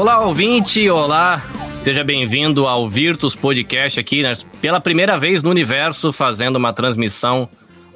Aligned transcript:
Olá, 0.00 0.18
ouvinte, 0.20 0.88
olá. 0.88 1.42
Seja 1.82 2.02
bem-vindo 2.02 2.66
ao 2.66 2.88
Virtus 2.88 3.36
Podcast 3.36 4.00
aqui, 4.00 4.22
né, 4.22 4.32
pela 4.58 4.80
primeira 4.80 5.18
vez 5.18 5.42
no 5.42 5.50
universo, 5.50 6.10
fazendo 6.10 6.56
uma 6.56 6.72
transmissão 6.72 7.46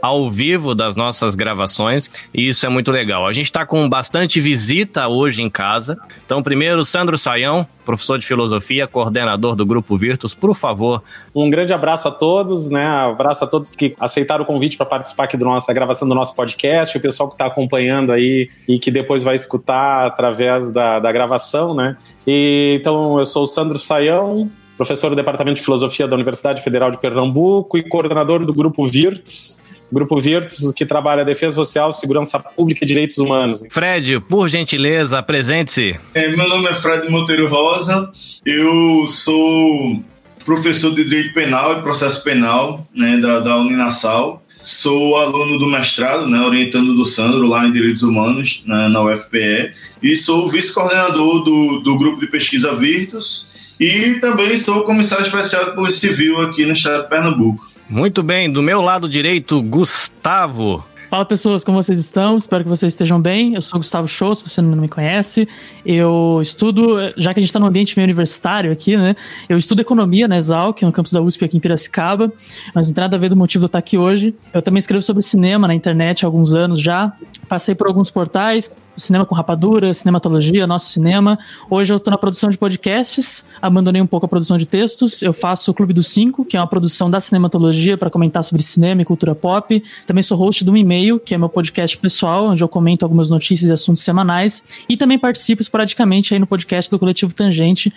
ao 0.05 0.31
vivo 0.31 0.75
das 0.75 0.97
nossas 0.97 1.35
gravações 1.35 2.11
e 2.35 2.47
isso 2.47 2.67
é 2.67 2.69
muito 2.69 2.91
legal. 2.91 3.27
A 3.27 3.33
gente 3.33 3.47
está 3.47 3.65
com 3.65 3.89
bastante 3.89 4.39
visita 4.39 5.09
hoje 5.09 5.41
em 5.41 5.49
casa. 5.49 5.97
Então, 6.27 6.43
primeiro, 6.43 6.85
Sandro 6.85 7.17
Saião, 7.17 7.67
professor 7.87 8.19
de 8.19 8.27
filosofia, 8.27 8.87
coordenador 8.87 9.57
do 9.57 9.65
Grupo 9.65 9.97
Virtus, 9.97 10.35
por 10.35 10.55
favor. 10.55 11.03
Um 11.35 11.49
grande 11.49 11.73
abraço 11.73 12.07
a 12.07 12.11
todos, 12.11 12.69
né? 12.69 12.87
Abraço 12.87 13.45
a 13.45 13.47
todos 13.47 13.71
que 13.71 13.97
aceitaram 13.99 14.45
o 14.45 14.47
convite 14.47 14.77
para 14.77 14.85
participar 14.85 15.25
aqui 15.25 15.39
da 15.39 15.73
gravação 15.73 16.07
do 16.07 16.15
nosso 16.15 16.37
podcast, 16.37 16.99
o 16.99 17.01
pessoal 17.01 17.31
que 17.31 17.37
está 17.37 17.47
acompanhando 17.47 18.13
aí 18.13 18.51
e 18.69 18.79
que 18.79 18.91
depois 18.91 19.23
vai 19.23 19.35
escutar 19.35 20.07
através 20.07 20.71
da, 20.71 21.01
da 21.01 21.11
gravação, 21.11 21.75
né? 21.75 21.97
E, 22.27 22.77
então, 22.79 23.19
eu 23.19 23.25
sou 23.25 23.45
o 23.45 23.47
Sandro 23.47 23.79
Saião, 23.79 24.51
professor 24.77 25.09
do 25.09 25.17
Departamento 25.17 25.57
de 25.57 25.63
Filosofia 25.63 26.07
da 26.07 26.15
Universidade 26.15 26.61
Federal 26.61 26.91
de 26.91 26.99
Pernambuco 26.99 27.79
e 27.79 27.89
coordenador 27.89 28.45
do 28.45 28.53
Grupo 28.53 28.85
Virtus. 28.85 29.64
Grupo 29.95 30.17
Virtus, 30.17 30.73
que 30.73 30.85
trabalha 30.85 31.25
defesa 31.25 31.55
social, 31.55 31.93
segurança 31.93 32.39
pública 32.41 32.85
e 32.85 32.87
direitos 32.87 33.17
humanos. 33.17 33.63
Fred, 33.71 34.21
por 34.29 34.49
gentileza, 34.49 35.21
apresente-se. 35.21 35.99
É, 36.13 36.29
meu 36.37 36.49
nome 36.49 36.69
é 36.69 36.75
Fred 36.75 37.09
Monteiro 37.09 37.49
Rosa, 37.49 38.11
eu 38.45 39.07
sou 39.07 40.03
professor 40.45 40.95
de 40.95 41.05
Direito 41.05 41.33
Penal 41.33 41.79
e 41.79 41.83
Processo 41.83 42.23
Penal 42.25 42.87
né, 42.95 43.17
da, 43.19 43.41
da 43.41 43.57
Uninasal. 43.57 44.43
Sou 44.63 45.17
aluno 45.17 45.59
do 45.59 45.67
mestrado, 45.67 46.27
né, 46.27 46.41
orientando 46.41 46.95
do 46.95 47.05
Sandro 47.05 47.47
lá 47.47 47.67
em 47.67 47.73
Direitos 47.73 48.03
Humanos, 48.03 48.63
né, 48.67 48.89
na 48.89 49.03
UFPE, 49.03 49.73
e 50.03 50.17
sou 50.17 50.49
vice-coordenador 50.49 51.45
do, 51.45 51.81
do 51.81 51.99
grupo 51.99 52.19
de 52.19 52.27
pesquisa 52.27 52.75
Virtus, 52.75 53.47
e 53.79 54.15
também 54.21 54.57
sou 54.57 54.83
comissário 54.83 55.25
especial 55.25 55.67
de 55.67 55.75
Polícia 55.75 56.09
Civil 56.09 56.41
aqui 56.41 56.65
no 56.65 56.73
estado 56.73 57.03
de 57.03 57.11
Pernambuco. 57.11 57.74
Muito 57.95 58.25
bem, 58.25 58.51
do 58.51 58.61
meu 58.61 58.81
lado 58.81 59.09
direito, 59.09 59.63
Gustavo. 59.63 60.85
Fala 61.09 61.25
pessoas, 61.25 61.63
como 61.63 61.81
vocês 61.81 61.97
estão? 61.97 62.37
Espero 62.37 62.65
que 62.65 62.69
vocês 62.69 62.93
estejam 62.93 63.23
bem. 63.23 63.55
Eu 63.55 63.63
sou 63.63 63.79
Gustavo 63.79 64.09
Show, 64.09 64.35
se 64.35 64.43
você 64.43 64.61
não 64.61 64.77
me 64.77 64.89
conhece. 64.89 65.47
Eu 65.87 66.41
estudo, 66.43 66.99
já 67.17 67.33
que 67.33 67.39
a 67.39 67.41
gente 67.41 67.51
está 67.51 67.61
num 67.61 67.67
ambiente 67.67 67.97
meio 67.97 68.05
universitário 68.05 68.73
aqui, 68.73 68.97
né? 68.97 69.15
Eu 69.49 69.57
estudo 69.57 69.81
economia 69.81 70.27
na 70.27 70.37
Exalc, 70.37 70.83
no 70.83 70.91
campus 70.91 71.13
da 71.13 71.23
USP 71.23 71.45
aqui 71.45 71.57
em 71.57 71.61
Piracicaba, 71.61 72.33
mas 72.75 72.89
não 72.89 72.95
tem 72.95 73.03
nada 73.03 73.17
a 73.17 73.21
ver 73.21 73.29
do 73.29 73.37
motivo 73.37 73.61
de 73.61 73.67
eu 73.67 73.69
estar 73.69 73.79
aqui 73.79 73.97
hoje. 73.97 74.35
Eu 74.53 74.61
também 74.61 74.81
escrevo 74.81 75.01
sobre 75.01 75.23
cinema 75.23 75.69
na 75.69 75.75
internet 75.75 76.25
há 76.25 76.27
alguns 76.27 76.53
anos 76.53 76.81
já. 76.81 77.13
Passei 77.49 77.77
por 77.77 77.87
alguns 77.87 78.11
portais, 78.11 78.73
Cinema 78.97 79.27
com 79.27 79.35
Rapadura, 79.35 79.93
Cinematologia, 79.93 80.67
Nosso 80.67 80.91
Cinema. 80.91 81.39
Hoje 81.69 81.93
eu 81.93 81.97
estou 81.97 82.11
na 82.11 82.19
produção 82.19 82.51
de 82.51 82.59
podcasts, 82.59 83.45
abandonei 83.61 84.01
um 84.01 84.07
pouco 84.07 84.27
a 84.27 84.29
produção 84.29 84.57
de 84.57 84.67
textos. 84.67 85.23
Eu 85.23 85.33
faço 85.33 85.71
o 85.71 85.75
Clube 85.75 85.93
dos 85.93 86.09
Cinco, 86.09 86.45
que 86.45 86.57
é 86.57 86.61
uma 86.61 86.67
produção 86.67 87.11
da 87.11 87.21
Cinematologia 87.21 87.99
para 87.99 88.11
comentar 88.11 88.45
sobre 88.45 88.63
cinema 88.63 89.03
e 89.03 89.05
cultura 89.05 89.35
pop. 89.35 89.83
Também 90.07 90.23
sou 90.23 90.39
host 90.39 90.65
do 90.65 90.77
E-mail, 90.77 91.19
que 91.19 91.35
é 91.35 91.39
meu 91.39 91.49
podcast 91.49 91.97
pessoal, 91.99 92.47
onde 92.47 92.63
eu 92.63 92.69
comento 92.69 93.05
algumas 93.05 93.31
notícias 93.31 93.69
e 93.69 93.73
assuntos 93.73 94.03
semanais. 94.03 94.85
E 94.89 94.97
também 94.97 95.19
participo 95.19 95.63
esporadicamente 95.63 96.35
aí 96.35 96.41
no 96.41 96.47
podcast 96.47 96.91
do 96.91 96.99
Coletivo 96.99 97.35
Tangente, 97.35 97.93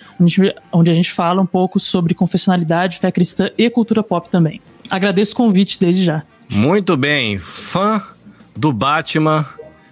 onde 0.71 0.91
a 0.91 0.93
gente 0.93 1.11
fala 1.11 1.41
um 1.41 1.45
pouco 1.45 1.79
sobre 1.79 2.13
confessionalidade, 2.13 2.99
fé 2.99 3.11
cristã 3.11 3.49
e 3.57 3.69
cultura 3.69 4.01
pop 4.01 4.29
também. 4.29 4.61
Agradeço 4.89 5.33
o 5.33 5.35
convite 5.35 5.79
desde 5.79 6.03
já. 6.03 6.23
Muito 6.49 6.95
bem, 6.95 7.37
fã 7.37 8.01
do 8.55 8.71
Batman 8.71 9.45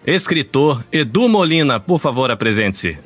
escritor 0.06 0.84
Edu 0.92 1.28
Molina. 1.28 1.80
Por 1.80 2.00
favor, 2.00 2.30
apresente-se. 2.30 2.98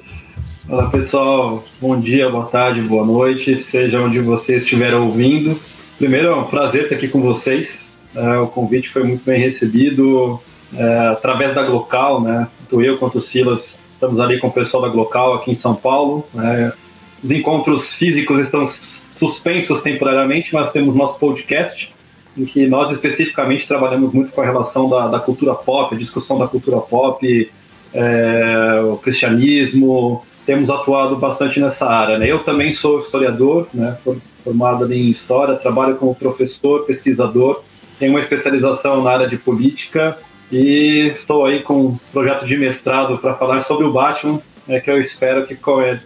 Olá, 0.68 0.90
pessoal. 0.90 1.64
Bom 1.82 2.00
dia, 2.00 2.30
boa 2.30 2.46
tarde, 2.46 2.82
boa 2.82 3.06
noite, 3.06 3.58
seja 3.58 4.02
onde 4.02 4.20
vocês 4.20 4.64
estiverem 4.64 5.00
ouvindo. 5.00 5.60
Primeiro, 5.98 6.28
é 6.28 6.36
um 6.36 6.44
prazer 6.44 6.84
estar 6.84 6.96
aqui 6.96 7.08
com 7.08 7.22
vocês. 7.22 7.84
É, 8.16 8.38
o 8.38 8.48
convite 8.48 8.90
foi 8.90 9.04
muito 9.04 9.24
bem 9.26 9.40
recebido 9.40 10.40
é, 10.76 11.08
através 11.08 11.56
da 11.56 11.64
Glocal, 11.64 12.22
né? 12.22 12.48
Tanto 12.60 12.82
eu 12.82 12.98
quanto 12.98 13.18
o 13.18 13.22
Silas 13.22 13.78
estamos 13.94 14.20
ali 14.20 14.40
com 14.40 14.48
o 14.48 14.52
pessoal 14.52 14.84
da 14.84 14.90
Glocal 14.90 15.34
aqui 15.34 15.52
em 15.52 15.56
São 15.56 15.76
Paulo. 15.76 16.28
Né? 16.34 16.72
Os 17.24 17.32
encontros 17.32 17.94
físicos 17.94 18.40
estão 18.40 18.68
suspensos 18.68 19.82
temporariamente, 19.82 20.54
mas 20.54 20.72
temos 20.72 20.96
nosso 20.96 21.20
podcast 21.20 21.92
em 22.38 22.46
que 22.46 22.68
nós 22.68 22.92
especificamente 22.92 23.68
trabalhamos 23.68 24.14
muito 24.14 24.32
com 24.32 24.42
a 24.42 24.46
relação 24.46 24.90
da, 24.90 25.08
da 25.08 25.20
cultura 25.20 25.54
pop, 25.54 25.94
a 25.94 25.98
discussão 25.98 26.38
da 26.38 26.48
cultura 26.48 26.78
pop, 26.78 27.52
é, 27.94 28.82
o 28.84 28.98
cristianismo, 28.98 30.24
temos 30.46 30.70
atuado 30.70 31.16
bastante 31.16 31.60
nessa 31.60 31.88
área. 31.88 32.18
Né? 32.18 32.28
Eu 32.28 32.40
também 32.40 32.74
sou 32.74 33.02
historiador, 33.02 33.68
né, 33.74 33.98
formado 34.44 34.92
em 34.92 35.10
História, 35.10 35.56
trabalho 35.56 35.96
como 35.96 36.16
professor, 36.16 36.86
pesquisador, 36.86 37.62
tenho 38.00 38.14
uma 38.14 38.20
especialização 38.20 39.04
na 39.04 39.12
área 39.12 39.28
de 39.28 39.38
política 39.38 40.18
e 40.52 41.12
estou 41.12 41.46
aí 41.46 41.62
com 41.62 41.88
um 41.88 41.98
projeto 42.12 42.48
de 42.48 42.58
mestrado 42.58 43.18
para 43.18 43.36
falar 43.36 43.62
sobre 43.62 43.86
o 43.86 43.92
Batman, 43.92 44.40
né, 44.66 44.80
que 44.80 44.90
eu 44.90 45.02
espero 45.02 45.46
que 45.46 45.58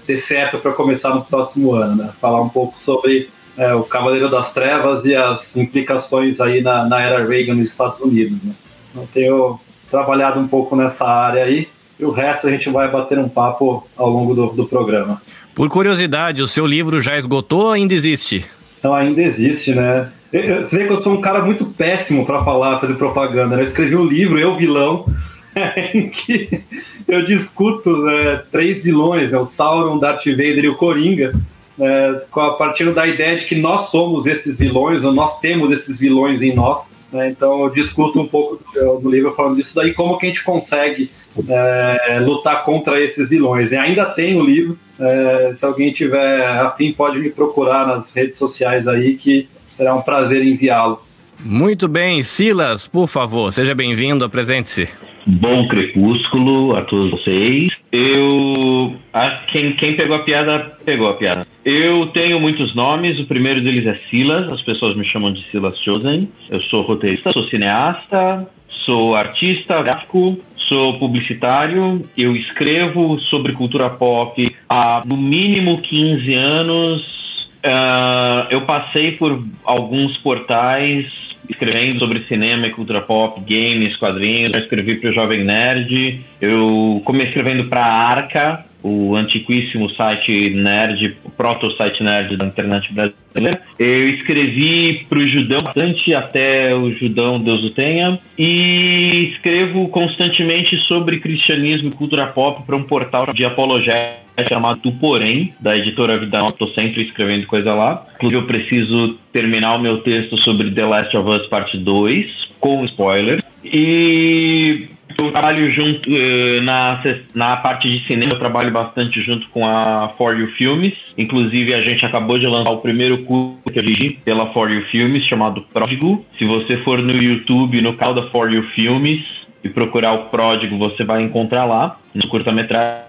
dê 0.08 0.18
certo 0.18 0.58
para 0.58 0.74
começar 0.74 1.14
no 1.14 1.24
próximo 1.24 1.74
ano, 1.74 1.96
né? 1.96 2.10
falar 2.20 2.42
um 2.42 2.50
pouco 2.50 2.80
sobre 2.80 3.30
é, 3.58 3.74
o 3.74 3.84
Cavaleiro 3.84 4.30
das 4.30 4.54
Trevas 4.54 5.06
e 5.06 5.16
as 5.16 5.56
implicações 5.56 6.42
aí 6.42 6.62
na, 6.62 6.86
na 6.86 7.02
era 7.02 7.26
Reagan 7.26 7.56
nos 7.56 7.68
Estados 7.68 8.00
Unidos. 8.02 8.42
Né? 8.44 8.54
Eu 8.96 9.08
tenho 9.14 9.60
trabalhado 9.90 10.40
um 10.40 10.48
pouco 10.48 10.76
nessa 10.76 11.06
área 11.06 11.44
aí 11.44 11.68
e 12.00 12.06
o 12.06 12.12
resto 12.12 12.48
a 12.48 12.52
gente 12.52 12.70
vai 12.70 12.90
bater 12.90 13.20
um 13.20 13.30
papo 13.30 13.88
ao 13.96 14.10
longo 14.10 14.34
do, 14.34 14.48
do 14.48 14.66
programa. 14.66 15.22
Por 15.54 15.70
curiosidade, 15.70 16.42
o 16.42 16.48
seu 16.48 16.66
livro 16.66 17.00
já 17.00 17.16
esgotou 17.16 17.66
ou 17.66 17.72
ainda 17.72 17.94
existe? 17.94 18.44
Então, 18.80 18.94
ainda 18.94 19.22
existe, 19.22 19.74
né? 19.74 20.10
Você 20.32 20.80
vê 20.80 20.88
que 20.88 20.94
eu 20.94 21.02
sou 21.02 21.14
um 21.14 21.22
cara 21.22 21.46
muito 21.46 21.66
péssimo 21.66 22.26
para 22.26 22.44
falar, 22.44 22.80
fazer 22.80 22.96
propaganda. 22.96 23.56
Né? 23.56 23.62
Eu 23.62 23.68
escrevi 23.68 23.96
um 23.96 24.06
livro, 24.06 24.40
Eu 24.40 24.56
Vilão, 24.56 25.06
em 25.94 26.10
que 26.10 26.64
eu 27.08 27.24
discuto 27.24 27.96
né, 27.98 28.42
três 28.52 28.84
vilões, 28.84 29.32
né? 29.32 29.38
o 29.38 29.46
Sauron, 29.46 30.00
Darth 30.00 30.26
Vader 30.26 30.66
e 30.66 30.70
o 30.70 30.76
Coringa, 30.76 31.34
é, 31.80 32.22
a 32.36 32.50
partir 32.52 32.92
da 32.94 33.08
ideia 33.08 33.38
de 33.38 33.46
que 33.46 33.56
nós 33.56 33.90
somos 33.90 34.26
esses 34.26 34.58
vilões, 34.58 35.04
ou 35.04 35.12
nós 35.12 35.40
temos 35.40 35.72
esses 35.72 36.00
vilões 36.00 36.42
em 36.42 36.54
nós. 36.54 36.92
Né? 37.12 37.30
Então 37.30 37.64
eu 37.64 37.70
discuto 37.70 38.20
um 38.20 38.28
pouco 38.28 38.60
no 39.02 39.10
livro 39.10 39.34
falando 39.34 39.56
disso 39.56 39.76
daí, 39.76 39.94
como 39.94 40.18
que 40.18 40.26
a 40.26 40.30
gente 40.30 40.44
consegue 40.44 41.10
é, 41.48 42.20
lutar 42.20 42.64
contra 42.64 43.00
esses 43.00 43.30
vilões. 43.30 43.72
E 43.72 43.76
ainda 43.76 44.06
tem 44.06 44.36
o 44.40 44.44
livro, 44.44 44.78
é, 45.00 45.54
se 45.56 45.66
alguém 45.66 45.92
tiver 45.92 46.46
afim 46.60 46.92
pode 46.92 47.20
me 47.20 47.30
procurar 47.30 47.88
nas 47.88 48.14
redes 48.14 48.38
sociais 48.38 48.88
aí, 48.88 49.16
que 49.16 49.48
será 49.76 49.96
um 49.96 50.02
prazer 50.02 50.44
enviá-lo. 50.44 51.02
Muito 51.40 51.88
bem, 51.88 52.24
Silas, 52.24 52.88
por 52.88 53.08
favor, 53.08 53.52
seja 53.52 53.76
bem-vindo, 53.76 54.24
apresente-se. 54.24 54.88
Bom 55.26 55.68
crepúsculo 55.68 56.76
a 56.76 56.84
todos 56.84 57.12
vocês. 57.12 57.72
Eu. 57.92 58.96
A, 59.14 59.42
quem, 59.52 59.74
quem 59.76 59.96
pegou 59.96 60.18
a 60.18 60.20
piada, 60.20 60.78
pegou 60.84 61.10
a 61.10 61.14
piada. 61.14 61.46
Eu 61.66 62.08
tenho 62.08 62.40
muitos 62.40 62.76
nomes. 62.76 63.20
O 63.20 63.26
primeiro 63.26 63.62
deles 63.62 63.86
é 63.86 63.98
Silas. 64.10 64.52
As 64.52 64.62
pessoas 64.62 64.96
me 64.96 65.06
chamam 65.06 65.32
de 65.32 65.44
Silas 65.50 65.80
Chosen. 65.80 66.30
Eu 66.50 66.62
sou 66.64 66.82
roteirista, 66.82 67.32
sou 67.32 67.44
cineasta, 67.44 68.48
sou 68.86 69.16
artista 69.16 69.82
gráfico, 69.82 70.38
sou 70.58 71.00
publicitário. 71.00 72.04
Eu 72.18 72.36
escrevo 72.36 73.20
sobre 73.20 73.54
cultura 73.54 73.90
pop 73.90 74.54
há 74.68 75.04
no 75.06 75.16
mínimo 75.16 75.82
15 75.82 76.34
anos. 76.34 77.24
Uh, 77.66 78.48
eu 78.50 78.62
passei 78.62 79.14
por 79.14 79.42
alguns 79.64 80.18
portais 80.18 81.10
escrevendo 81.50 82.00
sobre 82.00 82.26
cinema 82.26 82.68
e 82.68 82.72
cultura 82.72 83.02
pop, 83.02 83.40
games, 83.42 83.96
quadrinhos. 83.98 84.52
Já 84.52 84.60
escrevi 84.60 84.96
para 84.96 85.10
o 85.10 85.14
Jovem 85.14 85.44
Nerd. 85.44 86.22
Eu 86.42 87.02
comecei 87.06 87.30
escrevendo 87.30 87.70
para 87.70 87.86
a 87.86 88.10
Arca, 88.10 88.66
o 88.84 89.16
antiquíssimo 89.16 89.90
site 89.92 90.50
nerd, 90.50 91.16
o 91.24 91.32
proto-site 91.32 92.04
nerd 92.04 92.36
da 92.36 92.46
internet 92.46 92.94
brasileira. 92.94 93.62
Eu 93.80 94.10
escrevi 94.10 95.06
para 95.10 95.20
o 95.20 95.28
Judão 95.28 95.60
bastante, 95.64 96.14
até 96.14 96.76
o 96.76 96.92
Judão, 96.92 97.40
Deus 97.40 97.64
o 97.64 97.70
tenha. 97.70 98.20
E 98.38 99.32
escrevo 99.34 99.88
constantemente 99.88 100.78
sobre 100.80 101.20
cristianismo 101.20 101.90
e 101.90 101.92
cultura 101.92 102.28
pop 102.28 102.64
para 102.66 102.76
um 102.76 102.84
portal 102.84 103.26
de 103.34 103.46
apologética 103.46 104.24
chamado 104.48 104.82
Do 104.82 104.92
Porém, 104.94 105.54
da 105.60 105.78
editora 105.78 106.18
Vida 106.18 106.40
Nova. 106.40 106.52
Estou 106.52 106.68
sempre 106.70 107.04
escrevendo 107.04 107.48
coisa 107.48 107.74
lá. 107.74 108.06
Inclusive, 108.16 108.42
eu 108.42 108.48
preciso 108.48 109.18
terminar 109.32 109.76
o 109.76 109.80
meu 109.80 110.00
texto 110.00 110.38
sobre 110.40 110.72
The 110.72 110.86
Last 110.86 111.16
of 111.16 111.30
Us 111.30 111.48
Parte 111.48 111.78
2, 111.78 112.50
com 112.60 112.84
spoiler. 112.84 113.44
E 113.64 114.90
eu 115.18 115.32
trabalho 115.32 115.72
junto 115.72 116.10
uh, 116.10 116.62
na, 116.62 117.02
na 117.34 117.58
parte 117.58 117.90
de 117.90 118.06
cinema, 118.08 118.32
eu 118.34 118.40
trabalho 118.40 118.72
bastante 118.72 119.22
junto 119.22 119.48
com 119.50 119.68
a 119.68 120.14
For 120.18 120.38
You 120.38 120.48
Filmes. 120.58 120.94
Inclusive, 121.18 121.74
a 121.74 121.82
gente 121.82 122.06
acabou 122.06 122.40
de 122.40 122.48
lançar 122.48 122.72
o 122.72 122.78
primeiro 122.78 123.20
curso 123.24 123.58
que 123.72 123.80
eu 123.80 123.84
dirigi 123.84 124.12
pela 124.24 124.52
For 124.54 124.72
You 124.72 124.84
Filmes, 124.92 125.26
chamado 125.26 125.62
Pródigo. 125.74 126.26
Se 126.38 126.46
você 126.46 126.78
for 126.78 127.00
no 127.00 127.14
YouTube, 127.14 127.82
no 127.82 127.94
canal 127.94 128.14
da 128.14 128.30
For 128.30 128.52
You 128.52 128.64
Filmes, 128.76 129.22
e 129.64 129.70
procurar 129.70 130.14
o 130.14 130.26
Pródigo, 130.26 130.78
você 130.78 131.04
vai 131.04 131.24
encontrar 131.24 131.66
lá, 131.66 131.98
no 132.14 132.28
curta-metragem 132.28 133.06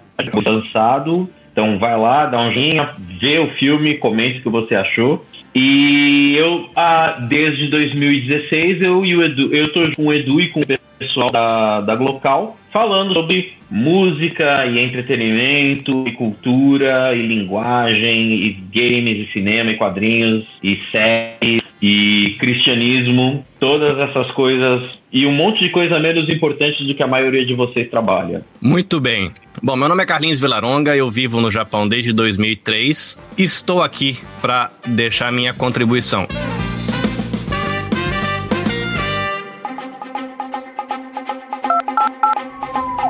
lançado. 0.47 1.29
Então 1.53 1.79
vai 1.79 1.97
lá, 1.97 2.27
dá 2.27 2.41
um 2.41 2.53
joinha, 2.53 2.91
vê 3.21 3.39
o 3.39 3.49
filme, 3.53 3.95
comente 3.99 4.39
o 4.39 4.43
que 4.43 4.49
você 4.49 4.75
achou. 4.75 5.25
E 5.55 6.35
eu, 6.37 6.69
ah, 6.75 7.25
desde 7.29 7.69
2016, 7.69 8.83
eu 8.83 9.05
e 9.05 9.15
o 9.15 9.23
Edu, 9.23 9.55
eu 9.55 9.73
tô 9.73 9.89
com 9.95 10.07
o 10.07 10.13
Edu 10.13 10.41
e 10.41 10.49
com 10.49 10.61
o 10.61 10.65
pessoal 11.07 11.31
da, 11.31 11.81
da 11.81 11.95
Glocal 11.95 12.57
falando 12.73 13.15
sobre 13.15 13.53
música 13.71 14.67
e 14.67 14.81
entretenimento 14.81 16.05
e 16.07 16.13
cultura 16.13 17.15
e 17.15 17.23
linguagem 17.23 18.33
e 18.33 18.51
games 18.73 19.29
e 19.29 19.33
cinema 19.33 19.71
e 19.71 19.77
quadrinhos 19.77 20.45
e 20.63 20.81
séries 20.91 21.63
e 21.81 22.37
cristianismo, 22.41 23.45
todas 23.61 23.99
essas 23.99 24.31
coisas 24.33 24.83
e 25.13 25.25
um 25.27 25.33
monte 25.33 25.61
de 25.61 25.71
coisa 25.71 26.01
menos 26.01 26.29
importante 26.29 26.85
do 26.85 26.95
que 26.95 27.03
a 27.03 27.07
maioria 27.07 27.47
de 27.47 27.55
vocês 27.55 27.89
trabalha. 27.89 28.43
Muito 28.61 28.99
bem. 28.99 29.31
Bom, 29.63 29.77
meu 29.77 29.89
nome 29.89 30.03
é 30.03 30.07
Carlinhos 30.07 30.41
Vilaronga, 30.41 30.97
eu 30.97 31.09
vivo 31.09 31.41
no 31.41 31.51
Japão 31.51 31.87
desde 31.87 32.13
2003. 32.13 33.21
Estou 33.39 33.83
aqui 33.83 34.19
para 34.43 34.71
deixar 34.87 35.31
minha 35.31 35.55
contribuição. 35.55 36.27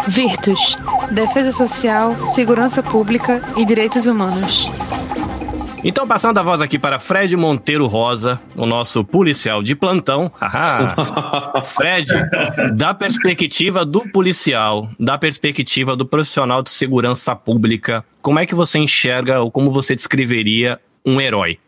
Virtus, 0.08 0.76
Defesa 1.10 1.52
Social, 1.52 2.20
Segurança 2.22 2.82
Pública 2.82 3.42
e 3.56 3.64
Direitos 3.64 4.06
Humanos. 4.06 4.70
Então, 5.82 6.08
passando 6.08 6.38
a 6.38 6.42
voz 6.42 6.62
aqui 6.62 6.78
para 6.78 6.98
Fred 6.98 7.36
Monteiro 7.36 7.86
Rosa, 7.86 8.40
o 8.56 8.64
nosso 8.64 9.04
policial 9.04 9.62
de 9.62 9.74
plantão. 9.74 10.32
Fred, 11.62 12.10
da 12.74 12.94
perspectiva 12.94 13.84
do 13.84 14.00
policial, 14.08 14.88
da 14.98 15.18
perspectiva 15.18 15.94
do 15.94 16.06
profissional 16.06 16.62
de 16.62 16.70
segurança 16.70 17.36
pública, 17.36 18.02
como 18.22 18.38
é 18.38 18.46
que 18.46 18.54
você 18.54 18.78
enxerga 18.78 19.40
ou 19.40 19.50
como 19.50 19.70
você 19.70 19.94
descreveria 19.94 20.80
um 21.04 21.20
herói? 21.20 21.58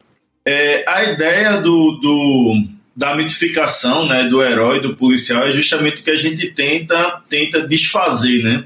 É, 0.46 0.84
a 0.88 1.04
ideia 1.04 1.60
do, 1.60 2.00
do, 2.00 2.54
da 2.96 3.14
mitificação 3.14 4.08
né, 4.08 4.24
do 4.24 4.42
herói, 4.42 4.80
do 4.80 4.96
policial, 4.96 5.46
é 5.46 5.52
justamente 5.52 6.00
o 6.00 6.04
que 6.04 6.10
a 6.10 6.16
gente 6.16 6.46
tenta, 6.52 7.22
tenta 7.28 7.60
desfazer, 7.60 8.42
né? 8.42 8.64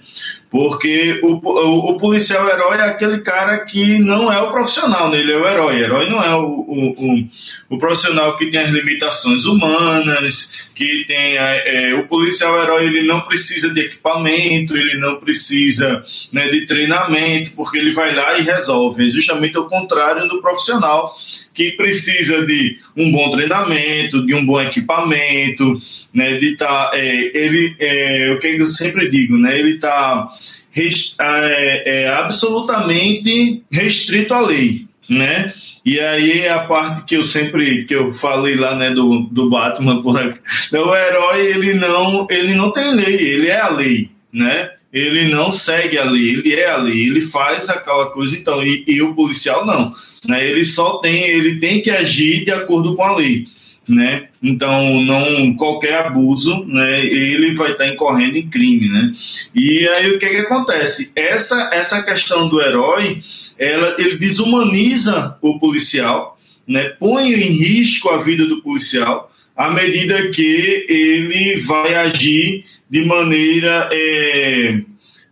Porque 0.50 1.20
o, 1.23 1.35
o, 1.35 1.91
o, 1.93 1.97
policial 1.97 2.49
herói 2.49 2.76
é 2.79 2.82
aquele 2.82 3.20
cara 3.20 3.58
que 3.61 4.00
não 4.00 4.32
é 4.32 4.43
o 4.43 4.50
profissional, 4.50 5.08
né? 5.08 5.20
ele 5.20 5.31
é 5.31 5.37
o 5.37 5.47
herói. 5.47 5.76
O 5.76 5.79
herói 5.79 6.11
não 6.11 6.20
é 6.20 6.35
o, 6.35 6.49
o, 6.49 7.29
o, 7.69 7.79
profissional 7.79 8.37
que 8.37 8.47
tem 8.47 8.61
as 8.61 8.70
limitações 8.70 9.44
humanas, 9.44 10.69
que 10.75 11.05
tem. 11.06 11.37
É, 11.37 11.94
o 11.94 12.08
policial 12.08 12.61
herói 12.61 12.87
ele 12.87 13.02
não 13.02 13.20
precisa 13.20 13.73
de 13.73 13.81
equipamento, 13.81 14.76
ele 14.76 14.99
não 14.99 15.20
precisa 15.20 16.02
né, 16.32 16.49
de 16.49 16.67
treinamento, 16.67 17.53
porque 17.53 17.79
ele 17.79 17.93
vai 17.93 18.12
lá 18.12 18.37
e 18.37 18.43
resolve. 18.43 19.06
É 19.06 19.08
justamente 19.08 19.56
o 19.56 19.69
contrário 19.69 20.29
do 20.29 20.43
profissional, 20.43 21.14
que 21.55 21.70
precisa 21.73 22.44
de 22.44 22.76
um 22.96 23.12
bom 23.12 23.31
treinamento, 23.31 24.26
de 24.26 24.35
um 24.35 24.44
bom 24.44 24.61
equipamento, 24.61 25.81
né, 26.12 26.39
de 26.39 26.57
tá, 26.57 26.91
é, 26.95 27.31
ele, 27.35 27.77
é, 27.79 28.33
o 28.33 28.39
que 28.39 28.49
eu 28.49 28.67
sempre 28.67 29.09
digo, 29.09 29.37
né, 29.37 29.59
ele 29.59 29.77
está 29.77 30.29
é, 30.77 32.03
é, 32.03 32.09
absolutamente 32.09 33.62
restrito 33.71 34.35
à 34.35 34.41
lei, 34.41 34.87
né? 35.09 35.53
E 35.85 35.99
aí 35.99 36.43
é 36.43 36.53
a 36.53 36.61
parte 36.61 37.05
que 37.05 37.17
eu 37.17 37.25
sempre 37.25 37.85
que 37.85 37.95
eu 37.95 38.12
falei 38.12 38.55
lá, 38.55 38.77
né, 38.77 38.91
do, 38.91 39.21
do 39.31 39.49
Batman, 39.49 40.03
por 40.03 40.17
o 40.17 40.95
herói 40.95 41.47
ele 41.47 41.75
não 41.75 42.27
ele 42.31 42.55
não 42.55 42.71
tem 42.71 42.95
lei, 42.95 43.15
ele 43.15 43.47
é 43.49 43.61
a 43.61 43.71
lei, 43.71 44.11
né? 44.33 44.71
Ele 44.93 45.29
não 45.29 45.53
segue 45.53 45.97
a 45.97 46.05
lei, 46.05 46.31
ele 46.31 46.55
é 46.55 46.69
a 46.69 46.77
lei, 46.77 47.06
ele 47.06 47.21
faz 47.21 47.69
aquela 47.69 48.11
coisa 48.11 48.37
então 48.37 48.61
e, 48.63 48.85
e 48.89 49.01
o 49.01 49.15
policial 49.15 49.65
não, 49.65 49.95
né? 50.27 50.47
Ele 50.47 50.65
só 50.65 50.99
tem 50.99 51.23
ele 51.23 51.61
tem 51.61 51.81
que 51.81 51.91
agir 51.91 52.45
de 52.45 52.51
acordo 52.51 52.95
com 52.95 53.03
a 53.03 53.17
lei 53.17 53.47
né? 53.91 54.29
Então, 54.43 55.03
não 55.03 55.55
qualquer 55.55 56.07
abuso, 56.07 56.65
né, 56.67 57.05
ele 57.05 57.53
vai 57.53 57.73
estar 57.73 57.87
incorrendo 57.89 58.37
em 58.37 58.49
crime, 58.49 58.89
né? 58.89 59.11
E 59.55 59.87
aí 59.89 60.11
o 60.11 60.19
que 60.19 60.29
que 60.29 60.37
acontece? 60.37 61.13
Essa 61.17 61.71
essa 61.73 62.03
questão 62.03 62.49
do 62.49 62.61
herói, 62.61 63.19
ela 63.59 63.97
ele 63.99 64.17
desumaniza 64.17 65.37
o 65.43 65.59
policial, 65.59 66.39
né? 66.67 66.91
Põe 66.99 67.33
em 67.33 67.53
risco 67.53 68.09
a 68.09 68.19
vida 68.19 68.47
do 68.47 68.63
policial 68.63 69.31
à 69.57 69.71
medida 69.71 70.31
que 70.31 70.87
ele 70.89 71.57
vai 71.61 71.95
agir 71.95 72.65
de 72.89 73.05
maneira 73.05 73.91
é, 73.93 74.81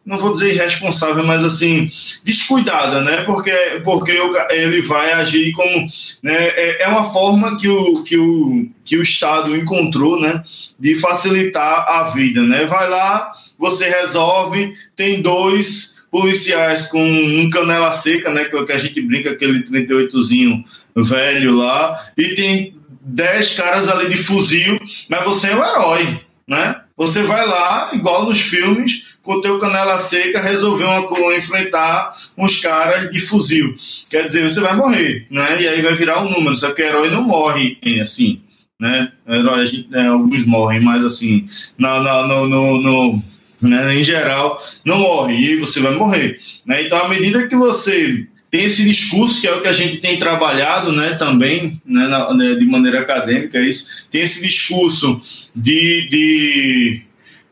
não 0.08 0.16
vou 0.16 0.32
dizer 0.32 0.54
irresponsável, 0.54 1.22
mas 1.22 1.44
assim, 1.44 1.90
descuidada, 2.24 3.02
né? 3.02 3.24
Porque, 3.24 3.52
porque 3.84 4.18
ele 4.48 4.80
vai 4.80 5.12
agir 5.12 5.52
como. 5.52 5.86
Né? 6.22 6.34
É, 6.34 6.84
é 6.84 6.88
uma 6.88 7.04
forma 7.04 7.58
que 7.58 7.68
o, 7.68 8.02
que, 8.02 8.16
o, 8.16 8.66
que 8.86 8.96
o 8.96 9.02
Estado 9.02 9.54
encontrou, 9.54 10.18
né? 10.18 10.42
De 10.80 10.96
facilitar 10.96 11.84
a 11.86 12.04
vida, 12.04 12.42
né? 12.42 12.64
Vai 12.64 12.88
lá, 12.88 13.32
você 13.58 13.90
resolve, 13.90 14.72
tem 14.96 15.20
dois 15.20 15.98
policiais 16.10 16.86
com 16.86 17.02
um 17.02 17.50
canela 17.50 17.92
seca, 17.92 18.30
né? 18.30 18.46
Que 18.46 18.56
é 18.56 18.74
a 18.74 18.78
gente 18.78 19.02
brinca, 19.02 19.32
aquele 19.32 19.62
38zinho 19.64 20.64
velho 20.96 21.54
lá, 21.54 22.10
e 22.16 22.34
tem 22.34 22.74
dez 23.02 23.52
caras 23.52 23.88
ali 23.88 24.08
de 24.08 24.16
fuzil, 24.16 24.80
mas 25.08 25.22
você 25.22 25.48
é 25.48 25.54
o 25.54 25.62
herói, 25.62 26.20
né? 26.46 26.80
Você 26.96 27.22
vai 27.22 27.46
lá, 27.46 27.90
igual 27.92 28.24
nos 28.24 28.40
filmes, 28.40 29.17
com 29.28 29.34
o 29.34 29.40
teu 29.42 29.58
canela 29.58 29.98
seca, 29.98 30.40
resolver 30.40 30.84
uma, 30.84 31.36
enfrentar 31.36 32.16
uns 32.34 32.56
caras 32.56 33.12
de 33.12 33.20
fuzil. 33.20 33.76
Quer 34.08 34.24
dizer, 34.24 34.48
você 34.48 34.58
vai 34.58 34.74
morrer, 34.74 35.26
né? 35.30 35.60
E 35.60 35.68
aí 35.68 35.82
vai 35.82 35.92
virar 35.92 36.22
um 36.22 36.30
número, 36.30 36.54
só 36.54 36.70
que 36.70 36.80
herói 36.80 37.10
não 37.10 37.24
morre 37.24 37.76
assim, 38.00 38.40
né? 38.80 39.12
Herói, 39.28 39.66
gente, 39.66 39.90
né, 39.90 40.08
alguns 40.08 40.46
morrem, 40.46 40.80
mas 40.80 41.04
assim, 41.04 41.46
no, 41.76 42.00
no, 42.00 42.48
no, 42.48 42.80
no 42.80 43.22
né, 43.60 43.94
em 43.94 44.02
geral, 44.02 44.58
não 44.82 44.98
morre, 44.98 45.34
e 45.34 45.56
você 45.56 45.78
vai 45.78 45.94
morrer. 45.94 46.38
Né? 46.64 46.84
Então, 46.84 46.96
à 46.96 47.08
medida 47.10 47.46
que 47.48 47.56
você 47.56 48.26
tem 48.50 48.64
esse 48.64 48.82
discurso 48.82 49.42
que 49.42 49.46
é 49.46 49.54
o 49.54 49.60
que 49.60 49.68
a 49.68 49.72
gente 49.72 49.98
tem 49.98 50.18
trabalhado 50.18 50.90
né, 50.90 51.16
também 51.18 51.82
né, 51.84 52.08
na, 52.08 52.32
né, 52.32 52.54
de 52.54 52.64
maneira 52.64 53.00
acadêmica, 53.00 53.58
é 53.58 53.68
isso, 53.68 54.06
tem 54.10 54.22
esse 54.22 54.40
discurso 54.40 55.20
de, 55.54 56.08
de 56.08 57.07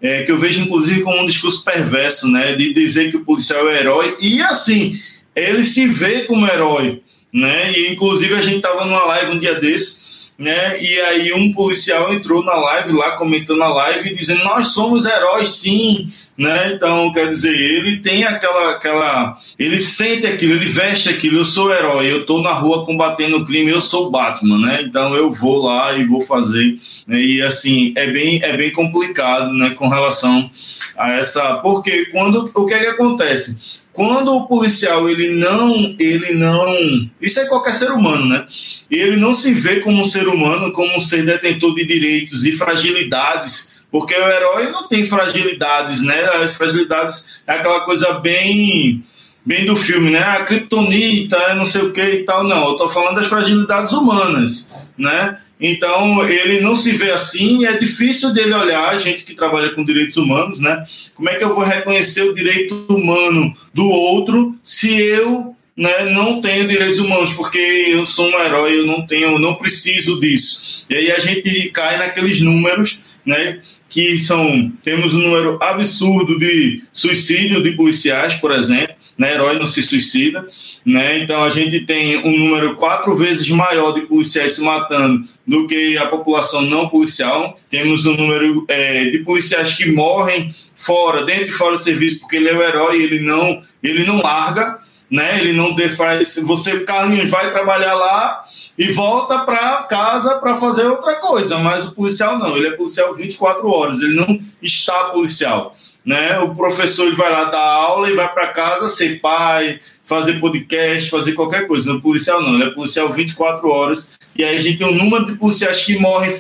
é, 0.07 0.23
que 0.23 0.31
eu 0.31 0.39
vejo 0.39 0.61
inclusive 0.61 1.03
como 1.03 1.21
um 1.21 1.27
discurso 1.27 1.65
perverso, 1.65 2.29
né, 2.29 2.55
de 2.55 2.73
dizer 2.73 3.11
que 3.11 3.17
o 3.17 3.25
policial 3.25 3.69
é 3.69 3.81
herói 3.81 4.17
e 4.21 4.41
assim 4.43 4.99
ele 5.35 5.63
se 5.65 5.87
vê 5.87 6.23
como 6.23 6.47
herói, 6.47 7.03
né? 7.31 7.71
E 7.73 7.93
inclusive 7.93 8.35
a 8.35 8.41
gente 8.41 8.57
estava 8.57 8.87
numa 8.87 9.05
live 9.05 9.33
um 9.33 9.39
dia 9.39 9.55
desse, 9.57 10.31
né? 10.39 10.83
E 10.83 10.99
aí 11.01 11.33
um 11.35 11.53
policial 11.53 12.13
entrou 12.13 12.43
na 12.43 12.55
live 12.55 12.93
lá 12.93 13.13
comentando 13.13 13.59
na 13.59 13.69
live 13.69 14.15
dizendo 14.15 14.45
nós 14.45 14.69
somos 14.69 15.05
heróis 15.05 15.51
sim, 15.51 16.11
né? 16.37 16.73
Então, 16.75 17.13
quer 17.13 17.31
dizer, 17.31 17.55
ele 17.55 17.99
tem 17.99 18.25
aquela, 18.25 18.73
aquela, 18.73 19.37
ele 19.59 19.81
sente 19.81 20.27
aquilo, 20.27 20.55
ele 20.55 20.67
veste 20.67 21.09
aquilo. 21.09 21.39
Eu 21.39 21.45
sou 21.45 21.73
herói, 21.73 22.13
eu 22.13 22.27
tô 22.27 22.43
na 22.43 22.53
rua 22.53 22.85
combatendo 22.85 23.39
o 23.39 23.45
crime, 23.45 23.71
eu 23.71 23.81
sou 23.81 24.11
Batman, 24.11 24.59
né? 24.59 24.83
Então 24.83 25.15
eu 25.17 25.31
vou 25.31 25.65
lá 25.65 25.97
e 25.97 26.05
vou 26.05 26.21
fazer. 26.21 26.77
Né? 27.07 27.21
E 27.21 27.43
assim 27.43 27.93
é 27.97 28.11
bem, 28.11 28.41
é 28.43 28.57
bem 28.57 28.71
complicado, 28.71 29.53
né? 29.53 29.71
Com 29.71 29.89
relação 29.89 30.51
a 30.97 31.13
essa, 31.13 31.57
porque 31.59 32.07
quando 32.07 32.51
o 32.55 32.67
que 32.67 32.75
é 32.75 32.81
que 32.81 32.87
acontece? 32.87 33.87
Quando 33.97 34.31
o 34.31 34.47
policial 34.47 35.09
ele 35.09 35.37
não, 35.37 35.97
ele 35.99 36.35
não, 36.35 37.09
isso 37.19 37.41
é 37.41 37.47
qualquer 37.47 37.73
ser 37.73 37.91
humano, 37.91 38.27
né? 38.27 38.47
Ele 38.91 39.17
não 39.17 39.35
se 39.35 39.55
vê 39.55 39.81
como 39.81 40.03
um 40.03 40.05
ser 40.05 40.29
humano, 40.29 40.71
como 40.71 40.95
um 40.95 41.01
ser 41.01 41.25
detentor 41.25 41.75
de 41.75 41.87
direitos 41.87 42.45
e 42.45 42.53
fragilidades 42.53 43.76
porque 43.99 44.15
o 44.15 44.29
herói 44.29 44.71
não 44.71 44.87
tem 44.87 45.07
fragilidades, 45.07 46.03
né? 46.03 46.23
As 46.43 46.55
fragilidades 46.55 47.41
é 47.47 47.55
aquela 47.55 47.81
coisa 47.81 48.13
bem 48.21 49.03
bem 49.45 49.65
do 49.65 49.75
filme, 49.75 50.11
né? 50.11 50.23
A 50.23 50.45
criptonita, 50.45 51.55
não 51.55 51.65
sei 51.65 51.81
o 51.81 51.93
que 51.93 52.03
e 52.03 52.25
tal. 52.25 52.45
Não, 52.45 52.69
eu 52.69 52.77
tô 52.77 52.89
falando 52.91 53.17
das 53.17 53.29
fragilidades 53.29 53.93
humanas, 53.93 54.71
né? 54.99 55.39
Então, 55.59 56.29
ele 56.29 56.61
não 56.61 56.77
se 56.77 56.93
vê 56.93 57.11
assim, 57.11 57.65
é 57.65 57.79
difícil 57.79 58.35
dele 58.35 58.53
olhar, 58.53 58.91
a 58.91 58.99
gente 58.99 59.25
que 59.25 59.35
trabalha 59.35 59.71
com 59.71 59.83
direitos 59.83 60.19
humanos, 60.19 60.61
né? 60.61 60.85
Como 61.15 61.31
é 61.31 61.37
que 61.37 61.45
eu 61.45 61.55
vou 61.55 61.65
reconhecer 61.65 62.25
o 62.25 62.35
direito 62.35 62.75
humano 62.91 63.57
do 63.73 63.89
outro 63.89 64.55
se 64.63 64.93
eu 64.93 65.57
né, 65.75 66.11
não 66.11 66.43
tenho 66.43 66.69
direitos 66.69 66.99
humanos, 66.99 67.33
porque 67.33 67.59
eu 67.59 68.07
sou 68.07 68.29
um 68.29 68.41
herói, 68.41 68.81
eu 68.81 68.87
não 68.87 69.07
tenho, 69.07 69.33
eu 69.33 69.39
não 69.39 69.55
preciso 69.55 70.21
disso. 70.21 70.87
E 70.89 70.97
aí 70.97 71.13
a 71.13 71.19
gente 71.19 71.71
cai 71.71 71.99
naqueles 71.99 72.41
números, 72.41 73.01
né? 73.25 73.61
Que 73.89 74.19
são 74.19 74.73
temos 74.83 75.15
um 75.15 75.21
número 75.21 75.59
absurdo 75.63 76.39
de 76.39 76.83
suicídio 76.93 77.63
de 77.63 77.73
policiais, 77.73 78.35
por 78.35 78.51
exemplo, 78.51 78.95
né, 79.17 79.33
herói 79.33 79.59
não 79.59 79.65
se 79.65 79.83
suicida, 79.83 80.47
né? 80.85 81.19
Então 81.21 81.43
a 81.43 81.49
gente 81.49 81.81
tem 81.87 82.19
um 82.19 82.39
número 82.39 82.77
quatro 82.77 83.15
vezes 83.15 83.49
maior 83.49 83.93
de 83.93 84.03
policiais 84.03 84.53
se 84.53 84.63
matando 84.63 85.27
do 85.47 85.67
que 85.67 85.97
a 85.97 86.07
população 86.07 86.61
não 86.63 86.89
policial. 86.89 87.59
Temos 87.71 88.05
um 88.05 88.15
número 88.15 88.65
é, 88.69 89.07
de 89.07 89.21
policiais 89.21 89.75
que 89.75 89.91
morrem 89.91 90.55
fora, 90.75 91.25
dentro 91.25 91.47
e 91.47 91.51
fora 91.51 91.77
do 91.77 91.83
serviço, 91.83 92.21
porque 92.21 92.37
ele 92.37 92.51
é 92.51 92.55
o 92.55 92.63
herói, 92.63 93.03
ele 93.03 93.21
não 93.21 93.63
ele 93.83 94.05
não 94.05 94.21
larga, 94.21 94.81
né? 95.11 95.41
Ele 95.41 95.53
não 95.53 95.77
faz. 95.91 96.37
Você, 96.43 96.81
Carlinhos, 96.81 97.31
vai 97.31 97.51
trabalhar 97.51 97.95
lá 97.95 98.45
e 98.79 98.89
volta 98.93 99.39
para 99.41 99.83
casa 99.85 100.37
para 100.39 100.55
fazer 100.55 100.85
outra 100.85 101.17
coisa, 101.17 101.59
mas 101.59 101.85
o 101.85 101.93
policial 101.93 102.39
não, 102.39 102.57
ele 102.57 102.69
é 102.69 102.73
policial 102.73 103.15
24 103.15 103.69
horas, 103.69 104.01
ele 104.01 104.15
não 104.15 104.41
está 104.61 105.11
policial. 105.11 105.77
Né? 106.05 106.39
O 106.39 106.55
professor 106.55 107.07
ele 107.07 107.17
vai 107.17 107.33
lá 107.33 107.45
dar 107.45 107.59
aula 107.59 108.09
e 108.09 108.15
vai 108.15 108.33
para 108.33 108.49
casa 108.49 108.87
ser 108.87 109.21
pai, 109.21 109.81
fazer 110.05 110.39
podcast, 110.39 111.11
fazer 111.11 111.33
qualquer 111.33 111.67
coisa. 111.67 111.93
No 111.93 112.01
policial 112.01 112.41
não, 112.41 112.55
ele 112.55 112.65
é 112.65 112.71
policial 112.71 113.11
24 113.11 113.69
horas. 113.69 114.15
E 114.37 114.45
aí 114.45 114.57
a 114.57 114.61
gente 114.61 114.79
tem 114.79 114.87
um 114.87 114.95
número 114.95 115.27
de 115.27 115.35
policiais 115.35 115.85
que 115.85 115.99
morrem 115.99 116.31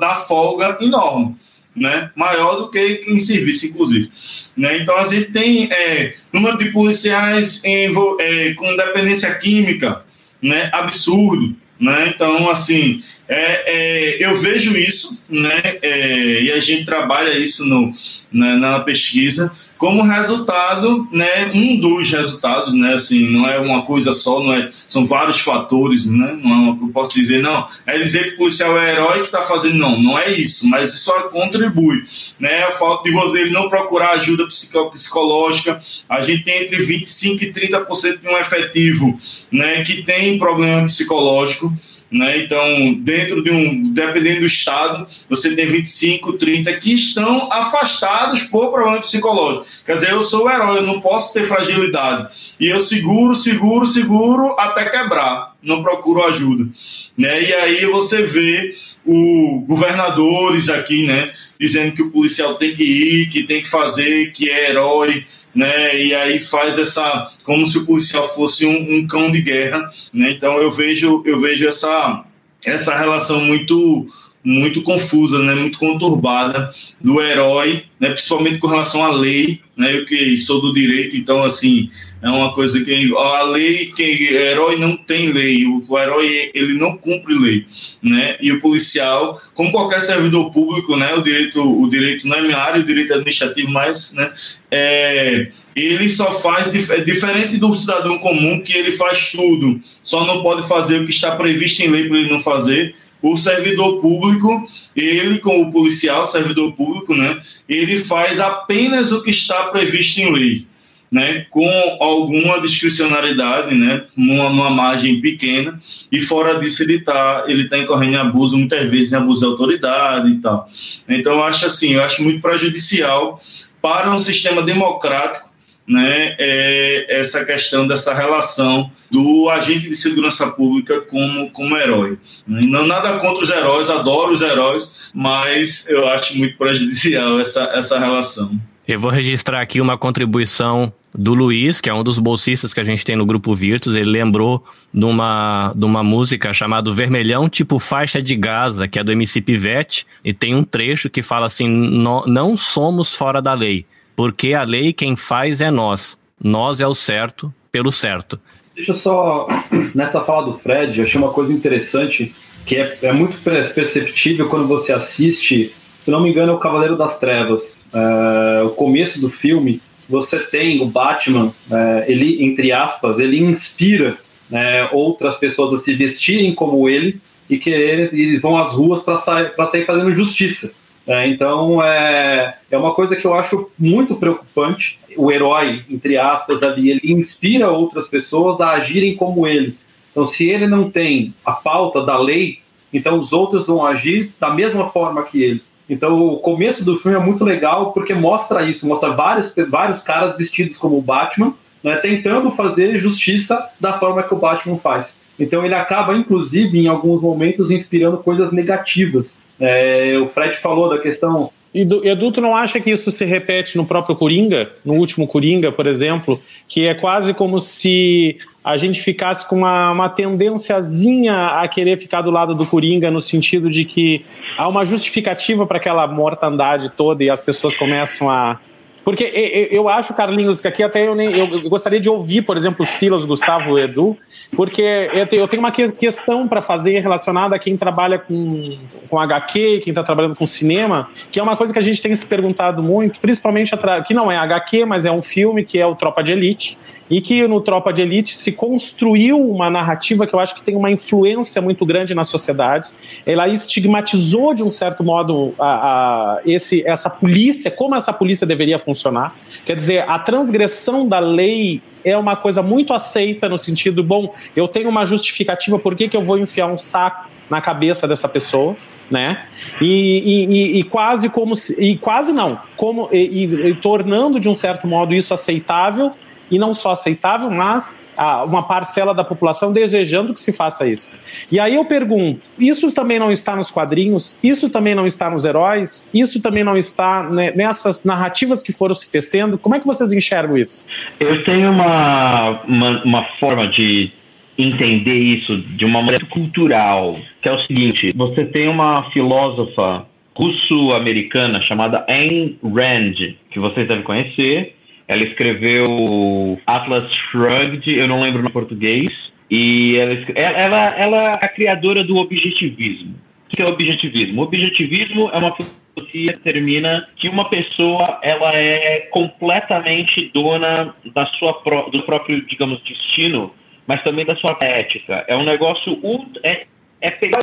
na 0.00 0.14
folga 0.14 0.78
enorme 0.80 1.36
né, 1.76 2.10
maior 2.16 2.56
do 2.56 2.70
que 2.70 3.04
em 3.06 3.18
serviço, 3.18 3.66
inclusive. 3.66 4.10
Né? 4.56 4.78
Então, 4.78 4.96
a 4.96 5.04
gente 5.04 5.30
tem 5.30 5.68
é, 5.70 6.14
número 6.32 6.56
de 6.56 6.70
policiais 6.72 7.62
em, 7.64 7.92
é, 8.18 8.54
com 8.54 8.76
dependência 8.76 9.32
química 9.34 10.02
né, 10.40 10.70
absurdo. 10.72 11.54
Né? 11.78 12.12
Então, 12.14 12.50
assim, 12.50 13.02
é, 13.28 14.16
é, 14.16 14.24
eu 14.24 14.34
vejo 14.34 14.76
isso, 14.76 15.22
né? 15.28 15.60
É, 15.82 16.42
e 16.42 16.52
a 16.52 16.58
gente 16.58 16.86
trabalha 16.86 17.36
isso 17.36 17.66
no, 17.66 17.92
na, 18.32 18.56
na 18.56 18.80
pesquisa, 18.80 19.52
como 19.78 20.02
resultado, 20.02 21.06
né, 21.12 21.50
um 21.54 21.78
dos 21.78 22.10
resultados, 22.10 22.74
né, 22.74 22.94
assim, 22.94 23.30
não 23.30 23.48
é 23.48 23.58
uma 23.58 23.82
coisa 23.82 24.12
só, 24.12 24.42
não 24.42 24.54
é, 24.54 24.70
são 24.88 25.04
vários 25.04 25.40
fatores, 25.40 26.06
né, 26.06 26.38
não 26.42 26.50
é 26.50 26.54
uma 26.54 26.86
eu 26.86 26.88
posso 26.88 27.14
dizer, 27.14 27.42
não, 27.42 27.66
é 27.86 27.98
dizer 27.98 28.24
que 28.24 28.34
o 28.34 28.38
policial 28.38 28.78
é 28.78 28.92
herói 28.92 29.20
que 29.20 29.26
está 29.26 29.42
fazendo, 29.42 29.76
não, 29.76 30.00
não 30.00 30.18
é 30.18 30.30
isso, 30.30 30.68
mas 30.68 30.90
isso 30.90 31.04
só 31.04 31.28
contribui, 31.28 32.04
né, 32.40 32.64
a 32.64 32.70
falta 32.70 33.04
de 33.04 33.14
você 33.14 33.40
ele 33.40 33.50
não 33.50 33.68
procurar 33.68 34.12
ajuda 34.12 34.46
psicológica, 34.90 35.80
a 36.08 36.20
gente 36.22 36.44
tem 36.44 36.64
entre 36.64 36.78
25 36.78 37.44
e 37.44 37.52
30% 37.52 38.20
de 38.20 38.28
um 38.28 38.38
efetivo, 38.38 39.18
né, 39.52 39.82
que 39.82 40.02
tem 40.02 40.38
problema 40.38 40.86
psicológico, 40.86 41.72
né? 42.10 42.38
Então, 42.38 42.94
dentro 43.00 43.42
de 43.42 43.50
um, 43.50 43.92
dependendo 43.92 44.40
do 44.40 44.46
estado, 44.46 45.06
você 45.28 45.54
tem 45.54 45.66
25, 45.66 46.34
30 46.34 46.72
que 46.78 46.94
estão 46.94 47.48
afastados 47.50 48.44
por 48.44 48.70
problema 48.70 49.00
psicológico. 49.00 49.66
Quer 49.84 49.96
dizer, 49.96 50.10
eu 50.10 50.22
sou 50.22 50.44
o 50.44 50.50
herói, 50.50 50.78
eu 50.78 50.82
não 50.86 51.00
posso 51.00 51.32
ter 51.32 51.44
fragilidade. 51.44 52.54
E 52.60 52.66
eu 52.66 52.80
seguro, 52.80 53.34
seguro, 53.34 53.86
seguro 53.86 54.54
até 54.58 54.88
quebrar, 54.88 55.55
não 55.66 55.82
procuro 55.82 56.22
ajuda. 56.24 56.68
Né? 57.16 57.42
E 57.42 57.52
aí 57.52 57.86
você 57.86 58.22
vê 58.22 58.74
o 59.04 59.64
governadores 59.66 60.68
aqui, 60.68 61.06
né, 61.06 61.32
dizendo 61.60 61.94
que 61.94 62.02
o 62.02 62.10
policial 62.10 62.56
tem 62.56 62.74
que 62.74 62.82
ir, 62.82 63.28
que 63.28 63.44
tem 63.44 63.62
que 63.62 63.68
fazer, 63.68 64.32
que 64.32 64.50
é 64.50 64.70
herói, 64.70 65.24
né? 65.54 65.98
E 65.98 66.14
aí 66.14 66.38
faz 66.38 66.76
essa 66.76 67.32
como 67.42 67.64
se 67.64 67.78
o 67.78 67.86
policial 67.86 68.28
fosse 68.28 68.66
um, 68.66 68.96
um 68.96 69.06
cão 69.06 69.30
de 69.30 69.40
guerra, 69.40 69.90
né? 70.12 70.32
Então 70.32 70.58
eu 70.58 70.70
vejo 70.70 71.22
eu 71.24 71.38
vejo 71.38 71.66
essa 71.66 72.24
essa 72.64 72.96
relação 72.96 73.40
muito 73.40 74.06
muito 74.46 74.80
confusa, 74.80 75.40
né, 75.40 75.56
muito 75.56 75.76
conturbada 75.76 76.70
do 77.00 77.20
herói, 77.20 77.82
né, 77.98 78.10
principalmente 78.10 78.58
com 78.58 78.68
relação 78.68 79.02
à 79.02 79.10
lei, 79.10 79.60
né, 79.76 79.96
eu 79.96 80.06
que 80.06 80.36
sou 80.38 80.60
do 80.60 80.72
direito, 80.72 81.16
então 81.16 81.42
assim 81.42 81.90
é 82.22 82.30
uma 82.30 82.54
coisa 82.54 82.82
que 82.84 83.12
a 83.12 83.42
lei, 83.42 83.86
que 83.86 84.32
herói 84.32 84.76
não 84.76 84.96
tem 84.96 85.32
lei, 85.32 85.66
o, 85.66 85.84
o 85.88 85.98
herói 85.98 86.52
ele 86.54 86.74
não 86.74 86.96
cumpre 86.96 87.34
lei, 87.36 87.66
né, 88.00 88.36
e 88.40 88.52
o 88.52 88.60
policial, 88.60 89.42
como 89.52 89.72
qualquer 89.72 90.00
servidor 90.00 90.52
público, 90.52 90.96
né, 90.96 91.12
o 91.14 91.22
direito 91.22 91.60
o 91.60 91.90
direito 91.90 92.28
não 92.28 92.36
é 92.36 92.42
minha 92.42 92.56
área, 92.56 92.80
o 92.80 92.86
direito 92.86 93.14
administrativo, 93.14 93.68
mas, 93.72 94.14
né, 94.14 94.32
é, 94.70 95.50
ele 95.74 96.08
só 96.08 96.30
faz 96.30 96.68
é 96.90 97.00
diferente 97.00 97.58
do 97.58 97.74
cidadão 97.74 98.18
comum 98.18 98.60
que 98.60 98.76
ele 98.76 98.92
faz 98.92 99.32
tudo, 99.32 99.80
só 100.04 100.24
não 100.24 100.40
pode 100.40 100.68
fazer 100.68 101.02
o 101.02 101.04
que 101.04 101.10
está 101.10 101.34
previsto 101.34 101.82
em 101.82 101.88
lei 101.88 102.08
para 102.08 102.18
ele 102.18 102.30
não 102.30 102.38
fazer 102.38 102.94
o 103.32 103.36
servidor 103.36 104.00
público, 104.00 104.66
ele 104.94 105.38
como 105.38 105.64
o 105.64 105.72
policial, 105.72 106.26
servidor 106.26 106.72
público, 106.72 107.14
né, 107.14 107.40
ele 107.68 107.98
faz 107.98 108.40
apenas 108.40 109.12
o 109.12 109.22
que 109.22 109.30
está 109.30 109.64
previsto 109.64 110.20
em 110.20 110.32
lei, 110.32 110.66
né, 111.10 111.46
com 111.50 111.68
alguma 112.00 112.60
discricionariedade, 112.60 113.74
né, 113.74 114.04
numa, 114.16 114.48
numa 114.50 114.70
margem 114.70 115.20
pequena, 115.20 115.80
e 116.10 116.20
fora 116.20 116.58
disso 116.58 116.82
ele 116.82 116.96
está 116.96 117.44
ele 117.48 117.68
tá 117.68 117.78
incorrendo 117.78 118.12
em 118.12 118.16
abuso, 118.16 118.56
muitas 118.56 118.90
vezes 118.90 119.12
em 119.12 119.16
abuso 119.16 119.40
de 119.40 119.46
autoridade 119.46 120.30
e 120.30 120.38
tal. 120.38 120.68
Então 121.08 121.32
eu 121.32 121.44
acho 121.44 121.66
assim, 121.66 121.94
eu 121.94 122.02
acho 122.02 122.22
muito 122.22 122.40
prejudicial 122.40 123.40
para 123.80 124.10
um 124.10 124.18
sistema 124.18 124.62
democrático 124.62 125.45
né, 125.86 126.34
é 126.38 127.20
essa 127.20 127.44
questão 127.44 127.86
dessa 127.86 128.12
relação 128.12 128.90
do 129.10 129.48
agente 129.48 129.88
de 129.88 129.94
segurança 129.94 130.48
pública 130.48 131.00
como, 131.02 131.50
como 131.50 131.76
herói. 131.76 132.18
Não 132.46 132.86
nada 132.86 133.18
contra 133.18 133.44
os 133.44 133.50
heróis, 133.50 133.88
adoro 133.88 134.32
os 134.32 134.42
heróis, 134.42 135.10
mas 135.14 135.88
eu 135.88 136.08
acho 136.08 136.36
muito 136.36 136.56
prejudicial 136.56 137.38
essa, 137.38 137.64
essa 137.74 137.98
relação. 137.98 138.58
Eu 138.86 139.00
vou 139.00 139.10
registrar 139.10 139.60
aqui 139.60 139.80
uma 139.80 139.98
contribuição 139.98 140.92
do 141.12 141.34
Luiz, 141.34 141.80
que 141.80 141.90
é 141.90 141.94
um 141.94 142.04
dos 142.04 142.18
bolsistas 142.18 142.72
que 142.72 142.78
a 142.78 142.84
gente 142.84 143.04
tem 143.04 143.16
no 143.16 143.26
grupo 143.26 143.54
Virtus. 143.54 143.96
Ele 143.96 144.10
lembrou 144.10 144.64
de 144.94 145.04
uma, 145.04 145.72
de 145.74 145.84
uma 145.84 146.04
música 146.04 146.52
chamada 146.52 146.92
Vermelhão 146.92 147.48
Tipo 147.48 147.78
Faixa 147.78 148.22
de 148.22 148.36
Gaza, 148.36 148.86
que 148.86 148.98
é 148.98 149.04
do 149.04 149.10
MC 149.10 149.40
Pivete, 149.40 150.06
e 150.24 150.32
tem 150.32 150.54
um 150.54 150.62
trecho 150.62 151.10
que 151.10 151.22
fala 151.22 151.46
assim: 151.46 151.68
Não 151.68 152.56
somos 152.56 153.14
fora 153.14 153.42
da 153.42 153.54
lei 153.54 153.86
porque 154.16 154.54
a 154.54 154.64
lei 154.64 154.92
quem 154.92 155.14
faz 155.14 155.60
é 155.60 155.70
nós. 155.70 156.18
Nós 156.42 156.80
é 156.80 156.86
o 156.86 156.94
certo 156.94 157.52
pelo 157.70 157.92
certo. 157.92 158.40
Deixa 158.74 158.92
eu 158.92 158.96
só, 158.96 159.46
nessa 159.94 160.20
fala 160.22 160.46
do 160.46 160.58
Fred, 160.58 160.98
eu 160.98 161.06
achei 161.06 161.20
uma 161.20 161.30
coisa 161.30 161.52
interessante 161.52 162.34
que 162.64 162.76
é, 162.76 162.98
é 163.02 163.12
muito 163.12 163.36
perceptível 163.42 164.48
quando 164.48 164.66
você 164.66 164.92
assiste, 164.92 165.72
se 166.04 166.10
não 166.10 166.20
me 166.20 166.30
engano, 166.30 166.52
é 166.52 166.54
o 166.54 166.58
Cavaleiro 166.58 166.96
das 166.96 167.18
Trevas. 167.18 167.84
É, 167.92 168.62
o 168.64 168.70
começo 168.70 169.20
do 169.20 169.30
filme, 169.30 169.80
você 170.08 170.38
tem 170.40 170.82
o 170.82 170.86
Batman, 170.86 171.52
é, 171.70 172.04
ele, 172.08 172.44
entre 172.44 172.72
aspas, 172.72 173.18
ele 173.18 173.38
inspira 173.38 174.16
né, 174.50 174.88
outras 174.92 175.36
pessoas 175.36 175.80
a 175.80 175.82
se 175.82 175.94
vestirem 175.94 176.54
como 176.54 176.88
ele 176.88 177.20
e 177.48 177.58
querer 177.58 178.12
e 178.12 178.36
vão 178.38 178.58
às 178.58 178.72
ruas 178.72 179.02
para 179.02 179.18
sair, 179.18 179.52
sair 179.70 179.84
fazendo 179.84 180.14
justiça. 180.14 180.74
É, 181.06 181.28
então 181.28 181.82
é, 181.82 182.56
é 182.68 182.76
uma 182.76 182.92
coisa 182.92 183.14
que 183.14 183.24
eu 183.24 183.34
acho 183.34 183.70
muito 183.78 184.16
preocupante. 184.16 184.98
O 185.16 185.30
herói, 185.30 185.84
entre 185.88 186.18
aspas, 186.18 186.62
ali, 186.62 186.90
ele 186.90 187.12
inspira 187.12 187.70
outras 187.70 188.08
pessoas 188.08 188.60
a 188.60 188.70
agirem 188.70 189.14
como 189.14 189.46
ele. 189.46 189.76
Então, 190.10 190.26
se 190.26 190.48
ele 190.48 190.66
não 190.66 190.90
tem 190.90 191.32
a 191.44 191.52
pauta 191.52 192.02
da 192.02 192.18
lei, 192.18 192.58
então 192.92 193.20
os 193.20 193.32
outros 193.32 193.66
vão 193.66 193.86
agir 193.86 194.32
da 194.40 194.50
mesma 194.50 194.90
forma 194.90 195.22
que 195.22 195.42
ele. 195.42 195.62
Então, 195.88 196.20
o 196.26 196.38
começo 196.38 196.84
do 196.84 196.98
filme 196.98 197.16
é 197.16 197.20
muito 197.20 197.44
legal 197.44 197.92
porque 197.92 198.12
mostra 198.12 198.64
isso, 198.64 198.86
mostra 198.86 199.10
vários, 199.10 199.52
vários 199.68 200.02
caras 200.02 200.36
vestidos 200.36 200.76
como 200.76 200.98
o 200.98 201.02
Batman, 201.02 201.54
né, 201.84 201.96
tentando 201.96 202.50
fazer 202.50 202.98
justiça 202.98 203.70
da 203.78 203.98
forma 203.98 204.22
que 204.22 204.34
o 204.34 204.38
Batman 204.38 204.78
faz. 204.78 205.14
Então, 205.38 205.64
ele 205.64 205.74
acaba, 205.74 206.16
inclusive, 206.16 206.78
em 206.78 206.88
alguns 206.88 207.22
momentos, 207.22 207.70
inspirando 207.70 208.16
coisas 208.18 208.50
negativas 208.50 209.38
é, 209.60 210.18
o 210.18 210.28
Fred 210.28 210.56
falou 210.58 210.88
da 210.88 210.98
questão. 210.98 211.50
E, 211.74 211.80
Edu, 211.80 212.32
tu 212.32 212.40
não 212.40 212.56
acha 212.56 212.80
que 212.80 212.90
isso 212.90 213.10
se 213.10 213.24
repete 213.24 213.76
no 213.76 213.84
próprio 213.84 214.16
Coringa? 214.16 214.70
No 214.84 214.94
último 214.94 215.26
Coringa, 215.26 215.70
por 215.70 215.86
exemplo? 215.86 216.40
Que 216.66 216.86
é 216.86 216.94
quase 216.94 217.34
como 217.34 217.58
se 217.58 218.38
a 218.64 218.76
gente 218.76 219.00
ficasse 219.00 219.46
com 219.48 219.56
uma, 219.56 219.92
uma 219.92 220.08
tendênciazinha 220.08 221.48
a 221.48 221.68
querer 221.68 221.98
ficar 221.98 222.22
do 222.22 222.30
lado 222.30 222.54
do 222.54 222.66
Coringa, 222.66 223.10
no 223.10 223.20
sentido 223.20 223.70
de 223.70 223.84
que 223.84 224.24
há 224.56 224.66
uma 224.66 224.84
justificativa 224.84 225.66
para 225.66 225.76
aquela 225.76 226.06
mortandade 226.06 226.90
toda 226.90 227.22
e 227.22 227.30
as 227.30 227.40
pessoas 227.40 227.76
começam 227.76 228.28
a. 228.30 228.58
Porque 229.06 229.68
eu 229.70 229.88
acho, 229.88 230.12
Carlinhos, 230.14 230.60
que 230.60 230.66
aqui 230.66 230.82
até 230.82 231.06
eu, 231.06 231.14
nem, 231.14 231.30
eu 231.30 231.70
gostaria 231.70 232.00
de 232.00 232.10
ouvir, 232.10 232.42
por 232.42 232.56
exemplo, 232.56 232.84
Silas, 232.84 233.24
Gustavo, 233.24 233.78
Edu, 233.78 234.16
porque 234.56 234.82
eu 235.30 235.46
tenho 235.46 235.62
uma 235.62 235.70
questão 235.70 236.48
para 236.48 236.60
fazer 236.60 236.98
relacionada 236.98 237.54
a 237.54 237.58
quem 237.58 237.76
trabalha 237.76 238.18
com, 238.18 238.76
com 239.08 239.16
HQ, 239.20 239.82
quem 239.84 239.92
está 239.92 240.02
trabalhando 240.02 240.34
com 240.34 240.44
cinema, 240.44 241.08
que 241.30 241.38
é 241.38 241.42
uma 241.42 241.56
coisa 241.56 241.72
que 241.72 241.78
a 241.78 241.82
gente 241.82 242.02
tem 242.02 242.12
se 242.16 242.26
perguntado 242.26 242.82
muito, 242.82 243.20
principalmente 243.20 243.70
que 244.04 244.12
não 244.12 244.28
é 244.28 244.36
HQ, 244.38 244.84
mas 244.84 245.06
é 245.06 245.12
um 245.12 245.22
filme 245.22 245.64
que 245.64 245.78
é 245.78 245.86
o 245.86 245.94
Tropa 245.94 246.20
de 246.24 246.32
Elite, 246.32 246.76
e 247.08 247.20
que 247.20 247.46
no 247.46 247.60
Tropa 247.60 247.92
de 247.92 248.02
Elite 248.02 248.34
se 248.34 248.52
construiu 248.52 249.38
uma 249.38 249.70
narrativa 249.70 250.26
que 250.26 250.34
eu 250.34 250.40
acho 250.40 250.54
que 250.54 250.62
tem 250.62 250.74
uma 250.74 250.90
influência 250.90 251.62
muito 251.62 251.86
grande 251.86 252.14
na 252.14 252.24
sociedade. 252.24 252.90
Ela 253.24 253.48
estigmatizou 253.48 254.52
de 254.52 254.62
um 254.62 254.70
certo 254.70 255.04
modo 255.04 255.54
a, 255.58 255.66
a, 255.66 256.40
esse, 256.44 256.86
essa 256.86 257.08
polícia, 257.08 257.70
como 257.70 257.94
essa 257.94 258.12
polícia 258.12 258.46
deveria 258.46 258.78
funcionar. 258.78 259.34
Quer 259.64 259.76
dizer, 259.76 260.08
a 260.08 260.18
transgressão 260.18 261.06
da 261.06 261.18
lei 261.18 261.80
é 262.04 262.16
uma 262.16 262.36
coisa 262.36 262.62
muito 262.62 262.92
aceita 262.92 263.48
no 263.48 263.58
sentido, 263.58 264.02
bom, 264.02 264.32
eu 264.54 264.68
tenho 264.68 264.88
uma 264.88 265.04
justificativa 265.04 265.78
por 265.78 265.94
que, 265.94 266.08
que 266.08 266.16
eu 266.16 266.22
vou 266.22 266.38
enfiar 266.38 266.66
um 266.66 266.76
saco 266.76 267.28
na 267.50 267.60
cabeça 267.60 268.06
dessa 268.06 268.28
pessoa, 268.28 268.76
né? 269.10 269.44
E, 269.80 270.46
e, 270.48 270.78
e 270.78 270.82
quase 270.84 271.28
como 271.28 271.54
se, 271.54 271.80
e 271.80 271.96
quase 271.96 272.32
não, 272.32 272.58
como 272.76 273.08
e, 273.12 273.44
e, 273.44 273.74
tornando 273.74 274.40
de 274.40 274.48
um 274.48 274.54
certo 274.54 274.86
modo 274.86 275.14
isso 275.14 275.32
aceitável, 275.32 276.12
e 276.50 276.58
não 276.58 276.72
só 276.72 276.92
aceitável, 276.92 277.50
mas 277.50 278.02
ah, 278.16 278.44
uma 278.44 278.62
parcela 278.62 279.14
da 279.14 279.22
população 279.22 279.72
desejando 279.72 280.32
que 280.32 280.40
se 280.40 280.52
faça 280.52 280.86
isso. 280.86 281.12
E 281.50 281.60
aí 281.60 281.74
eu 281.74 281.84
pergunto: 281.84 282.40
isso 282.58 282.92
também 282.92 283.18
não 283.18 283.30
está 283.30 283.54
nos 283.54 283.70
quadrinhos? 283.70 284.38
Isso 284.42 284.70
também 284.70 284.94
não 284.94 285.06
está 285.06 285.28
nos 285.28 285.44
heróis? 285.44 286.08
Isso 286.12 286.40
também 286.40 286.64
não 286.64 286.76
está 286.76 287.22
né, 287.24 287.52
nessas 287.52 288.04
narrativas 288.04 288.62
que 288.62 288.72
foram 288.72 288.94
se 288.94 289.10
tecendo? 289.10 289.58
Como 289.58 289.74
é 289.74 289.80
que 289.80 289.86
vocês 289.86 290.12
enxergam 290.12 290.56
isso? 290.56 290.86
Eu 291.20 291.44
tenho 291.44 291.70
uma, 291.70 292.62
uma, 292.62 293.02
uma 293.04 293.24
forma 293.38 293.68
de 293.68 294.10
entender 294.58 295.14
isso 295.14 295.58
de 295.58 295.84
uma 295.84 296.00
maneira 296.00 296.24
cultural, 296.26 297.16
que 297.42 297.48
é 297.48 297.52
o 297.52 297.60
seguinte: 297.66 298.12
você 298.14 298.44
tem 298.44 298.68
uma 298.68 299.10
filósofa 299.10 300.06
russo-americana 300.34 301.62
chamada 301.62 302.04
Ayn 302.08 302.56
Rand, 302.62 303.34
que 303.50 303.58
vocês 303.58 303.88
devem 303.88 304.04
conhecer. 304.04 304.75
Ela 305.08 305.22
escreveu 305.22 306.60
Atlas 306.66 307.12
Shrugged, 307.12 307.88
eu 307.88 308.08
não 308.08 308.22
lembro 308.22 308.42
no 308.42 308.50
português, 308.50 309.12
e 309.50 309.96
ela, 309.96 310.14
ela, 310.34 310.94
ela 310.96 311.16
é 311.16 311.44
a 311.44 311.48
criadora 311.48 312.02
do 312.02 312.16
objetivismo. 312.16 313.14
O 313.46 313.56
que 313.56 313.62
é 313.62 313.64
o 313.64 313.68
objetivismo? 313.68 314.40
O 314.40 314.44
objetivismo 314.44 315.30
é 315.32 315.38
uma 315.38 315.54
filosofia 315.54 316.32
que 316.32 316.38
determina 316.38 317.08
que 317.16 317.28
uma 317.28 317.48
pessoa 317.48 318.18
ela 318.22 318.54
é 318.54 319.08
completamente 319.12 320.30
dona 320.34 320.94
da 321.14 321.26
sua, 321.26 321.52
do 321.92 322.02
próprio, 322.02 322.44
digamos, 322.46 322.82
destino 322.82 323.52
mas 323.86 324.02
também 324.02 324.24
da 324.24 324.36
sua 324.36 324.56
ética. 324.60 325.24
É 325.28 325.36
um 325.36 325.44
negócio 325.44 325.98
é, 326.42 326.66
é 327.00 327.10
pegar 327.10 327.40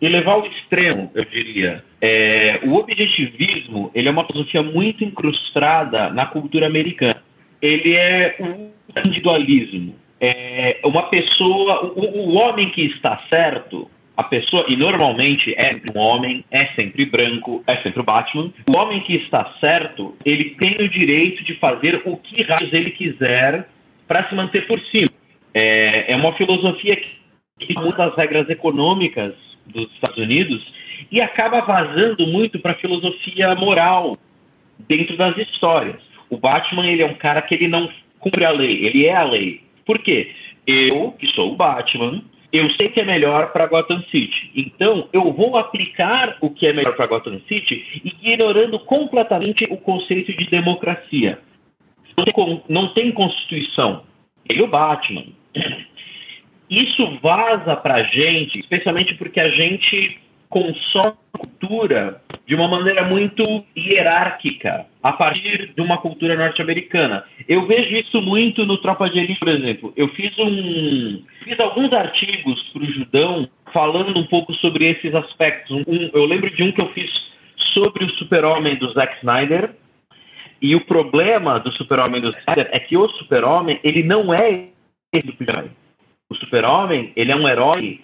e 0.00 0.08
levar 0.08 0.32
ao 0.32 0.46
extremo, 0.46 1.10
eu 1.14 1.24
diria. 1.24 1.84
É, 2.00 2.60
o 2.64 2.74
objetivismo 2.74 3.90
ele 3.94 4.08
é 4.08 4.10
uma 4.10 4.26
filosofia 4.26 4.62
muito 4.62 5.04
incrustada 5.04 6.10
na 6.10 6.26
cultura 6.26 6.66
americana. 6.66 7.22
Ele 7.62 7.94
é 7.94 8.36
um 8.40 8.70
individualismo. 9.00 9.94
É 10.20 10.80
uma 10.84 11.04
pessoa, 11.04 11.92
o, 11.96 12.30
o 12.30 12.34
homem 12.34 12.70
que 12.70 12.82
está 12.82 13.18
certo, 13.28 13.90
a 14.16 14.22
pessoa, 14.22 14.64
e 14.68 14.76
normalmente 14.76 15.54
é 15.56 15.80
um 15.94 15.98
homem, 15.98 16.44
é 16.50 16.66
sempre 16.74 17.04
branco, 17.04 17.64
é 17.66 17.76
sempre 17.76 18.00
o 18.00 18.04
Batman. 18.04 18.52
O 18.66 18.78
homem 18.78 19.00
que 19.00 19.14
está 19.16 19.54
certo, 19.60 20.16
ele 20.24 20.50
tem 20.50 20.76
o 20.76 20.88
direito 20.88 21.42
de 21.44 21.54
fazer 21.54 22.02
o 22.04 22.16
que 22.16 22.42
raios 22.42 22.72
ele 22.72 22.90
quiser 22.90 23.68
para 24.06 24.28
se 24.28 24.34
manter 24.34 24.66
por 24.66 24.80
cima. 24.86 25.08
É, 25.52 26.12
é 26.12 26.16
uma 26.16 26.32
filosofia 26.34 26.96
que 26.96 27.66
tem 27.66 27.76
muitas 27.82 28.14
regras 28.16 28.48
econômicas 28.48 29.34
dos 29.66 29.90
Estados 29.92 30.18
Unidos 30.18 30.64
e 31.10 31.20
acaba 31.20 31.60
vazando 31.60 32.26
muito 32.26 32.58
para 32.58 32.72
a 32.72 32.76
filosofia 32.76 33.54
moral 33.54 34.16
dentro 34.88 35.16
das 35.16 35.36
histórias. 35.36 36.00
O 36.30 36.36
Batman 36.36 36.86
ele 36.86 37.02
é 37.02 37.06
um 37.06 37.14
cara 37.14 37.42
que 37.42 37.54
ele 37.54 37.68
não 37.68 37.88
cumpre 38.18 38.44
a 38.44 38.50
lei, 38.50 38.84
ele 38.84 39.06
é 39.06 39.14
a 39.14 39.24
lei. 39.24 39.62
Por 39.84 39.98
quê? 39.98 40.32
Eu, 40.66 41.12
que 41.12 41.26
sou 41.28 41.52
o 41.52 41.56
Batman, 41.56 42.22
eu 42.52 42.70
sei 42.74 42.88
que 42.88 43.00
é 43.00 43.04
melhor 43.04 43.52
para 43.52 43.66
Gotham 43.66 44.02
City. 44.10 44.50
Então, 44.54 45.08
eu 45.12 45.32
vou 45.32 45.56
aplicar 45.56 46.38
o 46.40 46.48
que 46.48 46.66
é 46.66 46.72
melhor 46.72 46.94
para 46.96 47.06
Gotham 47.06 47.40
City, 47.48 48.00
ignorando 48.04 48.78
completamente 48.78 49.64
o 49.68 49.76
conceito 49.76 50.32
de 50.32 50.46
democracia. 50.46 51.40
Não 52.16 52.24
tem, 52.24 52.62
não 52.68 52.94
tem 52.94 53.10
constituição. 53.10 54.04
Ele 54.48 54.60
é 54.60 54.64
o 54.64 54.68
Batman. 54.68 55.26
Isso 56.70 57.18
vaza 57.22 57.76
para 57.76 57.94
a 57.94 58.02
gente, 58.02 58.58
especialmente 58.58 59.14
porque 59.14 59.40
a 59.40 59.50
gente 59.50 60.20
consome 60.48 61.14
cultura 61.34 62.22
de 62.46 62.54
uma 62.54 62.68
maneira 62.68 63.04
muito 63.04 63.42
hierárquica, 63.76 64.86
a 65.02 65.12
partir 65.12 65.72
de 65.74 65.80
uma 65.80 65.98
cultura 65.98 66.36
norte-americana. 66.36 67.24
Eu 67.48 67.66
vejo 67.66 67.96
isso 67.96 68.20
muito 68.20 68.64
no 68.64 68.78
Tropa 68.78 69.08
de 69.08 69.18
Elite, 69.18 69.40
por 69.40 69.48
exemplo. 69.48 69.92
Eu 69.96 70.08
fiz 70.08 70.36
um, 70.38 71.22
fiz 71.42 71.58
alguns 71.58 71.92
artigos 71.92 72.62
para 72.72 72.82
o 72.82 72.92
Judão 72.92 73.48
falando 73.72 74.18
um 74.18 74.26
pouco 74.26 74.54
sobre 74.54 74.86
esses 74.86 75.14
aspectos. 75.14 75.82
Um, 75.86 76.10
eu 76.12 76.24
lembro 76.24 76.50
de 76.50 76.62
um 76.62 76.70
que 76.70 76.80
eu 76.80 76.88
fiz 76.92 77.10
sobre 77.72 78.04
o 78.04 78.10
Super-Homem 78.10 78.76
do 78.76 78.92
Zack 78.92 79.16
Snyder. 79.18 79.70
E 80.62 80.74
o 80.74 80.84
problema 80.84 81.58
do 81.58 81.72
Super-Homem 81.72 82.20
do 82.20 82.30
Zack 82.30 82.42
Snyder 82.42 82.68
é 82.72 82.78
que 82.78 82.96
o 82.96 83.08
Super-Homem 83.08 83.80
ele 83.82 84.02
não 84.02 84.32
é 84.32 84.68
do 85.24 85.32
super-herói. 85.32 85.70
O 86.30 86.34
super-homem, 86.36 87.12
ele 87.14 87.32
é 87.32 87.36
um 87.36 87.48
herói 87.48 88.00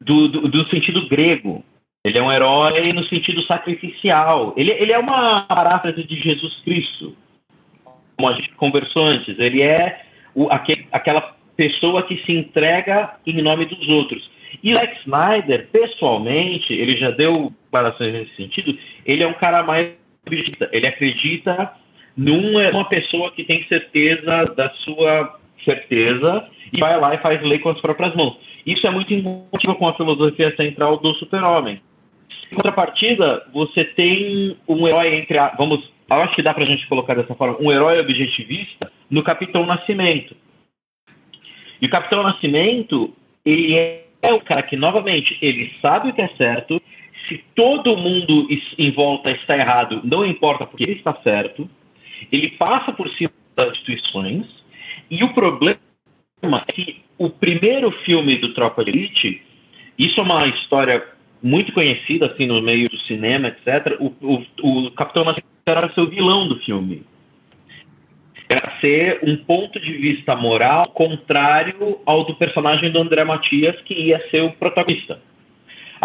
do, 0.00 0.28
do, 0.28 0.48
do, 0.48 0.68
sentido 0.68 1.08
grego. 1.08 1.64
Ele 2.04 2.18
é 2.18 2.22
um 2.22 2.30
herói 2.30 2.82
no 2.94 3.04
sentido 3.04 3.42
sacrificial. 3.42 4.54
Ele, 4.56 4.72
ele 4.72 4.92
é 4.92 4.98
uma 4.98 5.42
paráfrase 5.42 6.04
de 6.04 6.20
Jesus 6.20 6.60
Cristo, 6.62 7.16
como 8.16 8.28
a 8.28 8.32
gente 8.32 8.50
conversou 8.52 9.04
antes. 9.04 9.38
Ele 9.38 9.62
é 9.62 10.02
o, 10.34 10.48
aquele, 10.50 10.86
aquela 10.92 11.34
pessoa 11.56 12.02
que 12.02 12.16
se 12.24 12.32
entrega 12.32 13.16
em 13.26 13.40
nome 13.40 13.64
dos 13.64 13.88
outros. 13.88 14.30
E 14.62 14.74
Zack 14.74 15.00
Snyder, 15.00 15.68
pessoalmente, 15.70 16.72
ele 16.72 16.96
já 16.96 17.10
deu 17.10 17.52
declarações 17.64 18.12
nesse 18.12 18.36
sentido, 18.36 18.78
ele 19.04 19.22
é 19.22 19.26
um 19.26 19.34
cara 19.34 19.62
mais 19.62 19.92
ele 20.72 20.86
acredita 20.86 21.72
numa 22.16 22.84
pessoa 22.86 23.30
que 23.32 23.44
tem 23.44 23.66
certeza 23.66 24.46
da 24.56 24.70
sua 24.70 25.38
certeza 25.64 26.48
e 26.76 26.80
vai 26.80 26.98
lá 26.98 27.14
e 27.14 27.18
faz 27.18 27.40
lei 27.42 27.58
com 27.58 27.70
as 27.70 27.80
próprias 27.80 28.14
mãos. 28.14 28.36
Isso 28.66 28.86
é 28.86 28.90
muito 28.90 29.12
incompatível 29.12 29.76
com 29.76 29.88
a 29.88 29.94
filosofia 29.94 30.54
central 30.56 30.98
do 30.98 31.14
super-homem. 31.14 31.80
Em 32.50 32.54
contrapartida, 32.54 33.46
você 33.52 33.84
tem 33.84 34.56
um 34.68 34.86
herói 34.86 35.14
entre 35.14 35.38
a, 35.38 35.54
vamos, 35.56 35.90
acho 36.08 36.34
que 36.34 36.42
dá 36.42 36.52
pra 36.52 36.64
gente 36.64 36.86
colocar 36.86 37.14
dessa 37.14 37.34
forma, 37.34 37.56
um 37.60 37.70
herói 37.70 38.00
objetivista 38.00 38.90
no 39.10 39.22
Capitão 39.22 39.64
Nascimento. 39.64 40.36
E 41.80 41.86
o 41.86 41.90
Capitão 41.90 42.22
Nascimento, 42.22 43.14
ele 43.44 43.74
é 43.74 44.32
o 44.32 44.40
cara 44.40 44.62
que, 44.62 44.76
novamente, 44.76 45.36
ele 45.40 45.72
sabe 45.80 46.10
o 46.10 46.12
que 46.12 46.22
é 46.22 46.28
certo, 46.36 46.80
se 47.28 47.42
todo 47.54 47.96
mundo 47.96 48.48
em 48.78 48.90
volta 48.90 49.30
está 49.30 49.56
errado, 49.56 50.00
não 50.04 50.24
importa 50.24 50.66
porque 50.66 50.84
ele 50.84 50.98
está 50.98 51.14
certo, 51.22 51.68
ele 52.30 52.50
passa 52.50 52.92
por 52.92 53.08
cima 53.10 53.30
das 53.56 53.72
instituições, 53.72 54.46
e 55.10 55.22
o 55.22 55.32
problema 55.32 55.78
é 56.52 56.60
que 56.72 57.02
o 57.18 57.30
primeiro 57.30 57.90
filme 58.04 58.36
do 58.36 58.52
Tropa 58.54 58.84
de 58.84 58.90
Elite, 58.90 59.42
isso 59.98 60.20
é 60.20 60.22
uma 60.22 60.46
história 60.48 61.04
muito 61.42 61.72
conhecida 61.72 62.26
assim 62.26 62.46
no 62.46 62.60
meio 62.60 62.88
do 62.88 62.98
cinema, 63.00 63.48
etc. 63.48 63.96
O, 64.00 64.12
o, 64.20 64.86
o 64.86 64.90
Capitão 64.92 65.24
Nascimento 65.24 65.46
era 65.66 65.92
ser 65.92 66.00
o 66.00 66.08
vilão 66.08 66.48
do 66.48 66.58
filme. 66.60 67.02
Era 68.48 68.80
ser 68.80 69.20
um 69.22 69.36
ponto 69.36 69.80
de 69.80 69.92
vista 69.92 70.36
moral 70.36 70.86
contrário 70.88 71.98
ao 72.04 72.24
do 72.24 72.34
personagem 72.34 72.90
do 72.90 72.98
André 72.98 73.24
Matias, 73.24 73.80
que 73.82 73.94
ia 73.94 74.18
ser 74.30 74.42
o 74.42 74.52
protagonista. 74.52 75.20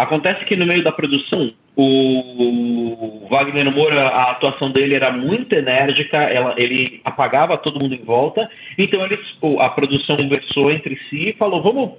Acontece 0.00 0.46
que 0.46 0.56
no 0.56 0.64
meio 0.64 0.82
da 0.82 0.90
produção, 0.90 1.52
o 1.76 3.26
Wagner 3.30 3.70
Moura, 3.70 4.08
a 4.08 4.30
atuação 4.30 4.70
dele 4.70 4.94
era 4.94 5.12
muito 5.12 5.54
enérgica, 5.54 6.16
ela, 6.16 6.54
ele 6.56 7.02
apagava 7.04 7.58
todo 7.58 7.78
mundo 7.78 7.94
em 7.94 8.02
volta, 8.02 8.50
então 8.78 9.04
eles, 9.04 9.20
a 9.58 9.68
produção 9.68 10.16
conversou 10.16 10.70
entre 10.72 10.98
si 11.10 11.28
e 11.28 11.32
falou: 11.34 11.62
vamos, 11.62 11.90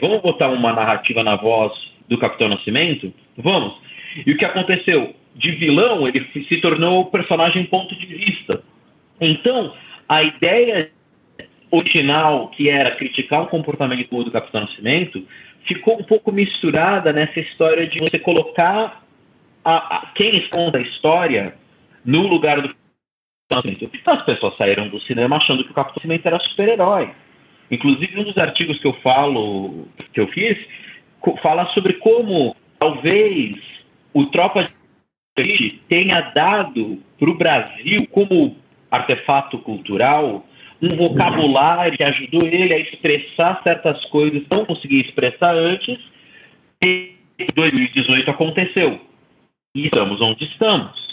vamos 0.00 0.22
botar 0.22 0.48
uma 0.48 0.72
narrativa 0.72 1.22
na 1.22 1.36
voz 1.36 1.70
do 2.08 2.16
Capitão 2.16 2.48
Nascimento? 2.48 3.12
Vamos. 3.36 3.74
E 4.26 4.32
o 4.32 4.38
que 4.38 4.44
aconteceu? 4.46 5.14
De 5.36 5.50
vilão, 5.52 6.08
ele 6.08 6.26
se 6.48 6.60
tornou 6.62 7.02
o 7.02 7.06
personagem 7.10 7.64
ponto 7.64 7.94
de 7.94 8.06
vista. 8.06 8.62
Então, 9.20 9.74
a 10.08 10.22
ideia 10.22 10.90
original, 11.70 12.48
que 12.48 12.68
era 12.68 12.90
criticar 12.96 13.42
o 13.42 13.46
comportamento 13.46 14.24
do 14.24 14.30
Capitão 14.30 14.62
Nascimento, 14.62 15.24
ficou 15.66 16.00
um 16.00 16.04
pouco 16.04 16.32
misturada 16.32 17.12
nessa 17.12 17.40
história 17.40 17.86
de 17.86 17.98
você 17.98 18.18
colocar 18.18 19.02
a, 19.64 19.96
a, 19.96 20.06
quem 20.14 20.48
conta 20.48 20.78
a 20.78 20.82
história 20.82 21.54
no 22.04 22.26
lugar 22.26 22.60
do 22.60 22.74
Nascimento. 23.50 23.90
As 24.06 24.24
pessoas 24.24 24.56
saíram 24.56 24.88
do 24.88 25.00
cinema 25.00 25.36
achando 25.36 25.64
que 25.64 25.70
o 25.70 25.74
Capitão 25.74 25.96
Nascimento 25.96 26.26
era 26.26 26.38
super-herói. 26.38 27.10
Inclusive, 27.70 28.20
um 28.20 28.24
dos 28.24 28.38
artigos 28.38 28.78
que 28.78 28.86
eu 28.86 28.94
falo, 28.94 29.88
que 30.12 30.20
eu 30.20 30.28
fiz, 30.28 30.58
fala 31.42 31.66
sobre 31.72 31.94
como 31.94 32.56
talvez 32.78 33.56
o 34.12 34.26
Tropa 34.26 34.66
de 35.38 35.80
tenha 35.88 36.20
dado 36.34 36.98
para 37.18 37.30
o 37.30 37.36
Brasil, 37.36 38.06
como 38.10 38.56
artefato 38.90 39.58
cultural, 39.58 40.44
um 40.82 40.96
vocabulário 40.96 41.96
que 41.96 42.02
ajudou 42.02 42.46
ele 42.46 42.72
a 42.72 42.78
expressar 42.78 43.62
certas 43.62 44.04
coisas 44.06 44.42
que 44.42 44.56
não 44.56 44.64
conseguia 44.64 45.02
expressar 45.02 45.54
antes. 45.54 45.98
E 46.82 47.14
2018 47.54 48.30
aconteceu. 48.30 49.00
E 49.74 49.84
estamos 49.84 50.20
onde 50.20 50.44
estamos. 50.44 51.10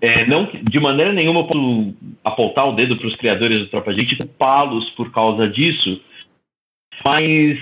É, 0.00 0.26
não, 0.26 0.48
de 0.68 0.80
maneira 0.80 1.12
nenhuma 1.12 1.40
eu 1.40 1.44
posso 1.44 1.94
apontar 2.24 2.68
o 2.68 2.72
dedo 2.72 2.96
para 2.96 3.06
os 3.06 3.14
criadores 3.14 3.60
do 3.60 3.68
Tropa 3.68 3.92
Elite, 3.92 4.16
culpá-los 4.16 4.90
por 4.90 5.12
causa 5.12 5.48
disso, 5.48 6.00
mas 7.04 7.56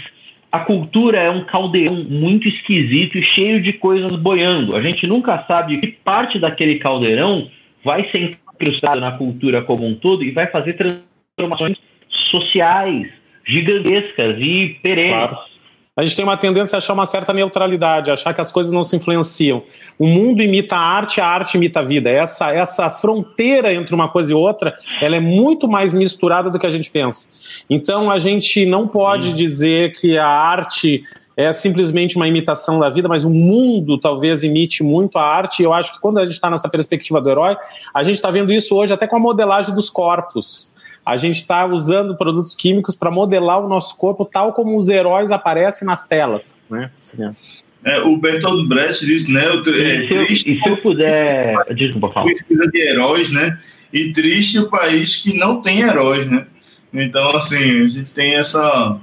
a 0.50 0.61
cultura 0.61 1.18
é 1.18 1.30
um 1.30 1.44
caldeirão 1.44 2.02
muito 2.02 2.48
esquisito 2.48 3.18
e 3.18 3.22
cheio 3.22 3.61
de 3.61 3.74
coisas 3.74 4.16
boiando. 4.16 4.74
A 4.74 4.80
gente 4.80 5.06
nunca 5.06 5.44
sabe 5.46 5.78
que 5.78 5.88
parte 5.88 6.38
daquele 6.38 6.78
caldeirão 6.78 7.50
vai 7.85 8.11
ser 8.11 8.38
incrustado 8.61 9.01
na 9.01 9.12
cultura 9.12 9.62
como 9.62 9.87
um 9.87 9.94
todo 9.94 10.23
e 10.23 10.31
vai 10.31 10.46
fazer 10.46 10.75
transformações 10.75 11.77
sociais 12.31 13.09
gigantescas 13.46 14.37
e 14.38 14.79
perenes. 14.83 15.11
Claro. 15.11 15.38
A 15.96 16.05
gente 16.05 16.16
tem 16.16 16.25
uma 16.25 16.37
tendência 16.37 16.77
a 16.77 16.79
achar 16.79 16.92
uma 16.94 17.05
certa 17.05 17.33
neutralidade, 17.33 18.11
achar 18.11 18.33
que 18.33 18.40
as 18.40 18.51
coisas 18.51 18.73
não 18.73 18.83
se 18.83 18.96
influenciam. 18.96 19.62
O 19.99 20.07
mundo 20.07 20.40
imita 20.40 20.77
a 20.77 20.81
arte, 20.81 21.20
a 21.20 21.27
arte 21.27 21.57
imita 21.57 21.81
a 21.81 21.83
vida. 21.83 22.09
Essa, 22.09 22.53
essa 22.55 22.88
fronteira 22.88 23.75
entre 23.75 23.94
uma 23.94 24.09
coisa 24.09 24.33
e 24.33 24.35
outra, 24.35 24.75
ela 25.01 25.16
é 25.16 25.20
muito 25.20 25.68
mais 25.68 25.92
misturada 25.92 26.49
do 26.49 26.59
que 26.59 26.66
a 26.66 26.70
gente 26.70 26.90
pensa. 26.90 27.29
Então 27.68 28.11
a 28.11 28.18
gente 28.18 28.64
não 28.64 28.87
pode 28.87 29.29
hum. 29.31 29.35
dizer 29.35 29.92
que 29.92 30.16
a 30.16 30.27
arte 30.27 31.03
é 31.37 31.53
simplesmente 31.53 32.16
uma 32.16 32.29
imitação 32.29 32.79
da 32.79 32.90
vida, 32.90 33.09
mas 33.09 33.25
o 33.25 33.31
mundo 33.31 33.99
talvez 33.99 34.43
imite 34.43 34.83
muito 34.83 35.19
a 35.19 35.23
arte. 35.23 35.61
E 35.61 35.64
eu 35.64 35.73
acho 35.73 35.95
que 35.95 36.01
quando 36.01 36.19
a 36.19 36.25
gente 36.25 36.35
está 36.35 36.51
nessa 36.51 36.69
perspectiva 36.69 37.21
do 37.21 37.31
herói, 37.31 37.57
a 37.95 38.03
gente 38.03 38.16
está 38.16 38.31
vendo 38.31 38.53
isso 38.53 38.75
hoje 38.75 38.93
até 38.93 39.07
com 39.07 39.16
a 39.16 39.21
modelagem 39.21 39.75
dos 39.75 39.88
corpos 39.88 40.75
a 41.05 41.16
gente 41.16 41.37
está 41.37 41.66
usando 41.66 42.16
produtos 42.16 42.55
químicos 42.55 42.95
para 42.95 43.11
modelar 43.11 43.64
o 43.64 43.69
nosso 43.69 43.97
corpo 43.97 44.25
tal 44.25 44.53
como 44.53 44.77
os 44.77 44.88
heróis 44.88 45.31
aparecem 45.31 45.87
nas 45.87 46.07
telas, 46.07 46.64
né? 46.71 46.90
É, 47.85 48.01
o 48.03 48.16
Bertolt 48.16 48.69
Brecht 48.69 49.07
disse, 49.07 49.33
né? 49.33 49.49
O, 49.49 49.75
é, 49.75 50.05
e, 50.05 50.09
se 50.09 50.14
eu, 50.14 50.23
e 50.25 50.37
se 50.37 50.69
eu 50.69 50.77
puder. 50.77 51.57
Desculpa, 51.75 52.12
fala. 52.12 52.27
Pesquisa 52.27 52.66
de 52.69 52.79
heróis, 52.79 53.31
né? 53.31 53.59
E 53.93 54.12
triste 54.12 54.59
o 54.59 54.69
país 54.69 55.16
que 55.16 55.37
não 55.37 55.62
tem 55.62 55.81
heróis, 55.81 56.31
né? 56.31 56.47
Então, 56.93 57.35
assim, 57.35 57.87
a 57.87 57.88
gente 57.88 58.11
tem 58.11 58.35
essa. 58.35 59.01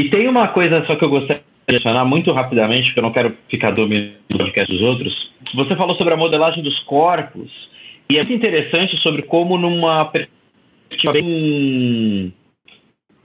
E 0.00 0.08
tem 0.08 0.26
uma 0.26 0.48
coisa 0.48 0.82
só 0.86 0.96
que 0.96 1.04
eu 1.04 1.10
gostaria 1.10 1.42
de 1.68 1.74
adicionar 1.76 2.06
muito 2.06 2.32
rapidamente, 2.32 2.86
porque 2.86 3.00
eu 3.00 3.02
não 3.02 3.12
quero 3.12 3.36
ficar 3.50 3.70
dominando 3.70 4.16
o 4.32 4.38
podcast 4.38 4.72
dos 4.72 4.80
outros. 4.80 5.30
Você 5.54 5.76
falou 5.76 5.94
sobre 5.94 6.14
a 6.14 6.16
modelagem 6.16 6.62
dos 6.62 6.78
corpos, 6.84 7.50
e 8.08 8.16
é 8.16 8.22
muito 8.22 8.32
interessante 8.32 8.96
sobre 8.96 9.20
como, 9.20 9.58
numa 9.58 10.06
perspectiva 10.06 11.12
bem, 11.12 12.32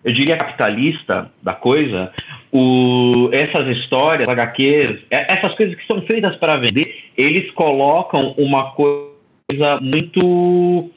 eu 0.03 0.11
diria, 0.11 0.35
capitalista 0.35 1.31
da 1.41 1.53
coisa, 1.53 2.11
o, 2.51 3.29
essas 3.31 3.77
histórias, 3.77 4.27
HQs, 4.27 4.99
é, 5.09 5.33
essas 5.33 5.55
coisas 5.55 5.75
que 5.75 5.87
são 5.87 6.01
feitas 6.01 6.35
para 6.35 6.57
vender, 6.57 6.93
eles 7.17 7.49
colocam 7.51 8.35
uma 8.37 8.71
coisa 8.71 9.79
muito 9.81 10.91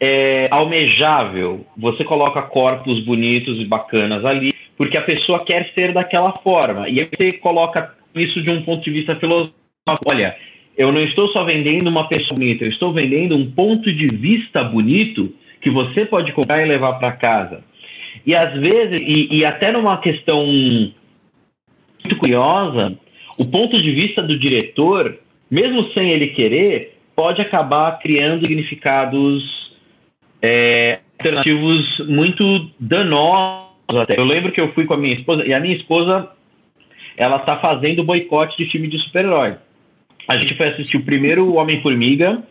é, 0.00 0.46
almejável. 0.50 1.66
Você 1.76 2.04
coloca 2.04 2.40
corpos 2.40 3.00
bonitos 3.04 3.60
e 3.60 3.66
bacanas 3.66 4.24
ali, 4.24 4.54
porque 4.76 4.96
a 4.96 5.02
pessoa 5.02 5.44
quer 5.44 5.70
ser 5.74 5.92
daquela 5.92 6.32
forma. 6.38 6.88
E 6.88 7.00
aí 7.00 7.08
você 7.08 7.32
coloca 7.32 7.94
isso 8.14 8.42
de 8.42 8.50
um 8.50 8.62
ponto 8.62 8.84
de 8.84 8.90
vista 8.90 9.16
filosófico. 9.16 9.54
Olha, 10.10 10.36
eu 10.76 10.90
não 10.90 11.00
estou 11.00 11.28
só 11.28 11.44
vendendo 11.44 11.88
uma 11.88 12.08
pessoa 12.08 12.38
bonita, 12.38 12.64
eu 12.64 12.70
estou 12.70 12.92
vendendo 12.92 13.36
um 13.36 13.50
ponto 13.50 13.92
de 13.92 14.08
vista 14.08 14.64
bonito 14.64 15.32
que 15.60 15.70
você 15.70 16.04
pode 16.04 16.32
comprar 16.32 16.62
e 16.62 16.68
levar 16.68 16.94
para 16.94 17.12
casa. 17.12 17.60
E 18.26 18.34
às 18.34 18.52
vezes, 18.58 19.00
e, 19.00 19.38
e 19.38 19.44
até 19.44 19.72
numa 19.72 19.98
questão 19.98 20.44
muito 20.46 22.16
curiosa, 22.18 22.96
o 23.38 23.44
ponto 23.46 23.80
de 23.80 23.90
vista 23.92 24.22
do 24.22 24.38
diretor, 24.38 25.18
mesmo 25.50 25.90
sem 25.92 26.10
ele 26.10 26.28
querer, 26.28 26.98
pode 27.14 27.40
acabar 27.40 27.98
criando 27.98 28.46
significados 28.46 29.72
é, 30.42 31.00
alternativos 31.18 31.98
muito 32.08 32.70
danosos. 32.78 33.63
Até. 33.88 34.18
Eu 34.18 34.24
lembro 34.24 34.52
que 34.52 34.60
eu 34.60 34.72
fui 34.72 34.84
com 34.84 34.94
a 34.94 34.96
minha 34.96 35.14
esposa, 35.14 35.44
e 35.46 35.52
a 35.52 35.60
minha 35.60 35.76
esposa 35.76 36.30
ela 37.16 37.36
está 37.36 37.58
fazendo 37.58 38.02
boicote 38.02 38.56
de 38.56 38.70
filme 38.70 38.88
de 38.88 38.98
super-herói. 38.98 39.56
A 40.26 40.36
gente 40.36 40.56
foi 40.56 40.68
assistir 40.68 40.96
o 40.96 41.04
primeiro 41.04 41.54
Homem-Formiga, 41.54 42.42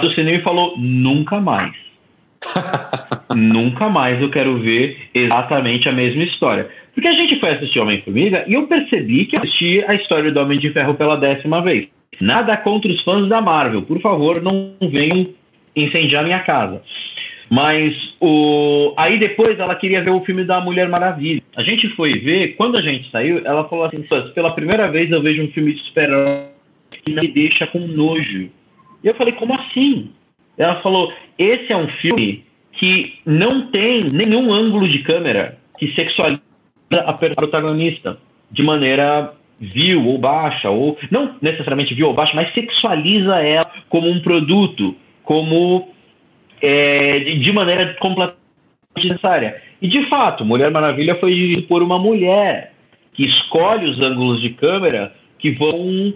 do 0.00 0.10
cinema 0.10 0.38
e 0.38 0.42
falou: 0.42 0.74
nunca 0.78 1.40
mais. 1.40 1.72
Nunca 3.34 3.88
mais 3.88 4.20
eu 4.20 4.28
quero 4.30 4.58
ver 4.58 5.08
exatamente 5.14 5.88
a 5.88 5.92
mesma 5.92 6.24
história. 6.24 6.68
Porque 6.92 7.08
a 7.08 7.12
gente 7.12 7.38
foi 7.38 7.50
assistir 7.50 7.78
Homem-Formiga 7.78 8.44
e 8.48 8.54
eu 8.54 8.66
percebi 8.66 9.26
que 9.26 9.36
eu 9.36 9.40
assisti 9.40 9.84
a 9.86 9.94
história 9.94 10.30
do 10.30 10.40
Homem 10.40 10.58
de 10.58 10.70
Ferro 10.70 10.94
pela 10.94 11.16
décima 11.16 11.62
vez. 11.62 11.88
Nada 12.20 12.56
contra 12.56 12.90
os 12.90 13.00
fãs 13.02 13.28
da 13.28 13.40
Marvel. 13.40 13.82
Por 13.82 14.00
favor, 14.00 14.42
não 14.42 14.74
venham 14.90 15.28
incendiar 15.74 16.24
minha 16.24 16.40
casa. 16.40 16.82
Mas 17.52 17.94
o... 18.18 18.94
aí 18.96 19.18
depois 19.18 19.58
ela 19.58 19.74
queria 19.74 20.02
ver 20.02 20.08
o 20.08 20.24
filme 20.24 20.42
da 20.42 20.58
Mulher 20.58 20.88
Maravilha. 20.88 21.42
A 21.54 21.62
gente 21.62 21.86
foi 21.90 22.18
ver, 22.18 22.56
quando 22.56 22.78
a 22.78 22.80
gente 22.80 23.10
saiu, 23.10 23.42
ela 23.44 23.68
falou 23.68 23.84
assim: 23.84 24.02
pela 24.34 24.54
primeira 24.54 24.90
vez 24.90 25.10
eu 25.10 25.20
vejo 25.20 25.42
um 25.42 25.48
filme 25.48 25.74
de 25.74 25.82
super-herói 25.82 26.46
que 27.04 27.12
me 27.12 27.28
deixa 27.28 27.66
com 27.66 27.80
nojo. 27.80 28.48
E 29.04 29.06
eu 29.06 29.14
falei: 29.16 29.34
como 29.34 29.52
assim? 29.52 30.12
Ela 30.56 30.80
falou: 30.80 31.12
esse 31.38 31.70
é 31.70 31.76
um 31.76 31.88
filme 31.88 32.42
que 32.72 33.18
não 33.26 33.66
tem 33.66 34.06
nenhum 34.10 34.50
ângulo 34.50 34.88
de 34.88 35.00
câmera 35.00 35.58
que 35.78 35.94
sexualiza 35.94 36.40
a 37.04 37.12
protagonista 37.12 38.16
de 38.50 38.62
maneira 38.62 39.34
vil 39.60 40.06
ou 40.06 40.16
baixa, 40.16 40.70
ou 40.70 40.98
não 41.10 41.36
necessariamente 41.42 41.92
vil 41.92 42.08
ou 42.08 42.14
baixa, 42.14 42.32
mas 42.34 42.54
sexualiza 42.54 43.36
ela 43.40 43.70
como 43.90 44.08
um 44.08 44.20
produto, 44.20 44.96
como 45.22 45.91
é, 46.62 47.18
de 47.18 47.52
maneira 47.52 47.94
completamente 47.94 48.38
necessária. 48.96 49.60
E 49.80 49.88
de 49.88 50.08
fato, 50.08 50.44
Mulher 50.44 50.70
Maravilha 50.70 51.16
foi 51.16 51.34
dirigida 51.34 51.66
por 51.66 51.82
uma 51.82 51.98
mulher 51.98 52.72
que 53.14 53.26
escolhe 53.26 53.90
os 53.90 54.00
ângulos 54.00 54.40
de 54.40 54.50
câmera 54.50 55.12
que 55.38 55.50
vão 55.50 56.14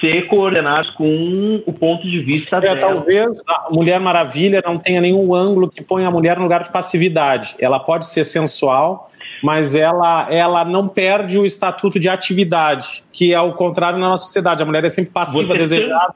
ser 0.00 0.26
coordenados 0.26 0.90
com 0.90 1.62
o 1.64 1.72
ponto 1.72 2.06
de 2.06 2.20
vista 2.20 2.56
é, 2.58 2.60
dela. 2.60 2.78
Talvez 2.78 3.42
a 3.48 3.68
Mulher 3.70 3.98
Maravilha 3.98 4.62
não 4.64 4.78
tenha 4.78 5.00
nenhum 5.00 5.34
ângulo 5.34 5.70
que 5.70 5.82
ponha 5.82 6.06
a 6.06 6.10
mulher 6.10 6.36
no 6.36 6.42
lugar 6.42 6.62
de 6.62 6.70
passividade. 6.70 7.56
Ela 7.58 7.80
pode 7.80 8.06
ser 8.06 8.24
sensual, 8.24 9.10
mas 9.42 9.74
ela, 9.74 10.30
ela 10.30 10.64
não 10.64 10.86
perde 10.86 11.38
o 11.38 11.46
estatuto 11.46 11.98
de 11.98 12.08
atividade, 12.08 13.02
que 13.12 13.32
é 13.32 13.40
o 13.40 13.52
contrário 13.54 13.98
na 13.98 14.10
nossa 14.10 14.26
sociedade. 14.26 14.62
A 14.62 14.66
mulher 14.66 14.84
é 14.84 14.90
sempre 14.90 15.10
passiva, 15.10 15.54
você 15.54 15.58
desejada, 15.58 16.14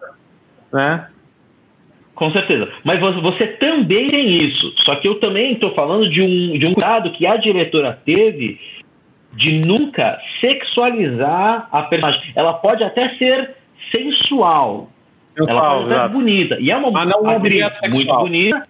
tem... 0.70 0.80
né? 0.80 1.08
Com 2.22 2.30
certeza. 2.30 2.68
Mas 2.84 3.00
você 3.00 3.48
também 3.48 4.06
tem 4.06 4.44
isso. 4.44 4.72
Só 4.84 4.94
que 4.94 5.08
eu 5.08 5.16
também 5.16 5.54
estou 5.54 5.74
falando 5.74 6.08
de 6.08 6.22
um, 6.22 6.56
de 6.56 6.66
um 6.66 6.72
cuidado 6.72 7.10
que 7.10 7.26
a 7.26 7.36
diretora 7.36 8.00
teve 8.06 8.60
de 9.32 9.58
nunca 9.58 10.20
sexualizar 10.40 11.68
a 11.72 11.82
personagem. 11.82 12.32
Ela 12.36 12.52
pode 12.52 12.84
até 12.84 13.08
ser 13.16 13.56
sensual. 13.90 14.88
sensual 15.36 15.56
ela 15.56 15.78
pode 15.80 16.00
ser 16.00 16.08
bonita. 16.10 16.58
E 16.60 16.70
é 16.70 16.76
uma 16.76 16.92
Mas 16.92 17.08
não 17.08 17.28
atriz 17.28 17.80
muito 17.92 18.14
bonita. 18.14 18.68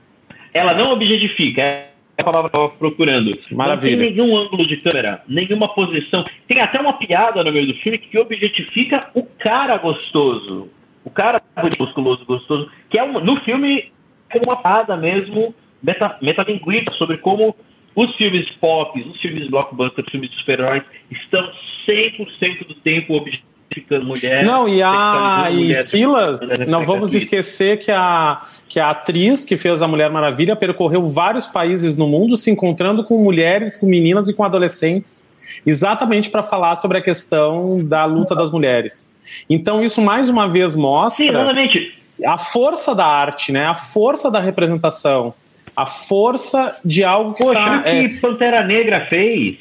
Ela 0.55 0.73
não 0.73 0.91
objetifica. 0.93 1.61
É 1.61 1.89
a 2.23 2.25
palavra 2.25 2.49
que 2.49 2.59
eu 2.59 2.65
estava 2.65 2.79
procurando. 2.79 3.39
Maravilha. 3.51 3.97
Não 3.97 4.03
tem 4.03 4.13
nenhum 4.13 4.35
ângulo 4.35 4.67
de 4.67 4.79
câmera, 4.79 5.23
nenhuma 5.29 5.69
posição. 5.69 6.25
Tem 6.49 6.59
até 6.59 6.81
uma 6.81 6.95
piada 6.95 7.45
no 7.45 7.53
meio 7.53 7.67
do 7.67 7.75
filme 7.75 7.99
que 7.99 8.19
objetifica 8.19 9.11
o 9.13 9.25
cara 9.25 9.77
gostoso. 9.77 10.71
O 11.05 11.11
cara 11.11 11.43
musculoso, 11.79 12.25
gostoso. 12.25 12.71
Que 12.89 12.99
é 12.99 13.03
uma, 13.03 13.21
no 13.21 13.41
filme 13.41 13.91
é 14.31 14.41
uma 14.47 14.57
piada 14.57 14.97
mesmo 14.97 15.55
meta, 15.83 16.17
metalinguística 16.23 16.93
sobre 16.95 17.19
como 17.19 17.55
os 17.95 18.15
filmes 18.17 18.49
pop, 18.53 18.99
os 19.01 19.21
filmes 19.21 19.49
blockbuster, 19.49 20.05
os 20.05 20.11
filmes 20.11 20.31
de 20.31 20.37
super-heróis 20.37 20.83
estão 21.11 21.51
100% 21.87 22.67
do 22.67 22.75
tempo 22.77 23.15
objetificando 23.15 24.07
mulheres. 24.07 24.47
Não, 24.47 24.69
e 24.69 24.83
a 24.83 25.49
e 25.51 25.75
Silas, 25.75 26.41
não 26.67 26.85
vamos 26.85 27.15
esquecer 27.15 27.79
que 27.79 27.91
a, 27.91 28.43
que 28.69 28.81
a 28.81 28.91
atriz 28.91 29.45
que 29.45 29.57
fez 29.57 29.83
a 29.83 29.89
Mulher 29.89 30.11
Maravilha 30.11 30.57
percorreu 30.57 31.05
vários 31.05 31.47
países 31.47 31.97
no 31.97 32.07
mundo 32.07 32.37
se 32.37 32.51
encontrando 32.51 33.05
com 33.05 33.23
mulheres, 33.23 33.77
com 33.77 33.87
meninas 33.87 34.29
e 34.29 34.35
com 34.35 34.45
adolescentes, 34.45 35.27
exatamente 35.67 36.31
para 36.31 36.43
falar 36.43 36.75
sobre 36.77 36.99
a 36.99 37.03
questão 37.03 37.85
da 37.85 38.05
luta 38.05 38.35
das 38.35 38.51
mulheres. 38.51 39.15
Então 39.49 39.83
isso 39.83 40.01
mais 40.01 40.29
uma 40.29 40.49
vez 40.49 40.77
mostra 40.77 41.27
Sim, 41.27 41.85
a 42.25 42.39
força 42.39 42.95
da 42.95 43.07
arte, 43.07 43.53
né? 43.53 43.67
A 43.67 43.75
força 43.75 44.31
da 44.31 44.41
representação 44.41 45.35
a 45.77 45.87
força 45.87 46.77
de 46.85 47.03
algo 47.03 47.35
que 47.35 47.43
Poxa, 47.43 47.61
está... 47.61 47.79
o 47.79 47.83
que 47.83 47.89
é... 47.89 48.09
Pantera 48.21 48.65
Negra 48.65 49.07
fez... 49.07 49.57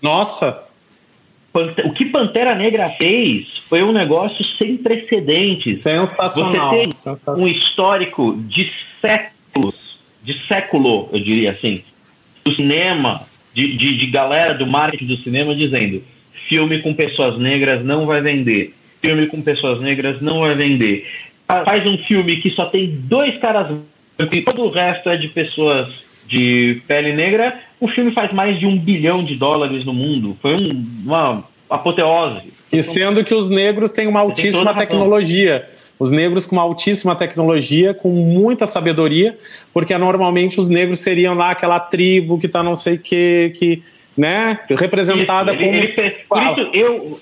Nossa! 0.00 0.62
O 1.84 1.92
que 1.92 2.06
Pantera 2.06 2.54
Negra 2.54 2.88
fez 3.00 3.58
foi 3.68 3.82
um 3.82 3.92
negócio 3.92 4.44
sem 4.44 4.76
precedentes. 4.76 5.80
Sensacional. 5.80 6.70
Você 6.70 6.76
tem 6.76 6.90
Sensacional. 6.92 7.42
um 7.42 7.46
histórico 7.46 8.36
de 8.48 8.72
séculos, 9.00 9.74
de 10.22 10.46
século, 10.46 11.08
eu 11.12 11.20
diria 11.20 11.50
assim, 11.50 11.84
do 12.42 12.54
cinema, 12.54 13.22
de, 13.52 13.76
de, 13.76 13.98
de 13.98 14.06
galera 14.06 14.54
do 14.54 14.66
marketing 14.66 15.06
do 15.06 15.16
cinema 15.18 15.54
dizendo 15.54 16.02
filme 16.48 16.80
com 16.80 16.94
pessoas 16.94 17.38
negras 17.38 17.84
não 17.84 18.06
vai 18.06 18.20
vender. 18.20 18.74
Filme 19.02 19.26
com 19.26 19.42
pessoas 19.42 19.80
negras 19.80 20.20
não 20.20 20.40
vai 20.40 20.54
vender. 20.54 21.06
Faz 21.46 21.86
um 21.86 21.98
filme 21.98 22.36
que 22.36 22.50
só 22.50 22.66
tem 22.66 22.88
dois 22.88 23.38
caras 23.38 23.68
e 24.18 24.42
todo 24.42 24.62
o 24.62 24.70
resto 24.70 25.08
é 25.08 25.16
de 25.16 25.28
pessoas 25.28 25.88
de 26.26 26.80
pele 26.86 27.12
negra, 27.12 27.58
o 27.80 27.88
filme 27.88 28.12
faz 28.12 28.32
mais 28.32 28.58
de 28.58 28.66
um 28.66 28.78
bilhão 28.78 29.22
de 29.22 29.34
dólares 29.34 29.84
no 29.84 29.92
mundo. 29.92 30.36
Foi 30.40 30.54
um, 30.54 30.86
uma 31.04 31.44
apoteose. 31.68 32.52
E 32.72 32.82
sendo 32.82 33.24
que 33.24 33.34
os 33.34 33.50
negros 33.50 33.90
têm 33.90 34.06
uma 34.06 34.20
altíssima 34.20 34.74
tecnologia. 34.74 35.68
Os 35.98 36.10
negros 36.10 36.46
com 36.46 36.56
uma 36.56 36.62
altíssima 36.62 37.14
tecnologia, 37.14 37.94
com 37.94 38.08
muita 38.08 38.66
sabedoria, 38.66 39.38
porque 39.72 39.96
normalmente 39.96 40.58
os 40.58 40.68
negros 40.68 41.00
seriam 41.00 41.34
lá 41.34 41.50
aquela 41.50 41.78
tribo 41.78 42.38
que 42.38 42.48
tá 42.48 42.62
não 42.62 42.74
sei 42.74 42.94
o 42.94 42.98
que, 42.98 43.52
que, 43.54 43.82
né, 44.16 44.58
representada 44.70 45.52
isso, 45.52 45.62
ele, 45.62 45.76
ele 45.76 45.86
fez, 45.88 46.14
por 46.28 46.42
isso 46.42 46.70
eu 46.72 47.20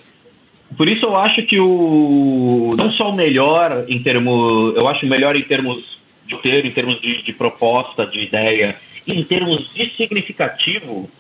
por 0.77 0.89
isso 0.89 1.07
eu 1.07 1.17
acho 1.17 1.43
que 1.43 1.59
o 1.59 2.75
não 2.77 2.91
só 2.91 3.11
o 3.11 3.15
melhor 3.15 3.85
em 3.89 4.03
termos, 4.03 4.77
eu 4.77 4.89
acho 4.89 5.07
melhor 5.07 5.37
em 5.37 5.43
termos 5.43 6.01
de 6.27 6.35
roteiro, 6.35 6.67
em 6.67 6.71
termos 6.71 7.01
de, 7.01 7.23
de 7.23 7.33
proposta, 7.33 8.07
de 8.07 8.21
ideia, 8.21 8.77
em 9.07 9.23
termos 9.25 9.73
de 9.75 9.91
significativo, 9.97 11.11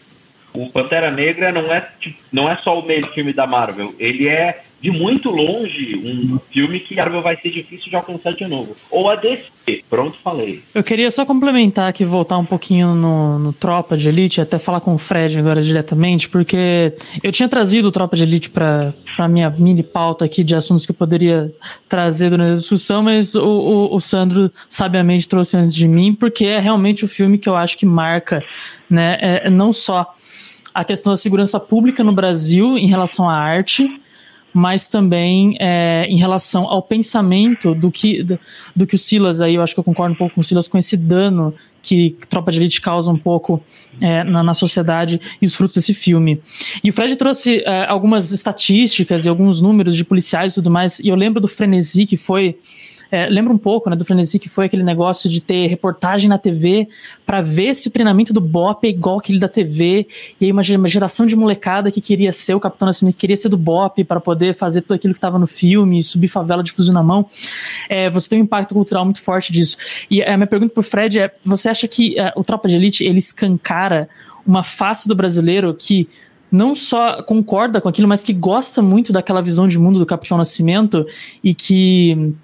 o 0.53 0.69
Pantera 0.71 1.11
Negra 1.11 1.53
não 1.53 1.73
é, 1.73 1.89
não 2.33 2.49
é 2.49 2.57
só 2.57 2.79
o 2.79 2.87
melhor 2.87 3.13
filme 3.13 3.33
da 3.33 3.47
Marvel, 3.47 3.95
ele 3.99 4.29
é 4.29 4.63
de 4.81 4.91
muito 4.91 5.31
longe 5.31 5.97
um 6.03 6.39
filme 6.51 6.81
que 6.81 6.95
Marvel 6.95 7.23
vai 7.23 7.37
ser 7.37 7.51
difícil 7.51 7.91
de 7.91 7.97
alcançar 7.97 8.33
de 8.35 8.47
novo. 8.47 8.75
Ou 8.91 9.11
a 9.11 9.17
DC. 9.17 9.85
Pronto, 9.89 10.17
falei. 10.23 10.63
Eu 10.75 10.83
queria 10.83 11.11
só 11.11 11.27
complementar 11.27 11.89
aqui, 11.89 12.05
voltar 12.05 12.39
um 12.39 12.45
pouquinho 12.45 12.95
no, 12.95 13.39
no 13.39 13.53
Tropa 13.53 13.97
de 13.97 14.09
Elite, 14.09 14.41
até 14.41 14.59
falar 14.59 14.81
com 14.81 14.95
o 14.95 14.99
Fred 14.99 15.39
agora 15.39 15.63
diretamente, 15.63 16.29
porque 16.29 16.95
eu 17.23 17.31
tinha 17.31 17.49
trazido 17.49 17.89
o 17.89 17.93
Tropa 17.93 18.17
de 18.17 18.23
Elite 18.23 18.49
para 18.49 18.95
a 19.19 19.29
minha 19.29 19.51
mini 19.51 19.83
pauta 19.83 20.25
aqui 20.25 20.43
de 20.43 20.55
assuntos 20.55 20.87
que 20.87 20.93
eu 20.93 20.97
poderia 20.97 21.53
trazer 21.89 22.31
durante 22.31 22.53
a 22.53 22.57
discussão, 22.57 23.03
mas 23.03 23.35
o, 23.35 23.45
o, 23.45 23.95
o 23.95 24.01
Sandro 24.01 24.51
sabiamente 24.69 25.29
trouxe 25.29 25.57
antes 25.57 25.75
de 25.75 25.87
mim, 25.87 26.15
porque 26.15 26.47
é 26.47 26.59
realmente 26.59 27.05
o 27.05 27.09
filme 27.09 27.37
que 27.37 27.49
eu 27.49 27.57
acho 27.57 27.77
que 27.77 27.85
marca, 27.85 28.43
né, 28.89 29.19
é, 29.21 29.51
não 29.51 29.73
só 29.73 30.15
a 30.75 30.85
questão 30.85 31.13
da 31.13 31.17
segurança 31.17 31.59
pública 31.59 32.03
no 32.03 32.13
Brasil 32.13 32.79
em 32.79 32.87
relação 32.87 33.29
à 33.29 33.35
arte, 33.35 34.01
mas 34.53 34.89
também 34.89 35.57
é, 35.61 36.07
em 36.09 36.19
relação 36.19 36.67
ao 36.67 36.83
pensamento 36.83 37.75
do 37.75 37.91
que, 37.91 38.23
do, 38.75 38.87
que 38.87 38.95
o 38.95 38.99
Silas, 38.99 39.41
aí 39.41 39.55
eu 39.55 39.63
acho 39.63 39.75
que 39.75 39.81
eu 39.81 39.85
concordo 39.85 40.15
um 40.15 40.17
pouco 40.19 40.35
com 40.35 40.41
o 40.41 40.45
Silas, 40.45 40.69
com 40.69 40.77
esse 40.77 40.97
dano 40.97 41.55
que 41.83 42.17
Tropa 42.29 42.51
de 42.51 42.59
Elite 42.59 42.81
causa 42.81 43.11
um 43.11 43.17
pouco 43.17 43.63
é, 44.01 44.25
na, 44.25 44.43
na, 44.43 44.55
sociedade 44.55 45.21
e 45.41 45.47
os 45.47 45.55
frutos 45.55 45.77
desse 45.77 45.95
filme. 45.95 46.41
E 46.83 46.91
o 46.91 46.93
Fred 46.93 47.17
trouxe 47.17 47.63
é, 47.65 47.87
algumas 47.87 48.33
estatísticas 48.33 49.25
e 49.25 49.29
alguns 49.29 49.61
números 49.61 49.97
de 49.97 50.05
policiais 50.05 50.53
e 50.53 50.55
tudo 50.57 50.71
mais, 50.71 50.99
e 50.99 51.09
eu 51.09 51.15
lembro 51.15 51.41
do 51.41 51.49
frenesi 51.49 52.05
que 52.07 52.17
foi 52.17 52.59
é, 53.11 53.29
lembra 53.29 53.53
um 53.53 53.59
pouco 53.59 53.91
né, 53.91 53.97
do 53.97 54.05
Frenesi, 54.05 54.39
que 54.39 54.49
foi 54.49 54.67
aquele 54.67 54.83
negócio 54.83 55.29
de 55.29 55.41
ter 55.43 55.67
reportagem 55.67 56.29
na 56.29 56.39
TV 56.39 56.89
para 57.27 57.41
ver 57.41 57.75
se 57.75 57.89
o 57.89 57.91
treinamento 57.91 58.33
do 58.33 58.41
Bop 58.41 58.87
é 58.87 58.91
igual 58.91 59.19
aquele 59.19 59.39
da 59.39 59.49
TV. 59.49 60.07
E 60.41 60.45
aí 60.45 60.53
uma, 60.53 60.63
uma 60.77 60.89
geração 60.89 61.27
de 61.27 61.35
molecada 61.35 61.91
que 61.91 62.01
queria 62.01 62.33
ser 62.33 62.55
o 62.55 62.61
Capitão 62.61 62.87
Nascimento, 62.87 63.17
queria 63.17 63.37
ser 63.37 63.49
do 63.49 63.59
Bop 63.59 64.03
para 64.05 64.21
poder 64.21 64.55
fazer 64.55 64.83
tudo 64.83 64.95
aquilo 64.95 65.13
que 65.13 65.19
estava 65.19 65.39
no 65.39 65.47
filme, 65.47 66.03
subir 66.03 66.29
favela 66.29 66.63
de 66.63 66.71
fuzil 66.71 66.95
na 66.95 67.03
mão. 67.03 67.27
É, 67.89 68.09
você 68.09 68.29
tem 68.29 68.41
um 68.41 68.45
impacto 68.45 68.75
cultural 68.75 69.05
muito 69.05 69.21
forte 69.21 69.53
disso. 69.53 69.77
E 70.11 70.23
a 70.23 70.37
minha 70.37 70.47
pergunta 70.47 70.73
pro 70.73 70.83
Fred 70.83 71.19
é: 71.19 71.35
você 71.45 71.69
acha 71.69 71.89
que 71.89 72.19
é, 72.19 72.33
o 72.37 72.45
Tropa 72.45 72.69
de 72.69 72.77
Elite 72.77 73.05
ele 73.05 73.19
escancara 73.19 74.09
uma 74.47 74.63
face 74.63 75.09
do 75.09 75.15
brasileiro 75.15 75.75
que 75.75 76.09
não 76.51 76.75
só 76.75 77.23
concorda 77.23 77.81
com 77.81 77.89
aquilo, 77.89 78.09
mas 78.09 78.25
que 78.25 78.33
gosta 78.33 78.83
muito 78.83 79.13
daquela 79.13 79.41
visão 79.41 79.69
de 79.69 79.79
mundo 79.79 79.99
do 79.99 80.07
Capitão 80.07 80.37
Nascimento 80.37 81.07
e 81.45 81.55
que 81.55 82.35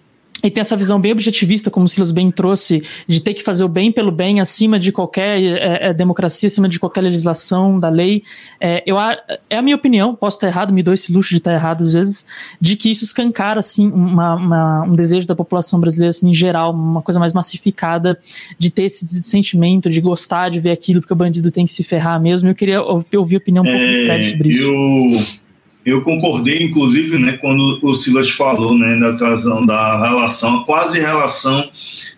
e 0.43 0.51
tem 0.51 0.61
essa 0.61 0.77
visão 0.77 1.01
bem 1.01 1.13
objetivista, 1.13 1.71
como 1.71 1.87
o 1.87 1.89
Silas 1.89 2.11
bem 2.11 2.31
trouxe, 2.31 2.83
de 3.07 3.21
ter 3.21 3.35
que 3.35 3.43
fazer 3.43 3.65
o 3.65 3.69
bem 3.69 3.91
pelo 3.91 4.13
bem 4.13 4.41
acima 4.41 4.79
de 4.79 4.93
qualquer 4.93 5.41
é, 5.41 5.89
é, 5.89 5.95
democracia, 5.95 6.47
acima 6.47 6.69
de 6.69 6.79
qualquer 6.79 7.01
legislação 7.01 7.79
da 7.79 7.89
lei. 7.89 8.23
É, 8.61 8.83
eu, 8.87 8.97
é 9.01 9.57
a 9.57 9.63
minha 9.63 9.77
opinião, 9.77 10.15
posso 10.15 10.37
estar 10.37 10.49
errado, 10.49 10.73
me 10.73 10.83
dou 10.83 10.93
esse 10.93 11.13
luxo 11.13 11.31
de 11.31 11.39
estar 11.39 11.53
errado 11.53 11.83
às 11.83 11.93
vezes, 11.93 12.27
de 12.61 12.77
que 12.77 12.91
isso 12.91 13.05
escancara 13.05 13.61
assim, 13.61 13.91
uma, 13.91 14.35
uma, 14.35 14.83
um 14.83 14.95
desejo 14.95 15.27
da 15.27 15.35
população 15.35 15.81
brasileira 15.81 16.11
assim, 16.11 16.29
em 16.29 16.35
geral, 16.35 16.73
uma 16.73 17.03
coisa 17.03 17.19
mais 17.19 17.33
massificada, 17.33 18.19
de 18.59 18.71
ter 18.71 18.85
esse 18.85 19.07
sentimento, 19.23 19.89
de 19.89 20.01
gostar 20.01 20.51
de 20.51 20.61
ver 20.61 20.71
aquilo, 20.71 21.01
porque 21.01 21.13
o 21.13 21.17
bandido 21.17 21.51
tem 21.51 21.65
que 21.65 21.71
se 21.71 21.83
ferrar 21.83 22.21
mesmo. 22.21 22.49
Eu 22.49 22.55
queria 22.55 22.83
ouvir 22.83 23.37
a 23.37 23.39
opinião 23.39 23.65
um 23.65 23.67
pouco 23.67 23.79
do 23.79 24.05
Fred 24.05 24.31
sobre 24.31 24.49
isso. 24.51 24.65
Eu 24.65 25.46
eu 25.87 26.03
concordei, 26.03 26.65
inclusive, 26.65 27.17
né, 27.17 27.35
quando 27.35 27.79
o 27.81 27.95
Silas 27.95 28.29
falou 28.29 28.77
né, 28.77 28.99
da 28.99 29.13
questão 29.15 29.65
da 29.65 30.01
relação, 30.01 30.65
quase 30.65 30.99
relação 30.99 31.71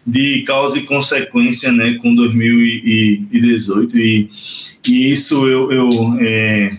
de 0.07 0.41
causa 0.43 0.79
e 0.79 0.85
consequência 0.85 1.71
né, 1.71 1.99
com 2.01 2.15
2018. 2.15 3.99
E, 3.99 4.31
e 4.89 5.13
isso 5.13 5.47
eu, 5.47 5.71
eu, 5.71 5.91
é, 6.19 6.79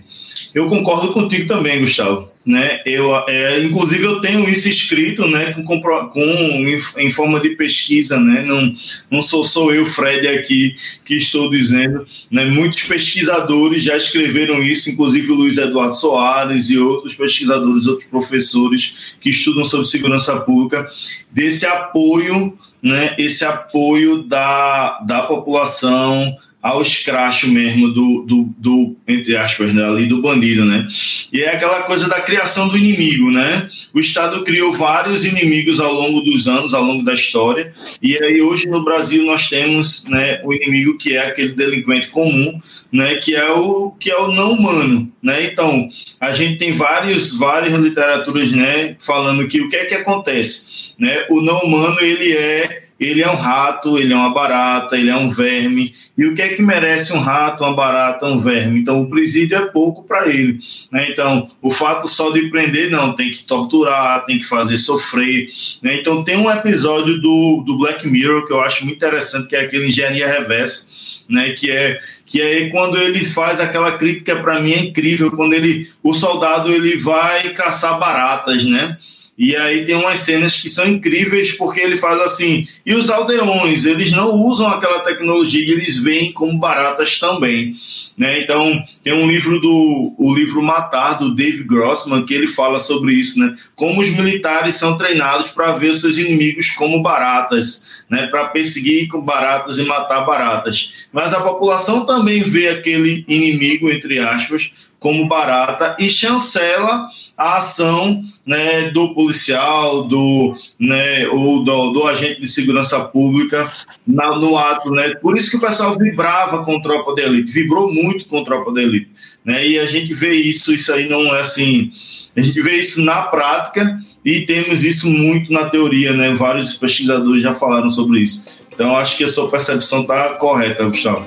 eu 0.56 0.68
concordo 0.68 1.14
contigo 1.14 1.48
também, 1.48 1.80
Gustavo 1.80 2.30
né? 2.50 2.82
Eu, 2.84 3.16
é, 3.28 3.64
inclusive 3.64 4.04
eu 4.04 4.20
tenho 4.22 4.50
isso 4.50 4.68
escrito, 4.68 5.28
né? 5.28 5.54
Com, 5.54 5.80
com, 5.80 6.66
em, 6.98 7.10
forma 7.12 7.40
de 7.40 7.52
pesquisa, 7.52 8.20
né? 8.20 8.42
Não, 8.42 8.74
não 9.12 9.22
sou 9.22 9.44
só 9.44 9.72
eu, 9.72 9.86
Fred, 9.86 10.28
aqui 10.28 10.76
que 11.06 11.14
estou 11.14 11.48
dizendo, 11.48 12.08
né? 12.32 12.46
Muitos 12.46 12.82
pesquisadores 12.82 13.84
já 13.84 13.96
escreveram 13.96 14.64
isso, 14.64 14.90
inclusive 14.90 15.32
o 15.32 15.36
Luiz 15.36 15.60
Eduardo 15.60 15.96
Soares 15.96 16.72
e 16.72 16.80
outros 16.80 17.14
pesquisadores, 17.14 17.86
outros 17.86 18.10
professores 18.10 19.16
que 19.22 19.30
estudam 19.30 19.64
sobre 19.64 19.86
segurança 19.86 20.40
pública, 20.40 20.90
desse 21.32 21.68
apoio, 21.68 22.58
né? 22.82 23.16
Esse 23.20 23.46
apoio 23.46 24.24
da, 24.24 25.02
da 25.06 25.22
população 25.22 26.36
ao 26.62 26.82
escracho 26.82 27.48
mesmo 27.48 27.88
do, 27.90 28.24
do, 28.24 28.54
do, 28.58 28.96
entre 29.08 29.36
aspas, 29.38 29.74
né, 29.74 29.84
ali 29.84 30.06
do 30.06 30.22
bandido, 30.22 30.66
né? 30.66 30.86
E 31.32 31.42
é 31.42 31.56
aquela 31.56 31.84
coisa 31.84 32.10
da 32.10 32.20
criação 32.20 32.68
do 32.68 32.78
inimigo, 32.78 33.32
né? 33.32 33.70
O 33.94 34.00
Estado 34.00 34.44
criou 34.44 34.72
vários 34.74 35.24
inimigos 35.24 35.80
ao 35.80 35.94
longo 35.94 36.20
dos 36.22 36.50
anos, 36.50 36.74
ao 36.74 36.84
longo 36.84 37.04
da 37.04 37.14
história, 37.14 37.74
e 38.02 38.22
aí 38.22 38.42
hoje 38.42 38.68
no 38.68 38.84
Brasil 38.84 39.26
nós 39.26 39.48
temos, 39.48 40.06
né, 40.08 40.42
o 40.44 40.54
inimigo 40.54 40.98
que 40.98 41.16
é 41.16 41.28
aquele 41.28 41.54
delinquente 41.54 42.10
comum, 42.10 42.62
né, 42.92 43.16
que 43.16 43.36
é 43.36 43.50
o 43.52 43.92
que 43.92 44.12
é 44.12 44.18
o 44.18 44.32
não 44.32 44.52
humano, 44.52 45.10
né? 45.24 45.46
Então, 45.46 45.88
a 46.20 46.34
gente 46.34 46.58
tem 46.58 46.74
vários 46.74 47.38
várias 47.38 47.74
literaturas, 47.74 48.52
né, 48.52 48.98
falando 49.00 49.48
que 49.48 49.62
o 49.62 49.70
que 49.70 49.78
é 49.78 49.86
que 49.86 49.96
acontece, 49.96 50.94
né? 51.00 51.26
O 51.30 51.42
não 51.42 51.62
humano 51.62 52.02
ele 52.02 52.34
é 52.34 52.89
ele 53.00 53.22
é 53.24 53.32
um 53.32 53.36
rato, 53.36 53.98
ele 53.98 54.12
é 54.12 54.16
uma 54.16 54.34
barata, 54.34 54.98
ele 54.98 55.10
é 55.10 55.16
um 55.16 55.30
verme. 55.30 55.94
E 56.18 56.26
o 56.26 56.36
que 56.36 56.42
é 56.42 56.50
que 56.50 56.62
merece 56.62 57.14
um 57.14 57.20
rato, 57.20 57.64
uma 57.64 57.74
barata, 57.74 58.26
um 58.26 58.38
verme? 58.38 58.82
Então, 58.82 59.02
o 59.02 59.10
presídio 59.10 59.58
é 59.58 59.62
pouco 59.62 60.04
para 60.04 60.28
ele. 60.28 60.60
Né? 60.92 61.08
Então, 61.10 61.50
o 61.62 61.70
fato 61.70 62.08
só 62.08 62.30
de 62.32 62.50
prender, 62.50 62.92
não, 62.92 63.14
tem 63.14 63.32
que 63.32 63.44
torturar, 63.44 64.26
tem 64.26 64.38
que 64.38 64.46
fazer 64.46 64.76
sofrer. 64.76 65.48
Né? 65.82 65.96
Então, 65.96 66.24
tem 66.24 66.36
um 66.36 66.52
episódio 66.52 67.22
do, 67.22 67.64
do 67.66 67.78
Black 67.78 68.06
Mirror 68.06 68.46
que 68.46 68.52
eu 68.52 68.60
acho 68.60 68.84
muito 68.84 68.98
interessante, 68.98 69.48
que 69.48 69.56
é 69.56 69.62
aquele 69.62 69.88
Engenharia 69.88 70.28
Reversa, 70.28 71.24
né? 71.30 71.52
que 71.52 71.72
é 71.72 72.02
que 72.26 72.40
é 72.40 72.70
quando 72.70 72.96
ele 72.96 73.24
faz 73.24 73.60
aquela 73.60 73.98
crítica 73.98 74.36
para 74.36 74.60
mim 74.60 74.74
é 74.74 74.80
incrível 74.80 75.32
quando 75.32 75.54
ele 75.54 75.90
o 76.04 76.14
soldado 76.14 76.72
ele 76.72 76.96
vai 76.96 77.50
caçar 77.54 77.98
baratas 77.98 78.64
né 78.66 78.98
e 79.40 79.56
aí 79.56 79.86
tem 79.86 79.96
umas 79.96 80.20
cenas 80.20 80.58
que 80.58 80.68
são 80.68 80.86
incríveis 80.86 81.54
porque 81.54 81.80
ele 81.80 81.96
faz 81.96 82.20
assim. 82.20 82.68
E 82.86 82.94
os 82.94 83.10
aldeões, 83.10 83.86
eles 83.86 84.12
não 84.12 84.34
usam 84.34 84.68
aquela 84.68 85.00
tecnologia, 85.00 85.62
eles 85.62 85.98
veem 85.98 86.34
como 86.34 86.60
baratas 86.60 87.18
também. 87.18 87.74
Né? 88.18 88.42
Então, 88.42 88.84
tem 89.02 89.14
um 89.14 89.26
livro 89.32 89.62
do 89.62 90.14
o 90.18 90.36
livro 90.36 90.62
Matar, 90.62 91.20
do 91.20 91.34
Dave 91.34 91.64
Grossman, 91.64 92.26
que 92.26 92.34
ele 92.34 92.48
fala 92.48 92.82
sobre 92.82 93.14
isso, 93.14 93.40
né? 93.40 93.56
Como 93.78 94.02
os 94.02 94.10
militares 94.10 94.76
são 94.76 94.98
treinados 94.98 95.48
para 95.48 95.72
ver 95.72 95.96
seus 95.96 96.18
inimigos 96.18 96.72
como 96.72 97.02
baratas. 97.02 97.88
Né, 98.10 98.26
para 98.26 98.46
perseguir 98.46 99.08
baratas 99.22 99.78
e 99.78 99.84
matar 99.84 100.22
baratas. 100.22 101.06
Mas 101.14 101.32
a 101.32 101.42
população 101.42 102.08
também 102.08 102.42
vê 102.42 102.68
aquele 102.68 103.24
inimigo, 103.28 103.88
entre 103.88 104.18
aspas, 104.18 104.72
como 105.00 105.28
barata 105.28 105.96
e 106.00 106.10
chancela 106.10 107.08
a 107.38 107.58
ação 107.58 108.22
né, 108.46 108.90
do 108.92 109.14
policial, 109.14 110.04
do, 110.04 110.54
né, 110.78 111.26
ou 111.30 111.64
do, 111.64 111.92
do 111.92 112.06
agente 112.06 112.42
de 112.42 112.48
segurança 112.48 113.00
pública 113.00 113.72
na, 114.06 114.38
no 114.38 114.58
ato. 114.58 114.92
Né? 114.92 115.16
Por 115.16 115.38
isso 115.38 115.50
que 115.50 115.56
o 115.56 115.62
pessoal 115.62 115.98
vibrava 115.98 116.66
com 116.66 116.82
tropa 116.82 117.14
de 117.16 117.22
elite, 117.22 117.52
vibrou 117.52 117.94
muito 117.94 118.26
com 118.26 118.44
tropa 118.44 118.74
de 118.74 118.82
elite. 118.82 119.10
Né? 119.46 119.66
E 119.66 119.80
a 119.80 119.86
gente 119.86 120.14
vê 120.14 120.34
isso, 120.34 120.74
isso 120.74 120.94
aí 120.94 121.08
não 121.08 121.34
é 121.34 121.40
assim. 121.40 121.94
A 122.36 122.42
gente 122.42 122.62
vê 122.62 122.78
isso 122.78 123.02
na 123.02 123.24
prática 123.24 124.00
e 124.24 124.42
temos 124.42 124.84
isso 124.84 125.10
muito 125.10 125.52
na 125.52 125.70
teoria, 125.70 126.14
né? 126.14 126.34
Vários 126.34 126.74
pesquisadores 126.74 127.42
já 127.42 127.54
falaram 127.54 127.90
sobre 127.90 128.20
isso. 128.20 128.46
Então, 128.74 128.96
acho 128.96 129.18
que 129.18 129.24
a 129.24 129.28
sua 129.28 129.50
percepção 129.50 130.02
está 130.02 130.36
correta, 130.36 130.86
Gustavo. 130.86 131.26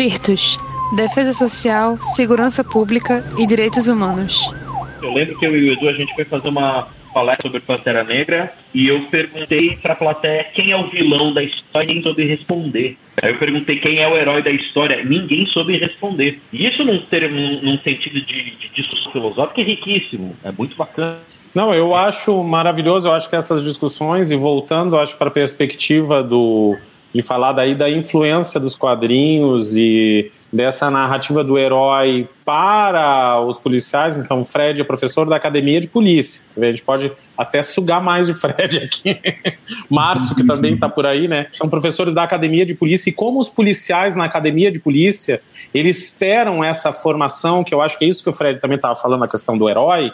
Virtus, 0.00 0.58
Defesa 0.96 1.34
Social, 1.34 1.98
Segurança 2.00 2.64
Pública 2.64 3.22
e 3.36 3.46
Direitos 3.46 3.86
Humanos. 3.86 4.50
Eu 5.02 5.12
lembro 5.12 5.38
que 5.38 5.44
eu 5.44 5.54
e 5.54 5.68
o 5.68 5.72
Edu 5.74 5.90
a 5.90 5.92
gente 5.92 6.14
foi 6.14 6.24
fazer 6.24 6.48
uma 6.48 6.88
palestra 7.12 7.42
sobre 7.42 7.60
Pantera 7.60 8.02
Negra 8.02 8.50
e 8.72 8.88
eu 8.88 9.02
perguntei 9.10 9.76
para 9.76 9.92
a 9.92 9.96
plateia 9.96 10.44
quem 10.54 10.70
é 10.70 10.76
o 10.78 10.88
vilão 10.88 11.34
da 11.34 11.42
história 11.42 11.84
e 11.84 11.88
ninguém 11.88 12.02
soube 12.02 12.24
responder. 12.24 12.96
Aí 13.22 13.30
eu 13.30 13.38
perguntei 13.38 13.78
quem 13.78 13.98
é 13.98 14.08
o 14.08 14.16
herói 14.16 14.42
da 14.42 14.50
história, 14.50 15.04
ninguém 15.04 15.44
soube 15.44 15.76
responder. 15.76 16.40
E 16.50 16.66
isso 16.66 16.82
num, 16.82 16.98
ter, 17.00 17.30
num, 17.30 17.60
num 17.60 17.78
sentido 17.80 18.22
de, 18.22 18.56
de 18.56 18.70
discussão 18.74 19.12
filosófica 19.12 19.60
é 19.60 19.64
riquíssimo, 19.64 20.34
é 20.42 20.50
muito 20.50 20.78
bacana. 20.78 21.18
Não, 21.54 21.74
eu 21.74 21.94
acho 21.94 22.42
maravilhoso, 22.42 23.06
eu 23.06 23.12
acho 23.12 23.28
que 23.28 23.36
essas 23.36 23.62
discussões, 23.62 24.30
e 24.30 24.36
voltando, 24.36 24.98
acho 24.98 25.18
para 25.18 25.28
a 25.28 25.30
perspectiva 25.30 26.22
do, 26.22 26.78
de 27.12 27.22
falar 27.22 27.52
daí 27.52 27.74
da 27.74 27.90
influência 27.90 28.60
dos 28.60 28.76
quadrinhos 28.76 29.76
e 29.76 30.30
dessa 30.52 30.90
narrativa 30.90 31.44
do 31.44 31.58
herói 31.58 32.28
para 32.44 33.40
os 33.40 33.58
policiais. 33.58 34.16
Então, 34.16 34.44
Fred 34.44 34.80
é 34.80 34.84
professor 34.84 35.28
da 35.28 35.36
academia 35.36 35.80
de 35.80 35.88
polícia. 35.88 36.42
A 36.56 36.66
gente 36.66 36.82
pode 36.82 37.10
até 37.36 37.62
sugar 37.62 38.02
mais 38.02 38.26
de 38.26 38.34
Fred 38.34 38.78
aqui. 38.78 39.18
Márcio, 39.88 40.34
que 40.34 40.44
também 40.44 40.74
está 40.74 40.88
por 40.88 41.06
aí, 41.06 41.28
né? 41.28 41.46
São 41.52 41.68
professores 41.68 42.14
da 42.14 42.22
academia 42.22 42.66
de 42.66 42.74
polícia. 42.74 43.10
E 43.10 43.12
como 43.12 43.38
os 43.38 43.48
policiais 43.48 44.16
na 44.16 44.24
academia 44.24 44.70
de 44.70 44.80
polícia, 44.80 45.40
eles 45.72 46.04
esperam 46.04 46.62
essa 46.62 46.92
formação, 46.92 47.62
que 47.62 47.72
eu 47.72 47.80
acho 47.80 47.98
que 47.98 48.04
é 48.04 48.08
isso 48.08 48.22
que 48.22 48.30
o 48.30 48.32
Fred 48.32 48.60
também 48.60 48.76
estava 48.76 48.94
falando, 48.94 49.24
a 49.24 49.28
questão 49.28 49.56
do 49.56 49.68
herói 49.68 50.12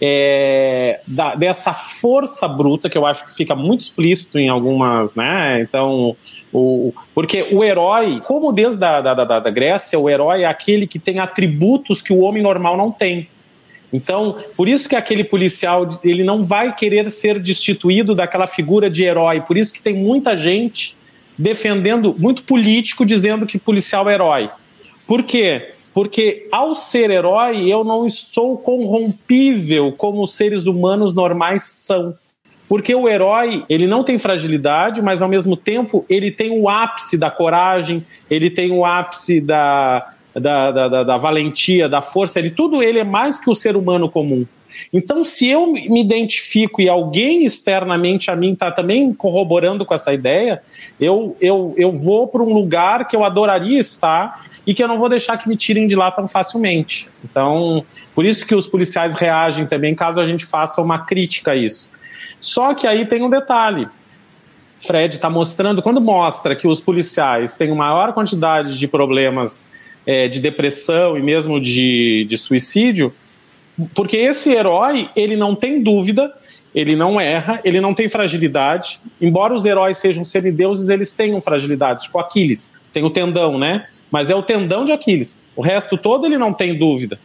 é, 0.00 1.00
da, 1.06 1.34
dessa 1.34 1.74
força 1.74 2.48
bruta 2.48 2.88
que 2.88 2.96
eu 2.96 3.04
acho 3.04 3.26
que 3.26 3.34
fica 3.34 3.54
muito 3.54 3.82
explícito 3.82 4.38
em 4.38 4.48
algumas, 4.48 5.14
né? 5.14 5.60
Então, 5.60 6.16
o, 6.52 6.92
porque 7.14 7.48
o 7.52 7.62
herói, 7.62 8.20
como 8.26 8.50
desde 8.52 8.82
a 8.84 9.00
da, 9.00 9.14
da, 9.14 9.40
da 9.40 9.50
Grécia, 9.50 9.98
o 9.98 10.08
herói 10.08 10.42
é 10.42 10.46
aquele 10.46 10.86
que 10.86 10.98
tem 10.98 11.18
atributos 11.18 12.00
que 12.00 12.12
o 12.12 12.20
homem 12.20 12.42
normal 12.42 12.76
não 12.76 12.90
tem. 12.90 13.28
Então, 13.92 14.36
por 14.56 14.68
isso 14.68 14.88
que 14.88 14.96
aquele 14.96 15.24
policial 15.24 15.88
ele 16.02 16.22
não 16.22 16.44
vai 16.44 16.74
querer 16.74 17.10
ser 17.10 17.38
destituído 17.38 18.14
daquela 18.14 18.46
figura 18.46 18.88
de 18.88 19.04
herói. 19.04 19.40
Por 19.40 19.58
isso 19.58 19.72
que 19.72 19.82
tem 19.82 19.94
muita 19.94 20.36
gente 20.36 20.96
defendendo, 21.36 22.14
muito 22.18 22.44
político 22.44 23.04
dizendo 23.04 23.46
que 23.46 23.58
policial 23.58 24.08
é 24.08 24.14
herói. 24.14 24.50
Por 25.06 25.24
quê? 25.24 25.72
Porque 25.92 26.46
ao 26.52 26.74
ser 26.74 27.10
herói, 27.10 27.68
eu 27.68 27.82
não 27.82 28.08
sou 28.08 28.56
corrompível 28.56 29.92
como 29.92 30.22
os 30.22 30.32
seres 30.34 30.66
humanos 30.66 31.14
normais 31.14 31.62
são. 31.62 32.14
Porque 32.68 32.94
o 32.94 33.08
herói, 33.08 33.64
ele 33.68 33.88
não 33.88 34.04
tem 34.04 34.16
fragilidade, 34.16 35.02
mas 35.02 35.20
ao 35.20 35.28
mesmo 35.28 35.56
tempo 35.56 36.04
ele 36.08 36.30
tem 36.30 36.52
o 36.52 36.68
ápice 36.68 37.18
da 37.18 37.28
coragem, 37.28 38.06
ele 38.30 38.48
tem 38.48 38.70
o 38.70 38.84
ápice 38.84 39.40
da, 39.40 40.14
da, 40.32 40.70
da, 40.70 41.02
da, 41.02 41.16
valentia, 41.16 41.88
da 41.88 42.00
força, 42.00 42.38
ele 42.38 42.50
tudo 42.50 42.80
ele 42.80 43.00
é 43.00 43.04
mais 43.04 43.40
que 43.40 43.50
o 43.50 43.54
ser 43.56 43.76
humano 43.76 44.08
comum. 44.08 44.46
Então, 44.92 45.24
se 45.24 45.48
eu 45.48 45.66
me 45.66 46.00
identifico 46.00 46.80
e 46.80 46.88
alguém 46.88 47.44
externamente 47.44 48.30
a 48.30 48.36
mim 48.36 48.52
está 48.52 48.70
também 48.70 49.12
corroborando 49.12 49.84
com 49.84 49.94
essa 49.94 50.12
ideia, 50.12 50.62
eu, 51.00 51.36
eu, 51.40 51.74
eu 51.76 51.92
vou 51.92 52.26
para 52.28 52.42
um 52.42 52.52
lugar 52.52 53.06
que 53.06 53.14
eu 53.14 53.24
adoraria 53.24 53.78
estar 53.78 54.46
e 54.66 54.74
que 54.74 54.82
eu 54.82 54.88
não 54.88 54.98
vou 54.98 55.08
deixar 55.08 55.36
que 55.36 55.48
me 55.48 55.56
tirem 55.56 55.86
de 55.86 55.96
lá 55.96 56.10
tão 56.10 56.28
facilmente. 56.28 57.08
Então, 57.24 57.84
por 58.14 58.24
isso 58.24 58.46
que 58.46 58.54
os 58.54 58.66
policiais 58.66 59.14
reagem 59.14 59.66
também 59.66 59.94
caso 59.94 60.20
a 60.20 60.26
gente 60.26 60.44
faça 60.44 60.80
uma 60.80 60.98
crítica 61.04 61.52
a 61.52 61.56
isso. 61.56 61.90
Só 62.38 62.74
que 62.74 62.86
aí 62.86 63.06
tem 63.06 63.22
um 63.22 63.30
detalhe. 63.30 63.86
Fred 64.78 65.14
está 65.14 65.28
mostrando, 65.28 65.82
quando 65.82 66.00
mostra 66.00 66.56
que 66.56 66.66
os 66.66 66.80
policiais 66.80 67.54
têm 67.54 67.70
maior 67.74 68.12
quantidade 68.14 68.78
de 68.78 68.88
problemas 68.88 69.70
é, 70.06 70.26
de 70.26 70.40
depressão 70.40 71.18
e 71.18 71.22
mesmo 71.22 71.60
de, 71.60 72.24
de 72.24 72.36
suicídio, 72.38 73.12
porque 73.94 74.16
esse 74.16 74.50
herói, 74.50 75.08
ele 75.16 75.36
não 75.36 75.54
tem 75.54 75.82
dúvida, 75.82 76.32
ele 76.74 76.94
não 76.94 77.20
erra, 77.20 77.60
ele 77.64 77.80
não 77.80 77.94
tem 77.94 78.08
fragilidade. 78.08 79.00
Embora 79.20 79.54
os 79.54 79.64
heróis 79.64 79.98
sejam 79.98 80.24
semideuses, 80.24 80.88
eles 80.88 81.12
tenham 81.12 81.40
fragilidades, 81.40 82.04
tipo 82.04 82.18
Aquiles, 82.18 82.72
tem 82.92 83.04
o 83.04 83.10
tendão, 83.10 83.58
né? 83.58 83.86
mas 84.10 84.28
é 84.28 84.34
o 84.34 84.42
tendão 84.42 84.84
de 84.84 84.92
Aquiles. 84.92 85.40
O 85.54 85.62
resto 85.62 85.96
todo 85.96 86.26
ele 86.26 86.36
não 86.36 86.52
tem 86.52 86.76
dúvida. 86.76 87.18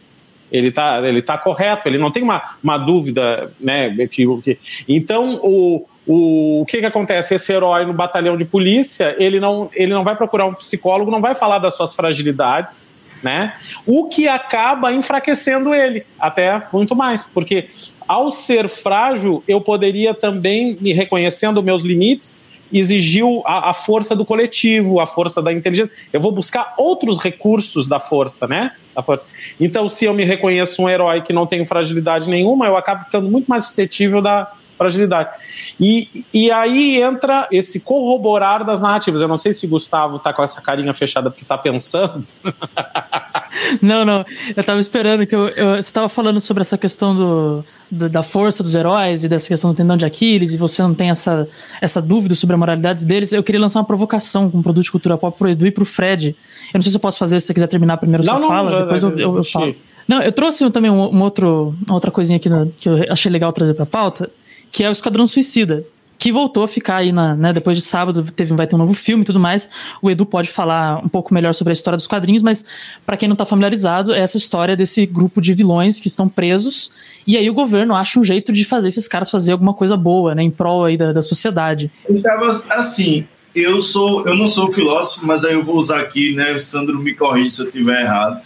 Ele 0.50 0.68
está 0.68 1.06
ele 1.06 1.20
tá 1.20 1.36
correto, 1.36 1.88
ele 1.88 1.98
não 1.98 2.10
tem 2.10 2.22
uma, 2.22 2.54
uma 2.62 2.78
dúvida, 2.78 3.52
né? 3.58 3.90
Que, 4.06 4.24
que, 4.42 4.58
então, 4.88 5.40
o, 5.42 5.84
o, 6.06 6.60
o 6.60 6.66
que, 6.66 6.78
que 6.78 6.86
acontece? 6.86 7.34
Esse 7.34 7.52
herói 7.52 7.84
no 7.84 7.92
batalhão 7.92 8.36
de 8.36 8.44
polícia, 8.44 9.16
ele 9.18 9.40
não, 9.40 9.68
ele 9.74 9.92
não 9.92 10.04
vai 10.04 10.14
procurar 10.14 10.46
um 10.46 10.54
psicólogo, 10.54 11.10
não 11.10 11.20
vai 11.20 11.34
falar 11.34 11.58
das 11.58 11.74
suas 11.74 11.94
fragilidades, 11.94 12.95
né? 13.22 13.54
O 13.86 14.08
que 14.08 14.28
acaba 14.28 14.92
enfraquecendo 14.92 15.74
ele, 15.74 16.04
até 16.18 16.62
muito 16.72 16.94
mais, 16.94 17.26
porque 17.26 17.68
ao 18.06 18.30
ser 18.30 18.68
frágil, 18.68 19.42
eu 19.48 19.60
poderia 19.60 20.14
também, 20.14 20.76
me 20.80 20.92
reconhecendo 20.92 21.62
meus 21.62 21.82
limites, 21.82 22.44
exigiu 22.72 23.42
a, 23.44 23.70
a, 23.70 23.72
força 23.72 24.14
do 24.14 24.24
coletivo, 24.24 25.00
a 25.00 25.06
força 25.06 25.40
da 25.42 25.52
inteligência. 25.52 25.92
Eu 26.12 26.20
vou 26.20 26.32
buscar 26.32 26.74
outros 26.76 27.18
recursos 27.18 27.86
da 27.86 28.00
força, 28.00 28.46
né? 28.46 28.72
Da. 28.94 29.20
Então, 29.60 29.88
se 29.88 30.04
eu 30.04 30.14
me 30.14 30.24
reconheço 30.24 30.82
um 30.82 30.88
herói 30.88 31.22
que 31.22 31.32
não 31.32 31.46
tem 31.46 31.64
fragilidade 31.64 32.28
nenhuma, 32.28 32.66
eu 32.66 32.76
acabo 32.76 33.04
ficando 33.04 33.28
muito 33.28 33.46
mais 33.46 33.64
suscetível 33.64 34.20
da 34.20 34.52
fragilidade. 34.76 35.30
E, 35.78 36.24
e 36.32 36.50
aí 36.50 37.02
entra 37.02 37.46
esse 37.52 37.80
corroborar 37.80 38.64
das 38.64 38.80
narrativas. 38.80 39.20
Eu 39.20 39.28
não 39.28 39.36
sei 39.36 39.52
se 39.52 39.66
Gustavo 39.66 40.18
tá 40.18 40.32
com 40.32 40.42
essa 40.42 40.60
carinha 40.60 40.92
fechada 40.94 41.30
porque 41.30 41.44
tá 41.44 41.58
pensando. 41.58 42.26
não, 43.82 44.04
não. 44.04 44.24
Eu 44.56 44.64
tava 44.64 44.80
esperando 44.80 45.26
que 45.26 45.34
eu, 45.34 45.48
eu, 45.48 45.76
você 45.76 45.92
tava 45.92 46.08
falando 46.08 46.40
sobre 46.40 46.62
essa 46.62 46.78
questão 46.78 47.14
do, 47.14 47.64
do, 47.90 48.08
da 48.08 48.22
força 48.22 48.62
dos 48.62 48.74
heróis 48.74 49.22
e 49.24 49.28
dessa 49.28 49.48
questão 49.48 49.72
do 49.72 49.76
tendão 49.76 49.96
de 49.96 50.06
Aquiles 50.06 50.54
e 50.54 50.56
você 50.56 50.82
não 50.82 50.94
tem 50.94 51.10
essa, 51.10 51.46
essa 51.80 52.00
dúvida 52.00 52.34
sobre 52.34 52.54
a 52.54 52.58
moralidade 52.58 53.04
deles. 53.04 53.32
Eu 53.32 53.42
queria 53.42 53.60
lançar 53.60 53.80
uma 53.80 53.86
provocação 53.86 54.50
com 54.50 54.58
um 54.58 54.62
produto 54.62 54.84
de 54.84 54.92
cultura 54.92 55.18
pop 55.18 55.36
pro 55.36 55.50
Edu 55.50 55.66
e 55.66 55.70
pro 55.70 55.84
Fred. 55.84 56.28
Eu 56.72 56.78
não 56.78 56.82
sei 56.82 56.90
se 56.90 56.96
eu 56.96 57.00
posso 57.00 57.18
fazer 57.18 57.38
se 57.40 57.48
você 57.48 57.54
quiser 57.54 57.68
terminar 57.68 57.98
primeiro 57.98 58.22
a 58.22 58.24
sua 58.24 58.38
não, 58.38 58.48
fala, 58.48 58.70
já, 58.70 58.80
depois 58.80 59.02
eu, 59.02 59.18
eu, 59.18 59.36
eu 59.36 59.44
falo. 59.44 59.74
Não, 60.08 60.22
eu 60.22 60.32
trouxe 60.32 60.68
também 60.70 60.90
um, 60.90 61.14
um 61.14 61.20
outro, 61.20 61.74
outra 61.90 62.10
coisinha 62.10 62.36
aqui 62.36 62.48
no, 62.48 62.66
que 62.68 62.88
eu 62.88 63.12
achei 63.12 63.30
legal 63.30 63.52
trazer 63.52 63.74
pra 63.74 63.84
pauta 63.84 64.30
que 64.76 64.84
é 64.84 64.90
o 64.90 64.92
Esquadrão 64.92 65.26
Suicida. 65.26 65.84
Que 66.18 66.30
voltou 66.30 66.62
a 66.62 66.68
ficar 66.68 66.96
aí 66.96 67.10
na, 67.10 67.34
né, 67.34 67.50
depois 67.50 67.78
de 67.78 67.82
sábado, 67.82 68.22
teve, 68.30 68.54
vai 68.54 68.66
ter 68.66 68.74
um 68.74 68.78
novo 68.78 68.92
filme 68.92 69.22
e 69.22 69.24
tudo 69.24 69.40
mais. 69.40 69.70
O 70.02 70.10
Edu 70.10 70.26
pode 70.26 70.50
falar 70.50 71.02
um 71.02 71.08
pouco 71.08 71.32
melhor 71.32 71.54
sobre 71.54 71.70
a 71.70 71.72
história 71.72 71.96
dos 71.96 72.06
quadrinhos, 72.06 72.42
mas 72.42 72.62
para 73.06 73.16
quem 73.16 73.26
não 73.26 73.34
tá 73.34 73.46
familiarizado, 73.46 74.12
é 74.12 74.20
essa 74.20 74.36
história 74.36 74.76
desse 74.76 75.06
grupo 75.06 75.40
de 75.40 75.54
vilões 75.54 75.98
que 75.98 76.08
estão 76.08 76.28
presos, 76.28 76.90
e 77.26 77.38
aí 77.38 77.48
o 77.48 77.54
governo 77.54 77.94
acha 77.94 78.20
um 78.20 78.24
jeito 78.24 78.52
de 78.52 78.66
fazer 78.66 78.88
esses 78.88 79.08
caras 79.08 79.30
fazer 79.30 79.52
alguma 79.52 79.72
coisa 79.72 79.96
boa, 79.96 80.34
né, 80.34 80.42
em 80.42 80.50
prol 80.50 80.84
aí 80.84 80.98
da, 80.98 81.10
da 81.10 81.22
sociedade. 81.22 81.90
Estava 82.06 82.50
assim, 82.70 83.26
eu 83.56 83.80
sou, 83.80 84.26
eu 84.26 84.36
não 84.36 84.46
sou 84.46 84.70
filósofo, 84.70 85.26
mas 85.26 85.42
aí 85.42 85.54
eu 85.54 85.62
vou 85.62 85.76
usar 85.76 86.00
aqui, 86.00 86.34
né? 86.34 86.58
Sandro 86.58 86.98
me 87.00 87.14
corrige 87.14 87.52
se 87.52 87.62
eu 87.62 87.66
estiver 87.66 88.02
errado. 88.02 88.42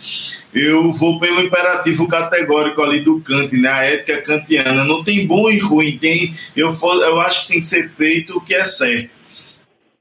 Eu 0.54 0.92
vou 0.92 1.18
pelo 1.18 1.42
imperativo 1.42 2.06
categórico 2.06 2.80
ali 2.80 3.00
do 3.00 3.20
Kant, 3.20 3.52
né? 3.56 3.68
A 3.68 3.82
ética 3.82 4.22
kantiana. 4.22 4.84
Não 4.84 5.02
tem 5.02 5.26
bom 5.26 5.50
e 5.50 5.58
ruim, 5.58 5.98
tem. 5.98 6.32
Eu, 6.56 6.68
eu 6.68 7.20
acho 7.20 7.42
que 7.42 7.48
tem 7.48 7.60
que 7.60 7.66
ser 7.66 7.90
feito 7.90 8.36
o 8.36 8.40
que 8.40 8.54
é 8.54 8.62
certo. 8.62 9.10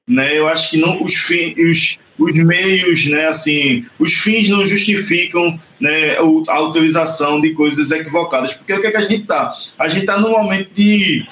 Né? 0.08 0.38
Eu 0.38 0.48
acho 0.48 0.70
que 0.70 0.78
não 0.78 1.02
os, 1.02 1.16
fins, 1.16 1.56
os, 1.58 2.00
os 2.20 2.34
meios, 2.34 3.08
né? 3.08 3.28
Assim, 3.30 3.86
os 3.98 4.14
fins 4.14 4.48
não 4.48 4.64
justificam 4.64 5.60
né, 5.80 6.18
a 6.18 6.62
utilização 6.62 7.42
de 7.42 7.52
coisas 7.54 7.90
equivocadas. 7.90 8.54
Porque 8.54 8.74
o 8.74 8.82
que, 8.82 8.88
é 8.88 8.92
que 8.92 8.98
a 8.98 9.02
gente 9.02 9.26
tá? 9.26 9.54
A 9.78 9.90
gente 9.90 10.06
tá 10.06 10.20
num 10.20 10.32
momento 10.32 10.72
de 10.76 11.26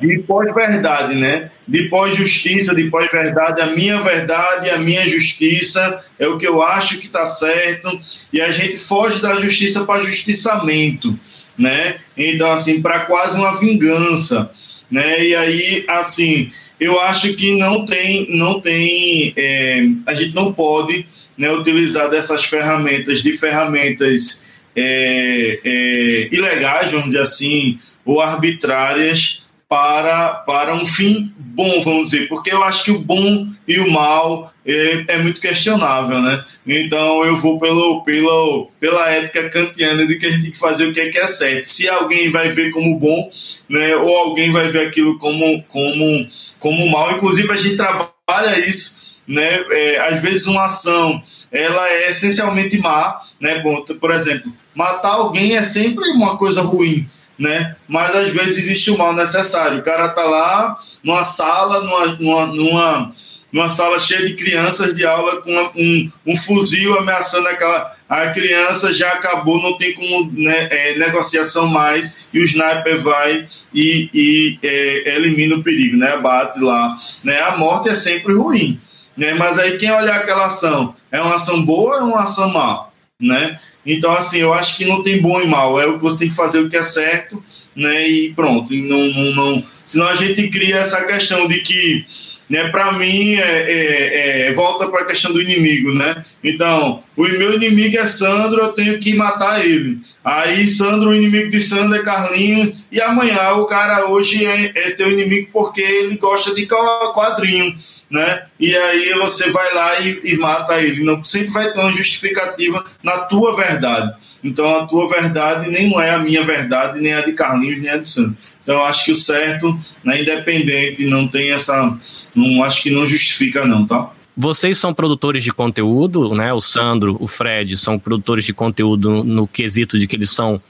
de 0.00 0.20
pós-verdade, 0.20 1.14
né? 1.14 1.50
De 1.66 1.88
pós-justiça, 1.88 2.74
de 2.74 2.84
pós-verdade, 2.90 3.60
a 3.60 3.66
minha 3.66 4.00
verdade, 4.00 4.70
a 4.70 4.78
minha 4.78 5.06
justiça 5.06 6.04
é 6.18 6.26
o 6.26 6.38
que 6.38 6.46
eu 6.46 6.62
acho 6.62 6.98
que 6.98 7.06
está 7.06 7.26
certo, 7.26 8.00
e 8.32 8.40
a 8.40 8.50
gente 8.50 8.78
foge 8.78 9.20
da 9.20 9.40
justiça 9.40 9.84
para 9.84 10.02
justiçamento, 10.02 11.18
né? 11.56 11.96
Então, 12.16 12.50
assim, 12.52 12.80
para 12.80 13.00
quase 13.00 13.36
uma 13.36 13.58
vingança, 13.58 14.50
né? 14.90 15.24
E 15.24 15.34
aí, 15.34 15.84
assim, 15.88 16.50
eu 16.78 17.00
acho 17.00 17.34
que 17.34 17.58
não 17.58 17.84
tem, 17.84 18.26
não 18.30 18.60
tem, 18.60 19.32
é, 19.36 19.84
a 20.06 20.14
gente 20.14 20.34
não 20.34 20.52
pode 20.52 21.06
né, 21.36 21.50
utilizar 21.50 22.08
dessas 22.08 22.44
ferramentas, 22.44 23.22
de 23.22 23.32
ferramentas 23.32 24.46
é, 24.76 25.60
é, 25.64 26.28
ilegais, 26.30 26.90
vamos 26.90 27.08
dizer 27.08 27.20
assim, 27.20 27.78
ou 28.04 28.20
arbitrárias, 28.20 29.42
para, 29.68 30.34
para 30.46 30.74
um 30.74 30.86
fim 30.86 31.32
bom, 31.36 31.82
vamos 31.82 32.10
dizer, 32.10 32.28
porque 32.28 32.52
eu 32.52 32.62
acho 32.62 32.84
que 32.84 32.90
o 32.90 33.00
bom 33.00 33.48
e 33.66 33.78
o 33.78 33.90
mal 33.90 34.52
é, 34.64 35.04
é, 35.08 35.18
muito 35.18 35.40
questionável, 35.40 36.22
né? 36.22 36.42
Então 36.66 37.24
eu 37.24 37.36
vou 37.36 37.58
pelo, 37.58 38.02
pelo, 38.02 38.70
pela 38.80 39.10
ética 39.10 39.50
kantiana 39.50 40.06
de 40.06 40.16
que 40.16 40.26
a 40.26 40.30
gente 40.30 40.42
tem 40.42 40.50
que 40.52 40.58
fazer 40.58 40.86
o 40.86 40.94
que 40.94 41.00
é, 41.00 41.10
que 41.10 41.18
é 41.18 41.26
certo. 41.26 41.66
Se 41.66 41.88
alguém 41.88 42.30
vai 42.30 42.48
ver 42.48 42.70
como 42.70 42.98
bom, 42.98 43.30
né, 43.68 43.94
ou 43.96 44.16
alguém 44.16 44.50
vai 44.50 44.68
ver 44.68 44.86
aquilo 44.86 45.18
como, 45.18 45.62
como, 45.64 46.28
como 46.58 46.90
mal, 46.90 47.12
inclusive 47.12 47.50
a 47.52 47.56
gente 47.56 47.76
trabalha 47.76 48.58
isso, 48.58 49.18
né? 49.26 49.64
É, 49.70 49.98
às 50.08 50.20
vezes 50.20 50.46
uma 50.46 50.64
ação 50.64 51.22
ela 51.50 51.88
é 51.88 52.08
essencialmente 52.08 52.78
má, 52.78 53.20
né? 53.40 53.62
Por 54.00 54.12
exemplo, 54.12 54.52
matar 54.74 55.14
alguém 55.14 55.56
é 55.56 55.62
sempre 55.62 56.08
uma 56.10 56.38
coisa 56.38 56.62
ruim 56.62 57.08
né? 57.38 57.76
Mas 57.86 58.14
às 58.14 58.30
vezes 58.30 58.58
existe 58.58 58.90
o 58.90 58.98
mal 58.98 59.14
necessário. 59.14 59.78
O 59.78 59.84
cara 59.84 60.08
tá 60.08 60.24
lá 60.24 60.78
numa 61.02 61.24
sala, 61.24 61.80
numa, 61.80 62.06
numa, 62.16 62.46
numa, 62.46 63.14
numa 63.52 63.68
sala 63.68 63.98
cheia 63.98 64.26
de 64.26 64.34
crianças 64.34 64.94
de 64.94 65.06
aula 65.06 65.40
com 65.42 65.52
um, 65.76 66.10
um 66.26 66.36
fuzil 66.36 66.98
ameaçando 66.98 67.48
aquela 67.48 67.96
a 68.08 68.30
criança 68.30 68.90
já 68.90 69.12
acabou, 69.12 69.62
não 69.62 69.76
tem 69.76 69.92
como 69.92 70.32
né, 70.32 70.68
é, 70.70 70.96
negociação 70.96 71.66
mais, 71.66 72.26
e 72.32 72.40
o 72.40 72.44
sniper 72.44 72.98
vai 73.02 73.46
e, 73.74 74.08
e 74.14 74.58
é, 74.62 75.16
elimina 75.16 75.56
o 75.56 75.62
perigo, 75.62 75.96
né? 75.96 76.16
Bate 76.16 76.58
lá. 76.58 76.96
Né? 77.22 77.38
A 77.38 77.58
morte 77.58 77.90
é 77.90 77.94
sempre 77.94 78.32
ruim. 78.32 78.80
Né? 79.14 79.34
Mas 79.34 79.58
aí 79.58 79.76
quem 79.76 79.90
olhar 79.90 80.16
aquela 80.16 80.46
ação, 80.46 80.96
é 81.12 81.20
uma 81.20 81.34
ação 81.34 81.62
boa 81.62 81.96
ou 81.96 82.00
é 82.00 82.02
uma 82.04 82.22
ação 82.22 82.48
má? 82.48 82.87
Né? 83.20 83.58
Então, 83.84 84.12
assim, 84.12 84.38
eu 84.38 84.52
acho 84.52 84.76
que 84.76 84.84
não 84.84 85.02
tem 85.02 85.20
bom 85.20 85.40
e 85.40 85.46
mal, 85.46 85.80
é 85.80 85.86
o 85.86 85.96
que 85.96 86.02
você 86.04 86.18
tem 86.18 86.28
que 86.28 86.36
fazer 86.36 86.60
o 86.60 86.70
que 86.70 86.76
é 86.76 86.82
certo, 86.84 87.42
né? 87.74 88.08
E 88.08 88.32
pronto. 88.32 88.72
E 88.72 88.80
não, 88.80 89.06
não, 89.08 89.34
não... 89.34 89.64
Senão 89.84 90.06
a 90.06 90.14
gente 90.14 90.48
cria 90.48 90.76
essa 90.76 91.04
questão 91.04 91.48
de 91.48 91.58
que 91.60 92.06
né? 92.48 92.68
Para 92.68 92.92
mim, 92.92 93.34
é, 93.34 93.40
é, 93.40 94.48
é 94.48 94.52
volta 94.52 94.88
para 94.88 95.02
a 95.02 95.04
questão 95.04 95.32
do 95.32 95.42
inimigo, 95.42 95.92
né? 95.92 96.24
Então, 96.42 97.02
o 97.16 97.24
meu 97.24 97.54
inimigo 97.54 97.98
é 97.98 98.06
Sandro, 98.06 98.60
eu 98.60 98.72
tenho 98.72 98.98
que 98.98 99.14
matar 99.14 99.64
ele. 99.64 99.98
Aí, 100.24 100.66
Sandro, 100.66 101.10
o 101.10 101.14
inimigo 101.14 101.50
de 101.50 101.60
Sandro 101.60 101.98
é 101.98 102.02
Carlinhos, 102.02 102.86
e 102.90 103.00
amanhã 103.00 103.52
o 103.52 103.66
cara 103.66 104.08
hoje 104.08 104.44
é, 104.44 104.72
é 104.74 104.90
teu 104.90 105.10
inimigo 105.10 105.50
porque 105.52 105.80
ele 105.80 106.16
gosta 106.16 106.54
de 106.54 106.66
quadrinho, 106.66 107.76
né? 108.10 108.44
E 108.58 108.74
aí 108.76 109.14
você 109.14 109.50
vai 109.50 109.74
lá 109.74 110.00
e, 110.00 110.20
e 110.24 110.36
mata 110.38 110.80
ele. 110.80 111.04
Não 111.04 111.22
sempre 111.22 111.52
vai 111.52 111.72
ter 111.72 111.78
uma 111.78 111.92
justificativa 111.92 112.84
na 113.02 113.18
tua 113.18 113.54
verdade. 113.54 114.14
Então, 114.42 114.78
a 114.78 114.86
tua 114.86 115.08
verdade 115.08 115.68
nem 115.68 115.92
é 116.00 116.10
a 116.10 116.18
minha 116.18 116.44
verdade, 116.44 117.00
nem 117.00 117.12
a 117.12 117.22
de 117.22 117.32
Carlinhos, 117.32 117.80
nem 117.80 117.90
a 117.90 117.96
de 117.96 118.08
Sandro. 118.08 118.36
Então, 118.62 118.84
acho 118.84 119.06
que 119.06 119.12
o 119.12 119.16
certo, 119.16 119.78
né, 120.04 120.20
independente, 120.20 121.04
não 121.06 121.26
tem 121.26 121.52
essa. 121.52 121.96
Não, 122.38 122.62
acho 122.62 122.82
que 122.82 122.90
não 122.90 123.06
justifica, 123.06 123.66
não, 123.66 123.86
tá? 123.86 124.12
Vocês 124.36 124.78
são 124.78 124.94
produtores 124.94 125.42
de 125.42 125.52
conteúdo, 125.52 126.32
né? 126.34 126.52
O 126.52 126.60
Sandro, 126.60 127.16
o 127.18 127.26
Fred 127.26 127.76
são 127.76 127.98
produtores 127.98 128.44
de 128.44 128.52
conteúdo 128.52 129.24
no, 129.24 129.48
quesito 129.48 129.98
de 129.98 130.06
que 130.06 130.14
eles 130.14 130.30
são 130.30 130.60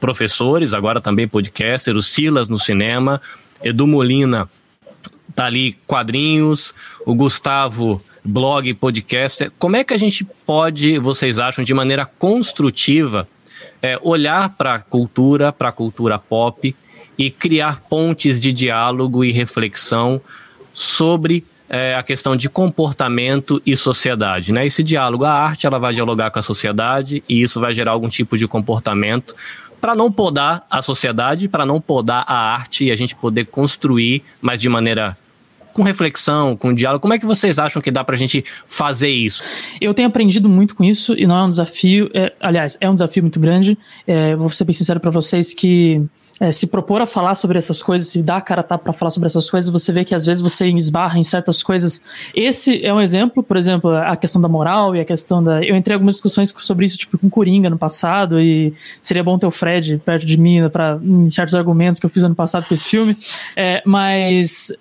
professores, 0.00 0.72
agora 0.72 1.00
também 1.00 1.28
podcaster, 1.28 1.94
o 1.94 2.02
Silas 2.02 2.48
no 2.48 2.58
cinema, 2.58 3.20
Edu 3.62 3.86
Molina 3.86 4.48
tá 5.34 5.44
ali 5.44 5.76
quadrinhos, 5.86 6.74
o 7.04 7.14
Gustavo 7.14 8.02
blog, 8.24 8.72
podcast. 8.74 9.50
Como 9.58 9.76
é 9.76 9.84
que 9.84 9.94
a 9.94 9.98
gente 9.98 10.24
pode, 10.46 10.98
vocês 10.98 11.38
acham, 11.38 11.64
de 11.64 11.72
maneira 11.72 12.04
construtiva, 12.04 13.28
é, 13.82 13.98
olhar 14.02 14.50
para 14.50 14.74
a 14.74 14.78
cultura, 14.78 15.52
para 15.52 15.68
a 15.68 15.72
cultura 15.72 16.18
pop 16.18 16.74
e 17.16 17.30
criar 17.30 17.80
pontes 17.88 18.40
de 18.40 18.52
diálogo 18.52 19.24
e 19.24 19.32
reflexão 19.32 20.20
sobre 20.78 21.44
é, 21.68 21.96
a 21.96 22.02
questão 22.04 22.36
de 22.36 22.48
comportamento 22.48 23.60
e 23.66 23.76
sociedade. 23.76 24.52
Né? 24.52 24.64
Esse 24.64 24.82
diálogo, 24.82 25.24
a 25.24 25.32
arte 25.32 25.66
ela 25.66 25.78
vai 25.78 25.92
dialogar 25.92 26.30
com 26.30 26.38
a 26.38 26.42
sociedade 26.42 27.22
e 27.28 27.42
isso 27.42 27.60
vai 27.60 27.74
gerar 27.74 27.90
algum 27.90 28.08
tipo 28.08 28.38
de 28.38 28.46
comportamento 28.46 29.34
para 29.80 29.94
não 29.94 30.10
podar 30.10 30.64
a 30.70 30.80
sociedade, 30.80 31.48
para 31.48 31.66
não 31.66 31.80
podar 31.80 32.24
a 32.28 32.34
arte 32.34 32.84
e 32.84 32.90
a 32.92 32.94
gente 32.94 33.16
poder 33.16 33.46
construir, 33.46 34.22
mas 34.40 34.60
de 34.60 34.68
maneira 34.68 35.18
com 35.72 35.82
reflexão, 35.82 36.56
com 36.56 36.72
diálogo. 36.72 37.02
Como 37.02 37.14
é 37.14 37.18
que 37.18 37.26
vocês 37.26 37.58
acham 37.58 37.82
que 37.82 37.90
dá 37.90 38.04
para 38.04 38.14
a 38.14 38.18
gente 38.18 38.44
fazer 38.66 39.10
isso? 39.10 39.42
Eu 39.80 39.92
tenho 39.92 40.08
aprendido 40.08 40.48
muito 40.48 40.76
com 40.76 40.84
isso 40.84 41.14
e 41.14 41.26
não 41.26 41.36
é 41.36 41.44
um 41.44 41.50
desafio. 41.50 42.08
É, 42.14 42.32
aliás, 42.40 42.78
é 42.80 42.88
um 42.88 42.94
desafio 42.94 43.22
muito 43.22 43.38
grande. 43.38 43.76
É, 44.06 44.34
vou 44.36 44.48
ser 44.50 44.64
bem 44.64 44.72
sincero 44.72 45.00
para 45.00 45.10
vocês 45.10 45.52
que 45.52 46.02
é, 46.40 46.50
se 46.50 46.66
propor 46.66 47.00
a 47.00 47.06
falar 47.06 47.34
sobre 47.34 47.58
essas 47.58 47.82
coisas, 47.82 48.08
se 48.08 48.22
dar 48.22 48.36
a 48.36 48.40
cara 48.40 48.62
tá 48.62 48.78
para 48.78 48.92
falar 48.92 49.10
sobre 49.10 49.26
essas 49.26 49.50
coisas, 49.50 49.70
você 49.70 49.92
vê 49.92 50.04
que 50.04 50.14
às 50.14 50.24
vezes 50.24 50.40
você 50.40 50.68
esbarra 50.68 51.18
em 51.18 51.24
certas 51.24 51.62
coisas. 51.62 52.02
Esse 52.34 52.84
é 52.84 52.92
um 52.92 53.00
exemplo, 53.00 53.42
por 53.42 53.56
exemplo, 53.56 53.90
a 53.90 54.16
questão 54.16 54.40
da 54.40 54.48
moral 54.48 54.94
e 54.94 55.00
a 55.00 55.04
questão 55.04 55.42
da. 55.42 55.62
Eu 55.62 55.76
entrei 55.76 55.94
em 55.94 55.96
algumas 55.96 56.14
discussões 56.14 56.54
sobre 56.58 56.86
isso, 56.86 56.96
tipo, 56.96 57.18
com 57.18 57.28
Coringa 57.28 57.68
no 57.68 57.78
passado, 57.78 58.40
e 58.40 58.72
seria 59.00 59.24
bom 59.24 59.38
ter 59.38 59.46
o 59.46 59.50
Fred 59.50 60.00
perto 60.04 60.26
de 60.26 60.36
mim 60.36 60.68
para 60.70 60.98
certos 61.28 61.54
argumentos 61.54 61.98
que 61.98 62.06
eu 62.06 62.10
fiz 62.10 62.22
ano 62.22 62.34
passado 62.34 62.66
com 62.66 62.74
esse 62.74 62.84
filme. 62.84 63.16
É, 63.56 63.82
mas 63.84 64.72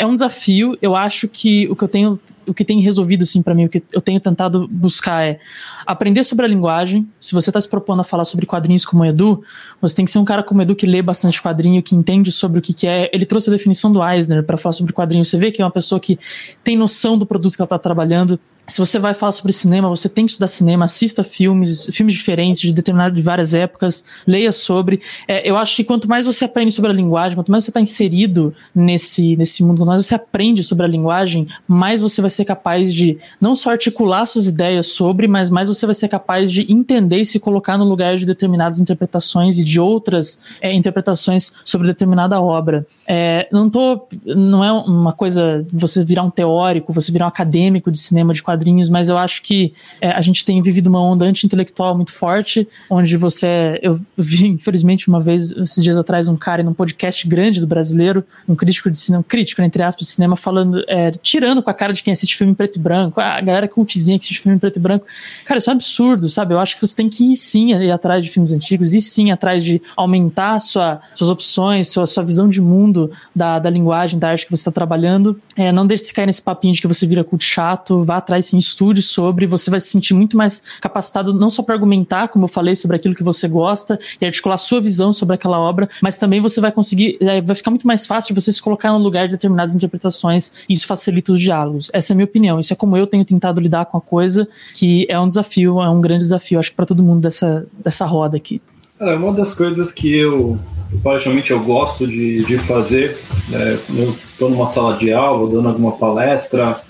é, 0.00 0.06
um 0.06 0.14
desafio. 0.14 0.78
Eu 0.80 0.96
acho 0.96 1.28
que 1.28 1.68
o 1.68 1.76
que 1.76 1.84
eu 1.84 1.88
tenho, 1.88 2.18
o 2.46 2.54
que 2.54 2.64
tem 2.64 2.80
resolvido 2.80 3.22
assim 3.22 3.42
para 3.42 3.54
mim, 3.54 3.66
o 3.66 3.68
que 3.68 3.82
eu 3.92 4.00
tenho 4.00 4.18
tentado 4.18 4.66
buscar 4.66 5.22
é 5.22 5.38
aprender 5.86 6.24
sobre 6.24 6.46
a 6.46 6.48
linguagem. 6.48 7.06
Se 7.20 7.34
você 7.34 7.50
está 7.50 7.60
se 7.60 7.68
propondo 7.68 8.00
a 8.00 8.04
falar 8.04 8.24
sobre 8.24 8.46
quadrinhos 8.46 8.86
como 8.86 9.02
o 9.02 9.06
Edu, 9.06 9.42
você 9.78 9.94
tem 9.94 10.06
que 10.06 10.10
ser 10.10 10.18
um 10.18 10.24
cara 10.24 10.42
como 10.42 10.60
o 10.60 10.62
Edu 10.62 10.74
que 10.74 10.86
lê 10.86 11.02
bastante 11.02 11.42
quadrinho, 11.42 11.82
que 11.82 11.94
entende 11.94 12.32
sobre 12.32 12.58
o 12.58 12.62
que, 12.62 12.72
que 12.72 12.86
é. 12.86 13.10
Ele 13.12 13.26
trouxe 13.26 13.50
a 13.50 13.52
definição 13.52 13.92
do 13.92 14.02
Eisner 14.02 14.42
para 14.42 14.56
falar 14.56 14.72
sobre 14.72 14.94
quadrinho. 14.94 15.22
Você 15.22 15.36
vê 15.36 15.50
que 15.50 15.60
é 15.60 15.64
uma 15.64 15.70
pessoa 15.70 16.00
que 16.00 16.18
tem 16.64 16.78
noção 16.78 17.18
do 17.18 17.26
produto 17.26 17.54
que 17.54 17.60
ela 17.60 17.66
está 17.66 17.78
trabalhando 17.78 18.40
se 18.70 18.78
você 18.78 18.98
vai 18.98 19.12
falar 19.14 19.32
sobre 19.32 19.52
cinema, 19.52 19.88
você 19.88 20.08
tem 20.08 20.24
que 20.24 20.30
estudar 20.30 20.46
cinema, 20.48 20.84
assista 20.84 21.24
filmes, 21.24 21.90
filmes 21.92 22.14
diferentes 22.14 22.60
de 22.60 22.72
determinado 22.72 23.14
de 23.14 23.22
várias 23.22 23.52
épocas, 23.52 24.04
leia 24.26 24.52
sobre. 24.52 25.00
É, 25.26 25.48
eu 25.48 25.56
acho 25.56 25.76
que 25.76 25.84
quanto 25.84 26.08
mais 26.08 26.24
você 26.24 26.44
aprende 26.44 26.72
sobre 26.72 26.90
a 26.90 26.94
linguagem, 26.94 27.36
quanto 27.36 27.50
mais 27.50 27.64
você 27.64 27.70
está 27.70 27.80
inserido 27.80 28.54
nesse, 28.74 29.36
nesse 29.36 29.62
mundo, 29.64 29.78
quanto 29.78 29.88
mais 29.88 30.06
você 30.06 30.14
aprende 30.14 30.62
sobre 30.62 30.84
a 30.84 30.88
linguagem, 30.88 31.48
mais 31.66 32.00
você 32.00 32.20
vai 32.20 32.30
ser 32.30 32.44
capaz 32.44 32.94
de 32.94 33.18
não 33.40 33.54
só 33.54 33.70
articular 33.70 34.24
suas 34.26 34.46
ideias 34.46 34.86
sobre, 34.86 35.26
mas 35.26 35.50
mais 35.50 35.68
você 35.68 35.84
vai 35.84 35.94
ser 35.94 36.08
capaz 36.08 36.50
de 36.52 36.70
entender 36.72 37.20
e 37.20 37.26
se 37.26 37.40
colocar 37.40 37.76
no 37.76 37.84
lugar 37.84 38.16
de 38.16 38.24
determinadas 38.24 38.78
interpretações 38.78 39.58
e 39.58 39.64
de 39.64 39.80
outras 39.80 40.44
é, 40.60 40.72
interpretações 40.72 41.52
sobre 41.64 41.88
determinada 41.88 42.40
obra. 42.40 42.86
É, 43.06 43.48
não 43.50 43.68
tô, 43.68 44.06
não 44.24 44.62
é 44.62 44.70
uma 44.70 45.12
coisa 45.12 45.66
você 45.72 46.04
virar 46.04 46.22
um 46.22 46.30
teórico, 46.30 46.92
você 46.92 47.10
virar 47.10 47.24
um 47.24 47.28
acadêmico 47.28 47.90
de 47.90 47.98
cinema 47.98 48.32
de 48.32 48.40
quadrinhos, 48.40 48.59
mas 48.88 49.08
eu 49.08 49.16
acho 49.16 49.42
que 49.42 49.72
é, 50.00 50.10
a 50.10 50.20
gente 50.20 50.44
tem 50.44 50.60
vivido 50.60 50.88
uma 50.88 51.00
onda 51.00 51.24
anti-intelectual 51.24 51.94
muito 51.96 52.12
forte, 52.12 52.66
onde 52.88 53.16
você, 53.16 53.78
eu 53.82 54.00
vi 54.16 54.46
infelizmente 54.48 55.08
uma 55.08 55.20
vez 55.20 55.50
esses 55.52 55.82
dias 55.82 55.96
atrás 55.96 56.28
um 56.28 56.36
cara 56.36 56.62
num 56.62 56.74
podcast 56.74 57.26
grande 57.26 57.60
do 57.60 57.66
brasileiro, 57.66 58.24
um 58.48 58.54
crítico 58.54 58.90
de 58.90 58.98
cinema, 58.98 59.20
um 59.20 59.28
crítico 59.28 59.62
entre 59.62 59.82
aspas 59.82 60.06
de 60.06 60.12
cinema 60.12 60.36
falando, 60.36 60.84
é, 60.88 61.10
tirando 61.10 61.62
com 61.62 61.70
a 61.70 61.74
cara 61.74 61.92
de 61.92 62.02
quem 62.02 62.12
assiste 62.12 62.36
filme 62.36 62.52
em 62.52 62.54
preto 62.54 62.76
e 62.76 62.78
branco, 62.78 63.20
a 63.20 63.40
galera 63.40 63.68
cultizinha 63.68 64.18
que 64.18 64.24
assiste 64.24 64.40
filme 64.40 64.56
em 64.56 64.58
preto 64.58 64.76
e 64.76 64.80
branco, 64.80 65.06
cara, 65.44 65.58
isso 65.58 65.70
é 65.70 65.72
um 65.72 65.76
absurdo, 65.76 66.28
sabe? 66.28 66.54
Eu 66.54 66.58
acho 66.58 66.74
que 66.74 66.86
você 66.86 66.94
tem 66.94 67.08
que 67.08 67.32
ir 67.32 67.36
sim 67.36 67.72
ir 67.72 67.90
atrás 67.90 68.24
de 68.24 68.30
filmes 68.30 68.52
antigos, 68.52 68.94
e 68.94 69.00
sim 69.00 69.30
atrás 69.30 69.64
de 69.64 69.80
aumentar 69.96 70.58
sua, 70.60 71.00
suas 71.14 71.30
opções, 71.30 71.88
sua, 71.88 72.06
sua 72.06 72.24
visão 72.24 72.48
de 72.48 72.60
mundo 72.60 73.10
da, 73.34 73.58
da 73.58 73.70
linguagem, 73.70 74.18
da 74.18 74.30
arte 74.30 74.44
que 74.44 74.50
você 74.50 74.60
está 74.60 74.70
trabalhando. 74.70 75.40
É, 75.56 75.72
não 75.72 75.86
deixe 75.86 76.04
se 76.04 76.14
cair 76.14 76.26
nesse 76.26 76.42
papinho 76.42 76.74
de 76.74 76.80
que 76.80 76.88
você 76.88 77.06
vira 77.06 77.24
culto 77.24 77.44
chato, 77.44 78.02
vá 78.04 78.16
atrás 78.16 78.39
sim, 78.42 78.58
estude 78.58 79.02
sobre, 79.02 79.46
você 79.46 79.70
vai 79.70 79.80
se 79.80 79.88
sentir 79.88 80.14
muito 80.14 80.36
mais 80.36 80.62
capacitado 80.80 81.32
não 81.32 81.50
só 81.50 81.62
para 81.62 81.74
argumentar, 81.74 82.28
como 82.28 82.44
eu 82.44 82.48
falei, 82.48 82.74
sobre 82.74 82.96
aquilo 82.96 83.14
que 83.14 83.22
você 83.22 83.48
gosta 83.48 83.98
e 84.20 84.24
articular 84.24 84.56
sua 84.58 84.80
visão 84.80 85.12
sobre 85.12 85.34
aquela 85.34 85.58
obra, 85.58 85.88
mas 86.02 86.18
também 86.18 86.40
você 86.40 86.60
vai 86.60 86.72
conseguir, 86.72 87.16
é, 87.20 87.40
vai 87.40 87.54
ficar 87.54 87.70
muito 87.70 87.86
mais 87.86 88.06
fácil 88.06 88.34
você 88.34 88.52
se 88.52 88.62
colocar 88.62 88.92
no 88.92 88.98
lugar 88.98 89.26
de 89.26 89.34
determinadas 89.34 89.74
interpretações 89.74 90.64
e 90.68 90.74
isso 90.74 90.86
facilita 90.86 91.32
os 91.32 91.40
diálogos. 91.40 91.90
Essa 91.92 92.12
é 92.12 92.14
a 92.14 92.16
minha 92.16 92.24
opinião, 92.24 92.58
isso 92.58 92.72
é 92.72 92.76
como 92.76 92.96
eu 92.96 93.06
tenho 93.06 93.24
tentado 93.24 93.60
lidar 93.60 93.86
com 93.86 93.96
a 93.96 94.00
coisa, 94.00 94.48
que 94.74 95.06
é 95.08 95.18
um 95.18 95.28
desafio, 95.28 95.80
é 95.80 95.88
um 95.88 96.00
grande 96.00 96.24
desafio, 96.24 96.58
acho 96.58 96.70
que 96.70 96.76
para 96.76 96.86
todo 96.86 97.02
mundo 97.02 97.20
dessa, 97.20 97.66
dessa 97.82 98.04
roda 98.04 98.36
aqui. 98.36 98.60
É 98.98 99.14
uma 99.14 99.32
das 99.32 99.54
coisas 99.54 99.90
que 99.92 100.14
eu 100.14 100.58
praticamente 101.02 101.50
eu 101.50 101.60
gosto 101.60 102.06
de, 102.06 102.44
de 102.44 102.58
fazer, 102.58 103.16
né, 103.48 103.78
eu 103.96 104.10
estou 104.10 104.50
numa 104.50 104.66
sala 104.66 104.96
de 104.96 105.12
aula, 105.12 105.50
dando 105.50 105.68
alguma 105.68 105.92
palestra, 105.92 106.80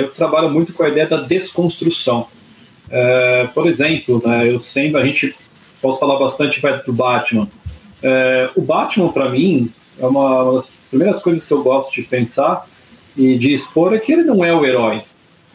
eu 0.00 0.10
trabalho 0.10 0.50
muito 0.50 0.72
com 0.72 0.82
a 0.82 0.88
ideia 0.88 1.06
da 1.06 1.18
desconstrução. 1.18 2.26
É, 2.90 3.48
por 3.54 3.66
exemplo, 3.66 4.20
né, 4.24 4.50
eu 4.50 4.60
sempre, 4.60 5.00
a 5.00 5.04
gente 5.04 5.34
posso 5.80 6.00
falar 6.00 6.18
bastante 6.18 6.60
do 6.84 6.92
Batman. 6.92 7.48
É, 8.02 8.50
o 8.56 8.62
Batman, 8.62 9.12
para 9.12 9.28
mim, 9.28 9.70
é 9.98 10.06
uma, 10.06 10.52
das 10.54 10.70
primeiras 10.90 11.22
coisas 11.22 11.46
que 11.46 11.52
eu 11.52 11.62
gosto 11.62 11.94
de 11.94 12.02
pensar 12.02 12.66
e 13.16 13.38
de 13.38 13.54
expor 13.54 13.94
é 13.94 13.98
que 13.98 14.12
ele 14.12 14.24
não 14.24 14.44
é 14.44 14.52
o 14.52 14.64
herói. 14.64 15.02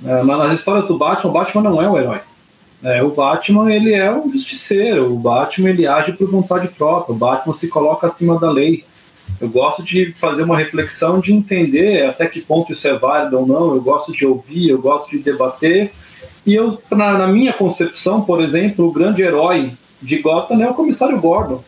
É, 0.06 0.24
nas 0.24 0.60
histórias 0.60 0.88
do 0.88 0.98
Batman, 0.98 1.30
o 1.30 1.34
Batman 1.34 1.62
não 1.64 1.82
é 1.82 1.90
o 1.90 1.98
herói. 1.98 2.20
É, 2.84 3.04
o 3.04 3.10
Batman 3.10 3.74
ele 3.74 3.94
é 3.94 4.14
um 4.14 4.32
justiceiro, 4.32 5.12
o 5.12 5.18
Batman 5.18 5.70
ele 5.70 5.88
age 5.88 6.14
por 6.14 6.30
vontade 6.30 6.68
própria, 6.68 7.16
o 7.16 7.18
Batman 7.18 7.56
se 7.56 7.68
coloca 7.68 8.08
acima 8.08 8.38
da 8.40 8.52
lei. 8.52 8.86
Eu 9.40 9.50
gosto 9.50 9.84
de 9.84 10.12
fazer 10.14 10.44
uma 10.44 10.58
reflexão 10.58 11.20
de 11.20 11.34
entender 11.34 12.06
até 12.06 12.26
que 12.26 12.42
ponto 12.42 12.72
isso 12.72 12.88
é 12.88 12.98
válido 12.98 13.40
ou 13.40 13.46
não. 13.46 13.76
Eu 13.76 13.82
gosto 13.82 14.12
de 14.12 14.26
ouvir, 14.26 14.70
eu 14.70 14.82
gosto 14.82 15.10
de 15.12 15.20
debater. 15.20 15.92
E 16.46 16.54
eu, 16.54 16.82
na, 16.92 17.18
na 17.18 17.28
minha 17.28 17.54
concepção, 17.54 18.22
por 18.22 18.42
exemplo, 18.42 18.88
o 18.88 18.92
grande 18.92 19.22
herói 19.22 19.72
de 20.02 20.18
Gotham 20.20 20.62
é 20.64 20.70
o 20.70 20.74
comissário 20.74 21.20
Gordon. 21.20 21.64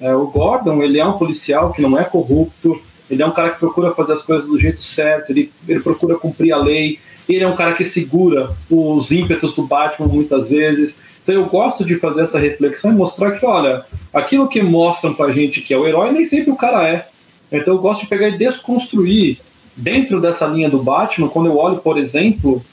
É, 0.00 0.14
o 0.14 0.26
Gordon 0.26 0.82
ele 0.82 1.00
é 1.00 1.04
um 1.04 1.18
policial 1.18 1.72
que 1.72 1.82
não 1.82 1.98
é 1.98 2.04
corrupto, 2.04 2.80
ele 3.10 3.22
é 3.22 3.26
um 3.26 3.32
cara 3.32 3.50
que 3.50 3.58
procura 3.58 3.92
fazer 3.92 4.12
as 4.12 4.22
coisas 4.22 4.46
do 4.46 4.58
jeito 4.58 4.82
certo, 4.82 5.30
ele, 5.30 5.50
ele 5.66 5.80
procura 5.80 6.16
cumprir 6.16 6.52
a 6.52 6.58
lei, 6.58 7.00
ele 7.28 7.42
é 7.42 7.48
um 7.48 7.56
cara 7.56 7.72
que 7.72 7.84
segura 7.84 8.50
os 8.70 9.10
ímpetos 9.10 9.54
do 9.54 9.62
Batman 9.62 10.06
muitas 10.06 10.48
vezes. 10.48 10.94
Então 11.28 11.42
eu 11.42 11.44
gosto 11.44 11.84
de 11.84 11.96
fazer 11.96 12.22
essa 12.22 12.38
reflexão 12.38 12.90
e 12.90 12.94
mostrar 12.94 13.32
que, 13.32 13.44
olha, 13.44 13.84
aquilo 14.14 14.48
que 14.48 14.62
mostram 14.62 15.12
pra 15.12 15.30
gente 15.30 15.60
que 15.60 15.74
é 15.74 15.76
o 15.76 15.86
herói, 15.86 16.10
nem 16.10 16.24
sempre 16.24 16.50
o 16.50 16.56
cara 16.56 16.88
é. 16.88 17.06
Então 17.52 17.74
eu 17.74 17.80
gosto 17.82 18.00
de 18.00 18.06
pegar 18.06 18.30
e 18.30 18.38
desconstruir 18.38 19.38
dentro 19.76 20.22
dessa 20.22 20.46
linha 20.46 20.70
do 20.70 20.82
Batman, 20.82 21.28
quando 21.28 21.48
eu 21.48 21.58
olho, 21.58 21.76
por 21.80 21.98
exemplo, 21.98 22.64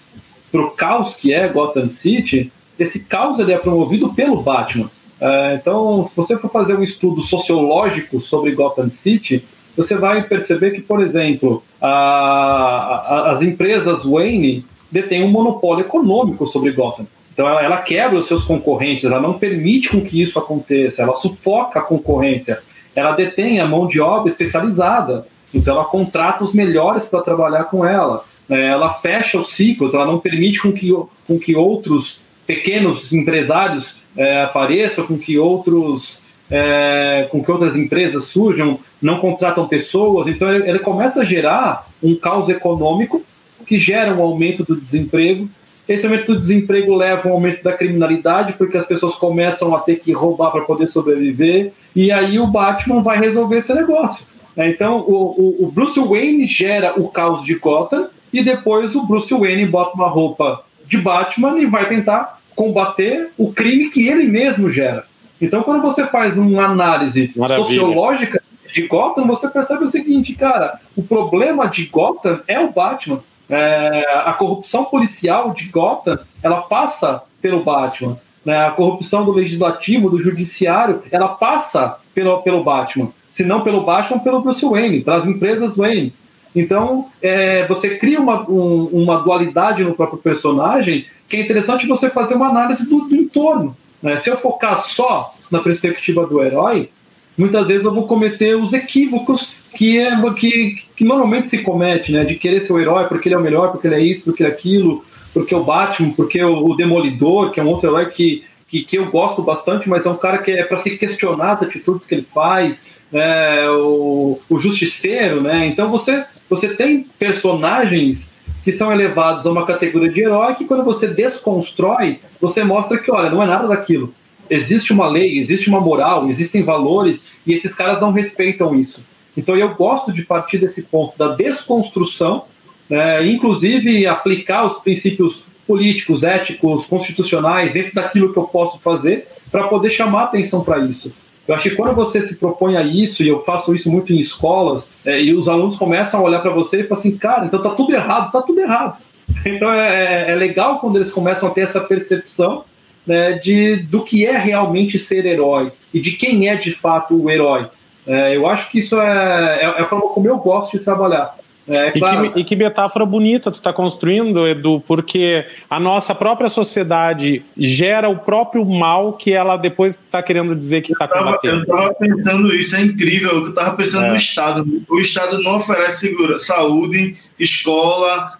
para 0.53 0.61
o 0.61 0.71
caos 0.71 1.17
que 1.17 1.33
é 1.33 1.49
Gotham 1.49 1.89
City, 1.89 2.49
esse 2.79 3.03
caos 3.03 3.39
ele 3.39 3.51
é 3.51 3.57
promovido 3.57 4.13
pelo 4.13 4.41
Batman. 4.41 4.89
É, 5.19 5.55
então, 5.55 6.07
se 6.07 6.15
você 6.15 6.37
for 6.37 6.49
fazer 6.49 6.77
um 6.77 6.83
estudo 6.83 7.23
sociológico 7.23 8.21
sobre 8.21 8.51
Gotham 8.51 8.89
City, 8.89 9.43
você 9.75 9.95
vai 9.95 10.23
perceber 10.23 10.71
que, 10.71 10.81
por 10.81 11.01
exemplo, 11.01 11.61
a, 11.81 11.89
a, 11.89 13.31
as 13.31 13.41
empresas 13.41 14.05
Wayne 14.05 14.65
detêm 14.89 15.25
um 15.25 15.29
monopólio 15.29 15.83
econômico 15.83 16.47
sobre 16.47 16.71
Gotham. 16.71 17.05
Então, 17.35 17.47
ela, 17.47 17.61
ela, 17.61 17.77
quebra 17.79 18.17
os 18.17 18.27
seus 18.27 18.45
concorrentes, 18.45 19.03
ela 19.03 19.19
não 19.19 19.37
permite 19.37 19.89
com 19.89 19.99
que 19.99 20.21
isso 20.21 20.39
aconteça, 20.39 21.01
ela 21.01 21.15
sufoca 21.15 21.79
a 21.79 21.83
concorrência, 21.83 22.59
ela 22.95 23.11
detém 23.11 23.59
a 23.59 23.67
mão 23.67 23.87
de 23.87 23.99
obra 23.99 24.31
especializada, 24.31 25.27
então 25.53 25.75
ela 25.75 25.83
contrata 25.83 26.45
os 26.45 26.53
melhores 26.53 27.09
para 27.09 27.21
trabalhar 27.21 27.65
com 27.65 27.85
ela, 27.85 28.23
é, 28.49 28.67
ela 28.67 28.93
fecha 28.93 29.37
os 29.37 29.53
ciclos, 29.53 29.93
ela 29.93 30.05
não 30.05 30.17
permite 30.17 30.61
com 30.61 30.71
que, 30.71 30.91
com 31.27 31.37
que 31.37 31.57
outros 31.57 32.21
pequenos 32.47 33.11
empresários 33.11 33.97
é, 34.15 34.43
apareçam, 34.43 35.05
com 35.05 35.17
que 35.17 35.37
outros 35.37 36.23
é, 36.49 37.27
com 37.31 37.43
que 37.43 37.51
outras 37.51 37.75
empresas 37.75 38.25
surjam, 38.25 38.79
não 39.01 39.19
contratam 39.19 39.67
pessoas, 39.67 40.27
então 40.27 40.53
ele, 40.53 40.69
ele, 40.69 40.79
começa 40.79 41.21
a 41.21 41.25
gerar 41.25 41.87
um 42.03 42.15
caos 42.15 42.47
econômico 42.49 43.21
que 43.65 43.79
gera 43.79 44.13
um 44.13 44.21
aumento 44.21 44.63
do 44.63 44.79
desemprego. 44.79 45.49
Esse 45.87 46.05
aumento 46.05 46.33
do 46.33 46.39
desemprego 46.39 46.95
leva 46.95 47.27
a 47.27 47.31
um 47.31 47.35
aumento 47.35 47.63
da 47.63 47.73
criminalidade, 47.73 48.53
porque 48.53 48.77
as 48.77 48.87
pessoas 48.87 49.15
começam 49.15 49.75
a 49.75 49.79
ter 49.79 49.97
que 49.97 50.11
roubar 50.11 50.51
para 50.51 50.61
poder 50.61 50.87
sobreviver, 50.87 51.71
e 51.95 52.11
aí 52.11 52.39
o 52.39 52.47
Batman 52.47 53.03
vai 53.03 53.19
resolver 53.19 53.57
esse 53.57 53.73
negócio. 53.73 54.25
Né? 54.55 54.69
Então 54.69 54.99
o, 54.99 55.13
o, 55.13 55.65
o 55.65 55.71
Bruce 55.71 55.99
Wayne 55.99 56.47
gera 56.47 56.99
o 56.99 57.09
caos 57.09 57.45
de 57.45 57.55
Gotham, 57.55 58.07
e 58.33 58.43
depois 58.43 58.95
o 58.95 59.05
Bruce 59.05 59.33
Wayne 59.33 59.65
bota 59.65 59.95
uma 59.95 60.09
roupa 60.09 60.63
de 60.87 60.97
Batman 60.97 61.59
e 61.59 61.65
vai 61.65 61.87
tentar 61.87 62.39
combater 62.55 63.29
o 63.37 63.51
crime 63.51 63.89
que 63.89 64.07
ele 64.07 64.27
mesmo 64.27 64.69
gera. 64.69 65.05
Então, 65.41 65.63
quando 65.63 65.81
você 65.81 66.05
faz 66.07 66.37
uma 66.37 66.65
análise 66.65 67.31
Maravilha. 67.35 67.65
sociológica 67.65 68.41
de 68.73 68.87
Gotham, 68.87 69.25
você 69.27 69.47
percebe 69.47 69.85
o 69.85 69.91
seguinte, 69.91 70.33
cara, 70.33 70.79
o 70.95 71.03
problema 71.03 71.67
de 71.67 71.85
Gotham 71.85 72.39
é 72.47 72.59
o 72.59 72.71
Batman. 72.71 73.19
É, 73.49 74.05
a 74.25 74.33
corrupção 74.33 74.85
policial 74.85 75.53
de 75.53 75.65
Gotham, 75.65 76.19
ela 76.41 76.61
passa 76.61 77.21
pelo 77.41 77.63
Batman. 77.63 78.17
Né? 78.43 78.65
A 78.65 78.71
corrupção 78.71 79.25
do 79.25 79.31
legislativo, 79.31 80.09
do 80.09 80.21
judiciário, 80.21 81.03
ela 81.11 81.29
passa 81.29 81.99
pelo, 82.13 82.41
pelo 82.41 82.63
Batman. 82.63 83.09
Se 83.33 83.43
não 83.43 83.61
pelo 83.61 83.81
Batman, 83.81 84.19
pelo 84.19 84.41
Bruce 84.41 84.65
Wayne, 84.65 85.01
pelas 85.01 85.27
empresas 85.27 85.75
Wayne. 85.75 86.13
Então, 86.55 87.09
é, 87.21 87.67
você 87.67 87.97
cria 87.97 88.19
uma, 88.19 88.49
um, 88.49 88.85
uma 88.93 89.17
dualidade 89.19 89.83
no 89.83 89.93
próprio 89.93 90.19
personagem 90.19 91.05
que 91.27 91.37
é 91.37 91.41
interessante 91.41 91.87
você 91.87 92.09
fazer 92.09 92.35
uma 92.35 92.47
análise 92.47 92.89
do, 92.89 93.01
do 93.01 93.15
entorno. 93.15 93.75
Né? 94.01 94.15
Se 94.17 94.29
eu 94.29 94.37
focar 94.37 94.83
só 94.83 95.33
na 95.51 95.59
perspectiva 95.59 96.25
do 96.25 96.41
herói, 96.41 96.89
muitas 97.37 97.67
vezes 97.67 97.85
eu 97.85 97.93
vou 97.93 98.07
cometer 98.07 98.55
os 98.55 98.73
equívocos 98.73 99.53
que, 99.75 99.99
é, 99.99 100.11
que, 100.33 100.81
que 100.95 101.03
normalmente 101.03 101.49
se 101.49 101.59
comete, 101.59 102.11
né? 102.11 102.23
De 102.23 102.35
querer 102.35 102.61
ser 102.61 102.73
o 102.73 102.79
herói 102.79 103.05
porque 103.05 103.27
ele 103.27 103.35
é 103.35 103.37
o 103.37 103.41
melhor, 103.41 103.71
porque 103.71 103.87
ele 103.87 103.95
é 103.95 103.99
isso, 103.99 104.23
porque 104.23 104.43
ele 104.43 104.51
é 104.51 104.53
aquilo, 104.53 105.03
porque 105.33 105.53
o 105.53 105.63
Batman, 105.63 106.11
porque 106.11 106.41
o, 106.43 106.69
o 106.69 106.75
Demolidor, 106.75 107.51
que 107.51 107.59
é 107.59 107.63
um 107.63 107.67
outro 107.67 107.89
herói 107.89 108.07
que, 108.07 108.43
que, 108.67 108.83
que, 108.83 108.97
eu 108.97 109.11
gosto 109.11 109.41
bastante, 109.41 109.89
mas 109.89 110.05
é 110.05 110.09
um 110.09 110.17
cara 110.17 110.37
que 110.37 110.51
é 110.51 110.63
para 110.63 110.77
se 110.77 110.97
questionar 110.97 111.53
as 111.53 111.63
atitudes 111.63 112.07
que 112.07 112.15
ele 112.15 112.27
faz, 112.33 112.79
né? 113.11 113.69
o, 113.69 114.39
o 114.49 114.59
Justiceiro, 114.59 115.41
né? 115.41 115.67
Então 115.67 115.89
você, 115.89 116.23
você 116.49 116.69
tem 116.69 117.05
personagens 117.19 118.29
que 118.63 118.73
são 118.73 118.91
elevados 118.91 119.45
a 119.45 119.51
uma 119.51 119.65
categoria 119.65 120.09
de 120.09 120.21
herói 120.21 120.55
que 120.55 120.65
quando 120.65 120.83
você 120.83 121.07
desconstrói, 121.07 122.19
você 122.41 122.63
mostra 122.63 122.97
que, 122.97 123.11
olha, 123.11 123.29
não 123.29 123.43
é 123.43 123.45
nada 123.45 123.67
daquilo. 123.67 124.13
Existe 124.49 124.93
uma 124.93 125.07
lei, 125.07 125.39
existe 125.39 125.69
uma 125.69 125.81
moral, 125.81 126.29
existem 126.29 126.63
valores 126.63 127.23
e 127.45 127.53
esses 127.53 127.73
caras 127.73 127.99
não 127.99 128.11
respeitam 128.11 128.75
isso. 128.75 129.01
Então 129.37 129.55
eu 129.55 129.73
gosto 129.75 130.11
de 130.13 130.23
partir 130.23 130.57
desse 130.57 130.83
ponto 130.83 131.17
da 131.17 131.29
desconstrução, 131.29 132.45
né, 132.89 133.25
inclusive 133.25 134.05
aplicar 134.07 134.65
os 134.65 134.79
princípios 134.79 135.43
políticos, 135.67 136.23
éticos, 136.23 136.85
constitucionais 136.85 137.73
dentro 137.73 137.95
daquilo 137.95 138.31
que 138.31 138.37
eu 138.37 138.43
posso 138.43 138.79
fazer 138.79 139.27
para 139.51 139.67
poder 139.67 139.89
chamar 139.89 140.25
atenção 140.25 140.63
para 140.63 140.79
isso. 140.79 141.11
Eu 141.47 141.53
acho 141.53 141.69
que 141.69 141.75
quando 141.75 141.93
você 141.93 142.21
se 142.21 142.35
propõe 142.35 142.75
a 142.75 142.81
isso, 142.81 143.23
e 143.23 143.27
eu 143.27 143.43
faço 143.43 143.75
isso 143.75 143.91
muito 143.91 144.11
em 144.11 144.19
escolas, 144.19 144.93
é, 145.05 145.21
e 145.21 145.33
os 145.33 145.47
alunos 145.47 145.77
começam 145.77 146.19
a 146.19 146.23
olhar 146.23 146.39
para 146.39 146.51
você 146.51 146.81
e 146.81 146.83
falam 146.83 146.99
assim, 146.99 147.17
cara, 147.17 147.45
então 147.45 147.61
tá 147.61 147.69
tudo 147.69 147.93
errado, 147.93 148.31
tá 148.31 148.41
tudo 148.41 148.59
errado. 148.59 148.97
Então 149.45 149.71
é, 149.71 150.25
é, 150.27 150.31
é 150.31 150.35
legal 150.35 150.79
quando 150.79 150.95
eles 150.95 151.11
começam 151.11 151.47
a 151.49 151.51
ter 151.51 151.61
essa 151.61 151.79
percepção 151.79 152.63
né, 153.05 153.33
de, 153.33 153.77
do 153.77 154.03
que 154.03 154.25
é 154.25 154.37
realmente 154.37 154.97
ser 154.97 155.25
herói 155.25 155.71
e 155.93 155.99
de 155.99 156.11
quem 156.11 156.49
é 156.49 156.55
de 156.55 156.71
fato 156.71 157.21
o 157.21 157.29
herói. 157.29 157.67
É, 158.07 158.35
eu 158.35 158.47
acho 158.47 158.69
que 158.69 158.79
isso 158.79 158.99
é, 158.99 159.61
é, 159.61 159.63
é 159.63 159.81
a 159.81 159.85
forma 159.85 160.09
como 160.09 160.27
eu 160.27 160.37
gosto 160.37 160.77
de 160.77 160.83
trabalhar. 160.83 161.35
É, 161.67 161.89
e, 161.89 161.99
claro. 161.99 162.31
que, 162.31 162.39
e, 162.39 162.43
que, 162.43 162.55
metáfora 162.55 163.05
bonita 163.05 163.49
tu 163.49 163.55
está 163.55 163.73
construindo, 163.73 164.47
Edu, 164.47 164.83
porque 164.85 165.47
a 165.67 165.79
nossa 165.79 166.13
própria 166.13 166.47
sociedade 166.47 167.43
gera 167.57 168.07
o 168.07 168.19
próprio 168.19 168.63
mal 168.63 169.13
que 169.13 169.33
ela 169.33 169.57
depois 169.57 169.95
está 169.95 170.21
querendo 170.21 170.55
dizer 170.55 170.81
que 170.81 170.93
está 170.93 171.07
combatendo. 171.07 171.55
Eu 171.55 171.61
estava 171.63 171.93
pensando 171.95 172.55
isso, 172.55 172.75
é 172.75 172.81
incrível. 172.81 173.31
Eu 173.31 173.49
estava 173.49 173.75
pensando 173.75 174.05
é. 174.05 174.09
no 174.09 174.15
Estado. 174.15 174.83
O 174.87 174.99
Estado 174.99 175.41
não 175.41 175.57
oferece 175.57 176.07
segura, 176.07 176.37
saúde, 176.37 177.17
escola, 177.39 178.34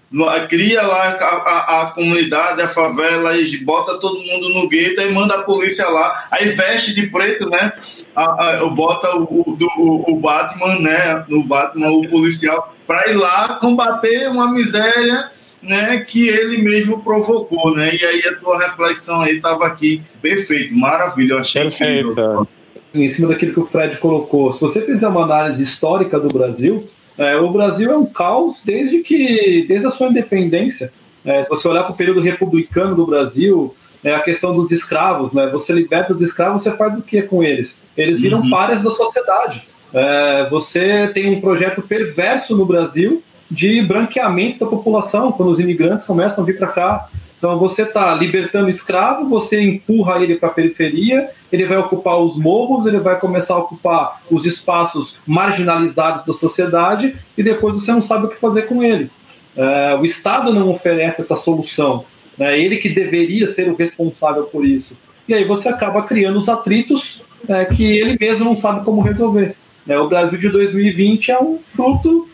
cria 0.48 0.82
lá 0.82 1.10
a, 1.10 1.26
a, 1.26 1.82
a, 1.82 1.86
comunidade, 1.92 2.62
a 2.62 2.68
favela, 2.68 3.36
e 3.38 3.58
bota 3.58 4.00
todo 4.00 4.22
mundo 4.22 4.50
no 4.50 4.68
gueto 4.68 5.02
e 5.02 5.12
manda 5.12 5.36
a 5.36 5.44
polícia 5.44 5.88
lá, 5.90 6.28
aí 6.32 6.50
veste 6.50 6.94
de 6.94 7.08
preto, 7.08 7.50
né? 7.50 7.74
A, 8.16 8.50
a, 8.50 8.66
bota 8.68 9.16
o, 9.18 9.58
o, 9.78 10.14
o 10.14 10.20
Batman, 10.20 10.80
né? 10.80 11.26
No 11.28 11.44
Batman, 11.44 11.90
o 11.90 12.08
policial 12.08 12.74
para 12.88 13.10
ir 13.10 13.16
lá 13.16 13.58
combater 13.60 14.30
uma 14.30 14.52
miséria 14.52 15.32
né, 15.62 16.00
que 16.00 16.28
ele 16.28 16.62
mesmo 16.62 17.02
provocou, 17.02 17.76
né? 17.76 17.96
E 17.96 18.06
aí 18.06 18.22
a 18.28 18.36
tua 18.36 18.60
reflexão 18.60 19.22
aí 19.22 19.38
estava 19.38 19.66
aqui 19.66 20.02
perfeito, 20.22 20.76
maravilha, 20.76 21.34
eu 21.34 21.40
achei 21.40 21.64
perfeito. 21.64 22.48
Em 22.94 23.10
cima 23.10 23.28
daquilo 23.28 23.54
que 23.54 23.60
o 23.60 23.66
Fred 23.66 23.98
colocou, 23.98 24.54
se 24.54 24.62
você 24.62 24.82
fizer 24.82 25.08
uma 25.08 25.24
análise 25.24 25.62
histórica 25.62 26.20
do 26.20 26.30
Brasil, 26.30 26.88
é, 27.18 27.36
o 27.38 27.50
Brasil 27.50 27.92
é 27.92 27.98
um 27.98 28.06
caos 28.06 28.62
desde 28.64 29.00
que 29.00 29.66
desde 29.68 29.88
a 29.88 29.92
sua 29.92 30.08
independência. 30.08 30.92
É, 31.24 31.44
se 31.44 31.50
você 31.50 31.68
olhar 31.68 31.84
para 31.84 31.94
o 31.94 31.98
período 31.98 32.22
republicano 32.22 32.96
do 32.96 33.06
Brasil, 33.06 33.74
é 34.04 34.14
a 34.14 34.20
questão 34.20 34.56
dos 34.56 34.72
escravos, 34.72 35.34
né? 35.34 35.48
Você 35.48 35.74
liberta 35.74 36.14
os 36.14 36.22
escravos, 36.22 36.62
você 36.62 36.72
faz 36.72 36.98
o 36.98 37.02
que 37.02 37.22
com 37.24 37.44
eles? 37.44 37.82
Eles 37.98 38.20
viram 38.20 38.42
uhum. 38.42 38.50
páreas 38.50 38.82
da 38.84 38.92
sociedade. 38.92 39.64
É, 39.94 40.48
você 40.50 41.08
tem 41.14 41.36
um 41.36 41.42
projeto 41.42 41.82
perverso 41.82 42.56
no 42.56 42.66
Brasil 42.66 43.24
de 43.50 43.82
branqueamento 43.82 44.60
da 44.60 44.66
população, 44.66 45.32
quando 45.32 45.52
os 45.52 45.60
imigrantes 45.60 46.06
começam 46.06 46.44
a 46.44 46.48
vir 46.48 46.58
para 46.58 46.68
cá. 46.68 47.10
Então 47.38 47.58
você 47.60 47.84
está 47.84 48.14
libertando 48.14 48.70
escravo, 48.70 49.28
você 49.28 49.62
empurra 49.62 50.20
ele 50.22 50.36
para 50.36 50.50
a 50.50 50.54
periferia, 50.54 51.30
ele 51.52 51.66
vai 51.66 51.78
ocupar 51.78 52.18
os 52.18 52.38
morros, 52.38 52.86
ele 52.86 52.98
vai 52.98 53.20
começar 53.20 53.56
a 53.56 53.60
ocupar 53.60 54.22
os 54.32 54.46
espaços 54.46 55.16
marginalizados 55.28 56.26
da 56.26 56.34
sociedade 56.34 57.16
e 57.38 57.44
depois 57.44 57.76
você 57.76 57.92
não 57.92 58.02
sabe 58.02 58.26
o 58.26 58.30
que 58.30 58.38
fazer 58.38 58.64
com 58.64 58.84
ele. 58.84 59.10
É, 59.56 59.96
o 60.00 60.06
Estado 60.06 60.54
não 60.54 60.70
oferece 60.70 61.22
essa 61.22 61.36
solução. 61.36 62.06
É 62.40 62.60
ele 62.60 62.78
que 62.78 62.90
deveria 62.90 63.48
ser 63.54 63.70
o 63.70 63.76
responsável 63.76 64.44
por 64.44 64.66
isso. 64.66 64.98
E 65.28 65.34
aí 65.34 65.46
você 65.46 65.70
acaba 65.70 66.04
criando 66.04 66.38
os 66.38 66.50
atritos 66.50 67.22
é, 67.48 67.66
que 67.66 67.84
ele 67.84 68.18
mesmo 68.20 68.44
não 68.44 68.58
sabe 68.58 68.84
como 68.84 69.02
resolver. 69.02 69.56
Né? 69.86 69.98
O 69.98 70.08
Brasil 70.08 70.38
de 70.38 70.50
2020 70.50 71.32
é 71.32 71.40
um 71.40 71.60
fruto 71.74 72.28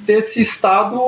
desse 0.00 0.42
Estado 0.42 0.98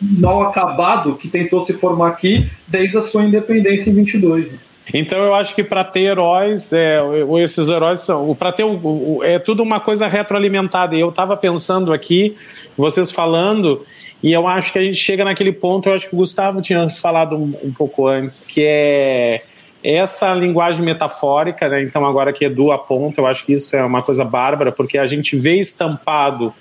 mal 0.00 0.42
acabado 0.42 1.14
que 1.16 1.28
tentou 1.28 1.64
se 1.64 1.72
formar 1.72 2.08
aqui 2.08 2.46
desde 2.66 2.98
a 2.98 3.02
sua 3.02 3.24
independência 3.24 3.90
em 3.90 3.94
22. 3.94 4.66
Então 4.94 5.18
eu 5.18 5.34
acho 5.34 5.54
que 5.54 5.64
para 5.64 5.82
ter 5.82 6.00
heróis, 6.00 6.72
é, 6.72 7.00
esses 7.42 7.66
heróis 7.66 8.00
são, 8.00 8.34
para 8.34 8.52
ter 8.52 8.64
um, 8.64 9.22
é 9.22 9.38
tudo 9.38 9.62
uma 9.62 9.80
coisa 9.80 10.06
retroalimentada. 10.06 10.94
E 10.94 11.00
eu 11.00 11.08
estava 11.08 11.36
pensando 11.36 11.92
aqui, 11.92 12.36
vocês 12.76 13.10
falando, 13.10 13.84
e 14.22 14.32
eu 14.32 14.46
acho 14.46 14.72
que 14.72 14.78
a 14.78 14.82
gente 14.82 14.96
chega 14.96 15.24
naquele 15.24 15.52
ponto. 15.52 15.88
Eu 15.88 15.94
acho 15.94 16.08
que 16.08 16.14
o 16.14 16.18
Gustavo 16.18 16.62
tinha 16.62 16.88
falado 16.88 17.36
um, 17.36 17.52
um 17.64 17.72
pouco 17.72 18.06
antes, 18.06 18.44
que 18.44 18.62
é 18.62 19.42
essa 19.82 20.34
linguagem 20.34 20.84
metafórica, 20.84 21.68
né? 21.68 21.82
Então, 21.82 22.04
agora 22.04 22.32
que 22.32 22.44
Edu 22.44 22.72
aponta, 22.72 23.20
eu 23.20 23.26
acho 23.26 23.44
que 23.44 23.52
isso 23.52 23.76
é 23.76 23.84
uma 23.84 24.02
coisa 24.02 24.24
bárbara, 24.24 24.72
porque 24.72 24.98
a 24.98 25.06
gente 25.06 25.36
vê 25.36 25.60
estampado 25.60 26.52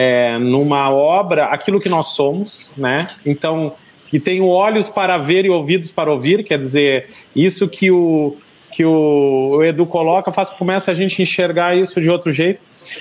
é, 0.00 0.38
numa 0.38 0.88
obra 0.90 1.46
aquilo 1.46 1.80
que 1.80 1.88
nós 1.88 2.10
somos, 2.10 2.70
né? 2.76 3.08
Então, 3.26 3.74
que 4.06 4.20
tem 4.20 4.40
olhos 4.40 4.88
para 4.88 5.18
ver 5.18 5.44
e 5.44 5.50
ouvidos 5.50 5.90
para 5.90 6.08
ouvir, 6.08 6.44
quer 6.44 6.56
dizer, 6.56 7.08
isso 7.34 7.68
que 7.68 7.90
o 7.90 8.36
que 8.72 8.84
o, 8.84 9.56
o 9.56 9.64
Edu 9.64 9.84
coloca 9.86 10.30
faz 10.30 10.50
começa 10.50 10.92
a 10.92 10.94
gente 10.94 11.20
enxergar 11.20 11.76
isso 11.76 12.00
de 12.00 12.08
outro 12.08 12.32
jeito. 12.32 12.60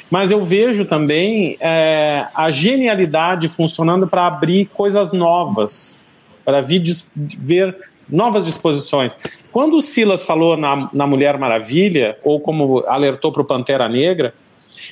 Mas 0.10 0.32
eu 0.32 0.42
vejo 0.42 0.86
também 0.86 1.56
é, 1.60 2.26
a 2.34 2.50
genialidade 2.50 3.48
funcionando 3.48 4.08
para 4.08 4.26
abrir 4.26 4.66
coisas 4.66 5.12
novas, 5.12 6.10
para 6.44 6.62
ver 6.62 7.78
novas 8.10 8.44
disposições. 8.44 9.16
Quando 9.52 9.78
o 9.78 9.82
Silas 9.84 10.24
falou 10.24 10.58
na, 10.58 10.90
na 10.92 11.06
Mulher 11.06 11.38
Maravilha, 11.38 12.18
ou 12.24 12.40
como 12.40 12.80
alertou 12.88 13.32
para 13.32 13.44
o 13.44 13.46
Pantera 13.46 13.88
Negra, 13.88 14.34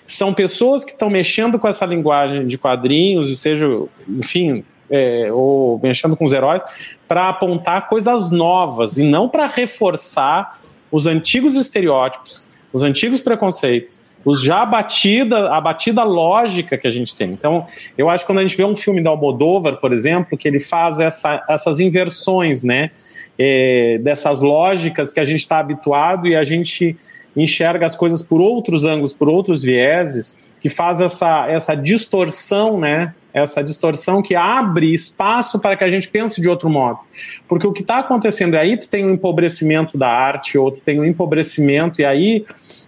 são 0.05 0.33
pessoas 0.33 0.83
que 0.83 0.91
estão 0.91 1.09
mexendo 1.09 1.59
com 1.59 1.67
essa 1.67 1.85
linguagem 1.85 2.45
de 2.47 2.57
quadrinhos, 2.57 3.37
seja, 3.39 3.67
enfim, 4.07 4.63
é, 4.89 5.29
ou 5.31 5.79
mexendo 5.81 6.15
com 6.15 6.25
os 6.25 6.33
heróis, 6.33 6.61
para 7.07 7.29
apontar 7.29 7.87
coisas 7.87 8.31
novas 8.31 8.97
e 8.97 9.03
não 9.03 9.27
para 9.29 9.47
reforçar 9.47 10.59
os 10.91 11.07
antigos 11.07 11.55
estereótipos, 11.55 12.47
os 12.71 12.83
antigos 12.83 13.19
preconceitos, 13.19 14.01
os 14.23 14.41
já 14.41 14.63
abatida, 14.63 15.53
a 15.53 15.61
batida 15.61 16.03
lógica 16.03 16.77
que 16.77 16.87
a 16.87 16.89
gente 16.89 17.15
tem. 17.15 17.31
Então, 17.31 17.67
eu 17.97 18.09
acho 18.09 18.23
que 18.23 18.27
quando 18.27 18.39
a 18.39 18.41
gente 18.41 18.57
vê 18.57 18.63
um 18.63 18.75
filme 18.75 19.01
da 19.01 19.11
Almodóvar, 19.11 19.77
por 19.77 19.93
exemplo, 19.93 20.37
que 20.37 20.47
ele 20.47 20.59
faz 20.59 20.99
essa, 20.99 21.43
essas 21.47 21.79
inversões, 21.79 22.63
né, 22.63 22.89
é, 23.37 23.99
dessas 23.99 24.41
lógicas 24.41 25.13
que 25.13 25.19
a 25.19 25.25
gente 25.25 25.41
está 25.41 25.59
habituado 25.59 26.27
e 26.27 26.35
a 26.35 26.43
gente 26.43 26.97
enxerga 27.35 27.85
as 27.85 27.95
coisas 27.95 28.21
por 28.21 28.39
outros 28.39 28.85
ângulos, 28.85 29.13
por 29.13 29.29
outros 29.29 29.63
vieses, 29.63 30.37
que 30.59 30.69
faz 30.69 31.01
essa, 31.01 31.47
essa 31.47 31.75
distorção, 31.75 32.79
né? 32.79 33.13
Essa 33.33 33.61
distorção 33.61 34.21
que 34.21 34.33
abre 34.33 34.93
espaço 34.93 35.59
para 35.59 35.75
que 35.75 35.83
a 35.83 35.89
gente 35.89 36.07
pense 36.07 36.41
de 36.41 36.47
outro 36.47 36.69
modo. 36.69 36.99
Porque 37.47 37.67
o 37.67 37.73
que 37.73 37.81
está 37.81 37.99
acontecendo 37.99 38.55
é 38.55 38.59
aí 38.59 38.77
tu 38.77 38.87
tem 38.87 39.05
um 39.05 39.11
empobrecimento 39.11 39.97
da 39.97 40.09
arte, 40.09 40.57
ou 40.57 40.71
tu 40.71 40.81
tem 40.81 40.99
um 40.99 41.05
empobrecimento, 41.05 42.01
e 42.01 42.05
aí 42.05 42.45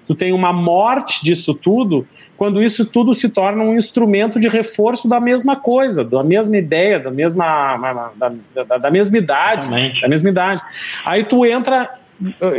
tu 0.07 0.15
tem 0.15 0.31
uma 0.31 0.53
morte 0.53 1.23
disso 1.23 1.53
tudo, 1.53 2.07
quando 2.37 2.63
isso 2.63 2.85
tudo 2.85 3.13
se 3.13 3.29
torna 3.29 3.63
um 3.63 3.75
instrumento 3.75 4.39
de 4.39 4.47
reforço 4.47 5.09
da 5.09 5.19
mesma 5.19 5.55
coisa, 5.55 6.03
da 6.03 6.23
mesma 6.23 6.55
ideia, 6.55 6.99
da 6.99 7.11
mesma, 7.11 8.11
da, 8.15 8.31
da, 8.63 8.77
da 8.77 8.91
mesma 8.91 9.17
idade, 9.17 9.69
da 9.99 10.07
mesma 10.07 10.29
idade. 10.29 10.63
Aí 11.03 11.23
tu 11.23 11.45
entra 11.45 11.89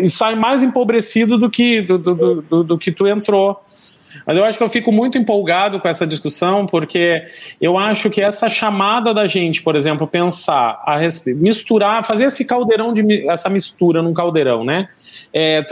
e 0.00 0.08
sai 0.08 0.34
mais 0.34 0.62
empobrecido 0.62 1.36
do 1.36 1.50
que, 1.50 1.80
do, 1.80 1.98
do, 1.98 2.42
do, 2.42 2.64
do 2.64 2.78
que 2.78 2.92
tu 2.92 3.06
entrou. 3.06 3.60
Mas 4.26 4.36
eu 4.36 4.44
acho 4.44 4.58
que 4.58 4.64
eu 4.64 4.68
fico 4.68 4.92
muito 4.92 5.18
empolgado 5.18 5.80
com 5.80 5.88
essa 5.88 6.06
discussão, 6.06 6.66
porque 6.66 7.24
eu 7.60 7.78
acho 7.78 8.10
que 8.10 8.20
essa 8.20 8.48
chamada 8.48 9.12
da 9.12 9.26
gente, 9.26 9.62
por 9.62 9.76
exemplo, 9.76 10.06
pensar, 10.06 10.82
a 10.86 10.98
misturar, 11.34 12.04
fazer 12.04 12.26
esse 12.26 12.44
caldeirão, 12.44 12.92
de, 12.92 13.28
essa 13.28 13.48
mistura 13.48 14.02
num 14.02 14.12
caldeirão, 14.12 14.64
né? 14.64 14.88
É, 15.32 15.64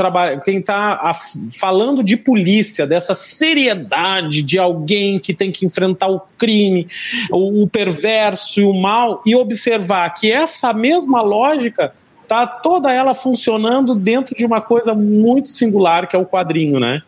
quem 0.45 0.59
está 0.59 1.13
falando 1.59 2.03
de 2.03 2.17
polícia, 2.17 2.87
dessa 2.87 3.15
seriedade 3.15 4.43
de 4.43 4.59
alguém 4.59 5.19
que 5.19 5.33
tem 5.33 5.51
que 5.51 5.65
enfrentar 5.65 6.09
o 6.09 6.21
crime, 6.39 6.89
o, 7.31 7.63
o 7.63 7.69
perverso 7.69 8.61
e 8.61 8.65
o 8.65 8.75
mal, 8.75 9.23
e 9.25 9.35
observar 9.35 10.11
que 10.11 10.31
essa 10.31 10.73
mesma 10.73 11.23
lógica 11.23 11.93
tá 12.27 12.47
toda 12.47 12.93
ela 12.93 13.15
funcionando 13.15 13.95
dentro 13.95 14.35
de 14.35 14.45
uma 14.45 14.61
coisa 14.61 14.95
muito 14.95 15.49
singular 15.49 16.09
que 16.09 16.17
é 16.17 16.19
o 16.19 16.27
quadrinho, 16.27 16.81
né? 16.81 17.03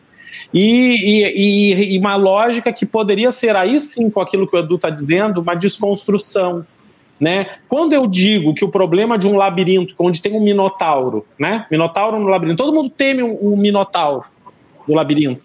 E, 0.53 1.33
e, 1.35 1.95
e, 1.95 1.99
uma 1.99 2.17
lógica 2.17 2.73
que 2.73 2.87
poderia 2.87 3.31
ser 3.31 3.57
aí 3.57 3.79
sim, 3.81 4.09
com 4.09 4.21
aquilo 4.21 4.47
que 4.47 4.57
o 4.57 4.59
Edu 4.59 4.77
está 4.77 4.89
dizendo, 4.89 5.41
uma 5.41 5.55
desconstrução. 5.55 6.65
Né? 7.21 7.49
Quando 7.69 7.93
eu 7.93 8.07
digo 8.07 8.55
que 8.55 8.65
o 8.65 8.69
problema 8.69 9.19
de 9.19 9.27
um 9.27 9.37
labirinto, 9.37 9.95
onde 9.99 10.23
tem 10.23 10.35
um 10.35 10.41
minotauro, 10.41 11.27
né? 11.39 11.67
Minotauro 11.69 12.19
no 12.19 12.29
labirinto, 12.29 12.63
todo 12.63 12.73
mundo 12.73 12.89
teme 12.89 13.23
um, 13.23 13.37
um 13.43 13.57
minotauro 13.57 14.25
do 14.87 14.95
labirinto, 14.95 15.43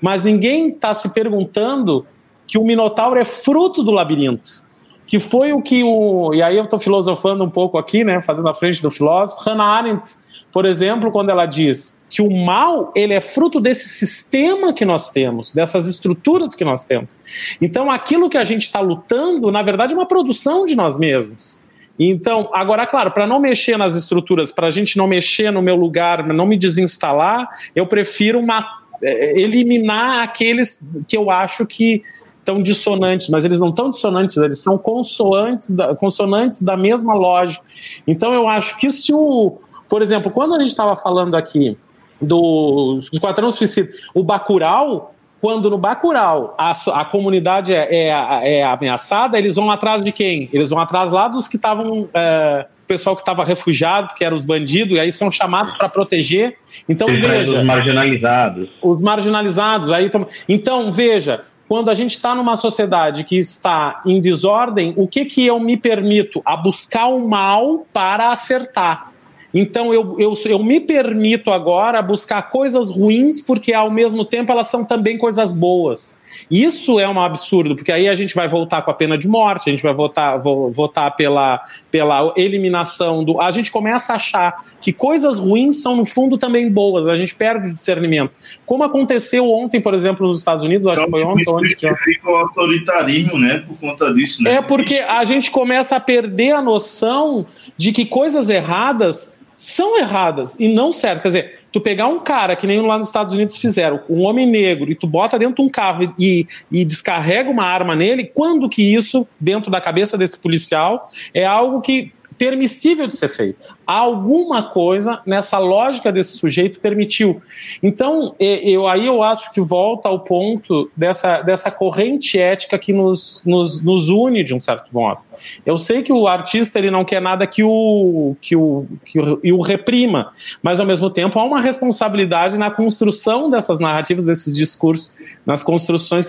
mas 0.00 0.24
ninguém 0.24 0.70
está 0.70 0.92
se 0.92 1.14
perguntando 1.14 2.04
que 2.46 2.58
o 2.58 2.64
minotauro 2.64 3.20
é 3.20 3.24
fruto 3.24 3.84
do 3.84 3.92
labirinto 3.92 4.64
que 5.12 5.18
foi 5.18 5.52
o 5.52 5.60
que 5.60 5.84
o. 5.84 6.32
E 6.32 6.42
aí 6.42 6.56
eu 6.56 6.64
estou 6.64 6.78
filosofando 6.78 7.44
um 7.44 7.50
pouco 7.50 7.76
aqui, 7.76 8.02
né, 8.02 8.18
fazendo 8.22 8.48
a 8.48 8.54
frente 8.54 8.80
do 8.80 8.90
filósofo. 8.90 9.42
Hannah 9.42 9.62
Arendt, 9.62 10.14
por 10.50 10.64
exemplo, 10.64 11.12
quando 11.12 11.28
ela 11.28 11.44
diz 11.44 12.00
que 12.08 12.22
o 12.22 12.30
mal 12.30 12.90
ele 12.96 13.12
é 13.12 13.20
fruto 13.20 13.60
desse 13.60 13.90
sistema 13.90 14.72
que 14.72 14.86
nós 14.86 15.10
temos, 15.10 15.52
dessas 15.52 15.86
estruturas 15.86 16.54
que 16.54 16.64
nós 16.64 16.86
temos. 16.86 17.14
Então, 17.60 17.90
aquilo 17.90 18.30
que 18.30 18.38
a 18.38 18.44
gente 18.44 18.62
está 18.62 18.80
lutando, 18.80 19.52
na 19.52 19.60
verdade, 19.60 19.92
é 19.92 19.96
uma 19.96 20.06
produção 20.06 20.64
de 20.64 20.74
nós 20.74 20.96
mesmos. 20.98 21.60
Então, 21.98 22.48
agora, 22.50 22.86
claro, 22.86 23.10
para 23.10 23.26
não 23.26 23.38
mexer 23.38 23.76
nas 23.76 23.94
estruturas, 23.94 24.50
para 24.50 24.68
a 24.68 24.70
gente 24.70 24.96
não 24.96 25.06
mexer 25.06 25.50
no 25.50 25.60
meu 25.60 25.76
lugar, 25.76 26.26
não 26.26 26.46
me 26.46 26.56
desinstalar, 26.56 27.50
eu 27.76 27.86
prefiro 27.86 28.38
uma, 28.38 28.66
é, 29.02 29.38
eliminar 29.38 30.22
aqueles 30.22 30.82
que 31.06 31.14
eu 31.14 31.30
acho 31.30 31.66
que 31.66 32.02
estão 32.42 32.60
dissonantes, 32.60 33.28
mas 33.28 33.44
eles 33.44 33.60
não 33.60 33.68
estão 33.70 33.88
dissonantes, 33.88 34.36
eles 34.36 34.58
são 34.58 34.76
consoantes 34.76 35.70
da, 35.70 35.94
consonantes 35.94 36.62
da 36.62 36.76
mesma 36.76 37.14
lógica. 37.14 37.64
Então 38.06 38.34
eu 38.34 38.48
acho 38.48 38.76
que 38.78 38.90
se 38.90 39.14
o, 39.14 39.58
por 39.88 40.02
exemplo, 40.02 40.30
quando 40.30 40.54
a 40.54 40.58
gente 40.58 40.68
estava 40.68 40.96
falando 40.96 41.36
aqui 41.36 41.78
do, 42.20 42.94
dos 42.94 43.18
quatrão 43.18 43.50
suicida, 43.50 43.90
o 44.12 44.24
Bacurau, 44.24 45.14
quando 45.40 45.70
no 45.70 45.78
Bacurau 45.78 46.54
a, 46.58 46.72
a 46.94 47.04
comunidade 47.04 47.72
é, 47.72 48.08
é, 48.08 48.58
é, 48.58 48.64
ameaçada, 48.64 49.38
eles 49.38 49.54
vão 49.54 49.70
atrás 49.70 50.04
de 50.04 50.12
quem? 50.12 50.48
Eles 50.52 50.70
vão 50.70 50.80
atrás 50.80 51.10
lá 51.10 51.28
dos 51.28 51.48
que 51.48 51.56
estavam. 51.56 52.08
É, 52.12 52.66
o 52.82 52.86
pessoal 52.92 53.16
que 53.16 53.22
estava 53.22 53.42
refugiado, 53.44 54.12
que 54.14 54.22
eram 54.24 54.36
os 54.36 54.44
bandidos, 54.44 54.94
e 54.94 55.00
aí 55.00 55.10
são 55.10 55.30
chamados 55.30 55.72
para 55.72 55.88
proteger. 55.88 56.58
Então, 56.86 57.08
veja. 57.08 57.58
Os 57.58 57.64
marginalizados. 57.64 58.68
Os 58.82 59.00
marginalizados. 59.00 59.92
Aí, 59.92 60.10
então, 60.48 60.92
veja, 60.92 61.42
quando 61.72 61.88
a 61.88 61.94
gente 61.94 62.10
está 62.10 62.34
numa 62.34 62.54
sociedade 62.54 63.24
que 63.24 63.38
está 63.38 64.02
em 64.04 64.20
desordem, 64.20 64.92
o 64.94 65.08
que, 65.08 65.24
que 65.24 65.46
eu 65.46 65.58
me 65.58 65.74
permito? 65.74 66.42
A 66.44 66.54
buscar 66.54 67.06
o 67.06 67.26
mal 67.26 67.86
para 67.90 68.30
acertar. 68.30 69.10
Então 69.54 69.90
eu, 69.90 70.20
eu, 70.20 70.34
eu 70.44 70.58
me 70.58 70.80
permito 70.80 71.50
agora 71.50 72.02
buscar 72.02 72.42
coisas 72.50 72.90
ruins, 72.90 73.40
porque 73.40 73.72
ao 73.72 73.90
mesmo 73.90 74.22
tempo 74.22 74.52
elas 74.52 74.66
são 74.66 74.84
também 74.84 75.16
coisas 75.16 75.50
boas. 75.50 76.18
Isso 76.50 77.00
é 77.00 77.08
um 77.08 77.20
absurdo, 77.20 77.74
porque 77.74 77.92
aí 77.92 78.08
a 78.08 78.14
gente 78.14 78.34
vai 78.34 78.48
voltar 78.48 78.82
com 78.82 78.90
a 78.90 78.94
pena 78.94 79.16
de 79.16 79.28
morte, 79.28 79.68
a 79.68 79.72
gente 79.72 79.82
vai 79.82 79.92
votar, 79.92 80.38
votar 80.38 81.14
pela, 81.16 81.64
pela 81.90 82.32
eliminação 82.36 83.24
do. 83.24 83.40
A 83.40 83.50
gente 83.50 83.70
começa 83.70 84.12
a 84.12 84.16
achar 84.16 84.64
que 84.80 84.92
coisas 84.92 85.38
ruins 85.38 85.82
são, 85.82 85.96
no 85.96 86.04
fundo, 86.04 86.36
também 86.36 86.70
boas, 86.70 87.08
a 87.08 87.16
gente 87.16 87.34
perde 87.34 87.68
o 87.68 87.72
discernimento. 87.72 88.32
Como 88.66 88.84
aconteceu 88.84 89.50
ontem, 89.50 89.80
por 89.80 89.94
exemplo, 89.94 90.26
nos 90.26 90.38
Estados 90.38 90.62
Unidos, 90.62 90.86
acho 90.86 91.04
que 91.04 91.10
foi 91.10 91.22
ontem 91.22 91.48
ou 91.48 91.56
ontem. 91.56 91.74
Fica 91.74 92.30
o 92.30 92.36
autoritarismo, 92.36 93.38
né? 93.38 93.64
Por 93.66 93.78
conta 93.78 94.12
disso, 94.12 94.42
né? 94.42 94.54
É 94.54 94.62
porque 94.62 94.96
a 94.96 95.24
gente 95.24 95.50
começa 95.50 95.96
a 95.96 96.00
perder 96.00 96.52
a 96.52 96.62
noção 96.62 97.46
de 97.76 97.92
que 97.92 98.04
coisas 98.04 98.50
erradas 98.50 99.36
são 99.54 99.98
erradas 99.98 100.58
e 100.58 100.68
não 100.68 100.92
certas. 100.92 101.22
Quer 101.22 101.28
dizer, 101.28 101.61
tu 101.72 101.80
pegar 101.80 102.06
um 102.06 102.20
cara 102.20 102.54
que 102.54 102.66
nem 102.66 102.80
lá 102.82 102.98
nos 102.98 103.08
Estados 103.08 103.32
Unidos 103.32 103.56
fizeram, 103.56 104.00
um 104.08 104.20
homem 104.22 104.46
negro, 104.46 104.90
e 104.90 104.94
tu 104.94 105.06
bota 105.06 105.38
dentro 105.38 105.56
de 105.56 105.62
um 105.62 105.70
carro 105.70 106.14
e, 106.18 106.46
e 106.70 106.84
descarrega 106.84 107.50
uma 107.50 107.64
arma 107.64 107.94
nele, 107.94 108.30
quando 108.32 108.68
que 108.68 108.82
isso, 108.82 109.26
dentro 109.40 109.70
da 109.70 109.80
cabeça 109.80 110.18
desse 110.18 110.38
policial, 110.38 111.10
é 111.32 111.44
algo 111.44 111.80
que 111.80 112.12
permissível 112.36 113.06
de 113.06 113.16
ser 113.16 113.28
feito. 113.28 113.68
Alguma 113.86 114.62
coisa 114.62 115.20
nessa 115.26 115.58
lógica 115.58 116.12
desse 116.12 116.36
sujeito 116.36 116.80
permitiu. 116.80 117.42
Então, 117.82 118.34
eu 118.38 118.86
aí 118.86 119.06
eu 119.06 119.22
acho 119.22 119.52
que 119.52 119.60
volta 119.60 120.08
ao 120.08 120.20
ponto 120.20 120.90
dessa, 120.96 121.42
dessa 121.42 121.70
corrente 121.70 122.38
ética 122.38 122.78
que 122.78 122.92
nos, 122.92 123.44
nos, 123.46 123.82
nos 123.82 124.08
une 124.08 124.44
de 124.44 124.54
um 124.54 124.60
certo 124.60 124.88
modo. 124.92 125.20
Eu 125.64 125.76
sei 125.76 126.02
que 126.02 126.12
o 126.12 126.28
artista 126.28 126.78
ele 126.78 126.90
não 126.90 127.04
quer 127.04 127.20
nada 127.20 127.46
que 127.46 127.62
o, 127.62 128.36
que 128.40 128.54
o, 128.54 128.86
que 129.04 129.18
o, 129.18 129.40
e 129.42 129.52
o 129.52 129.60
reprima, 129.60 130.32
mas 130.62 130.78
ao 130.78 130.86
mesmo 130.86 131.10
tempo 131.10 131.38
há 131.38 131.44
uma 131.44 131.60
responsabilidade 131.60 132.58
na 132.58 132.70
construção 132.70 133.50
dessas 133.50 133.78
narrativas, 133.80 134.24
desses 134.24 134.54
discursos, 134.54 135.16
nas 135.44 135.62
construções. 135.62 136.28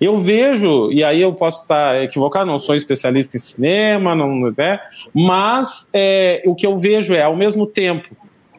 Eu 0.00 0.16
vejo, 0.16 0.90
e 0.90 1.04
aí 1.04 1.20
eu 1.20 1.32
posso 1.32 1.62
estar 1.62 2.02
equivocado, 2.02 2.46
não 2.46 2.58
sou 2.58 2.74
especialista 2.74 3.36
em 3.36 3.40
cinema, 3.40 4.14
não, 4.14 4.52
né, 4.56 4.80
mas 5.12 5.90
é, 5.92 6.42
o 6.46 6.54
que 6.54 6.66
eu 6.66 6.76
vejo 6.76 6.93
é, 7.14 7.22
ao 7.22 7.36
mesmo 7.36 7.66
tempo, 7.66 8.08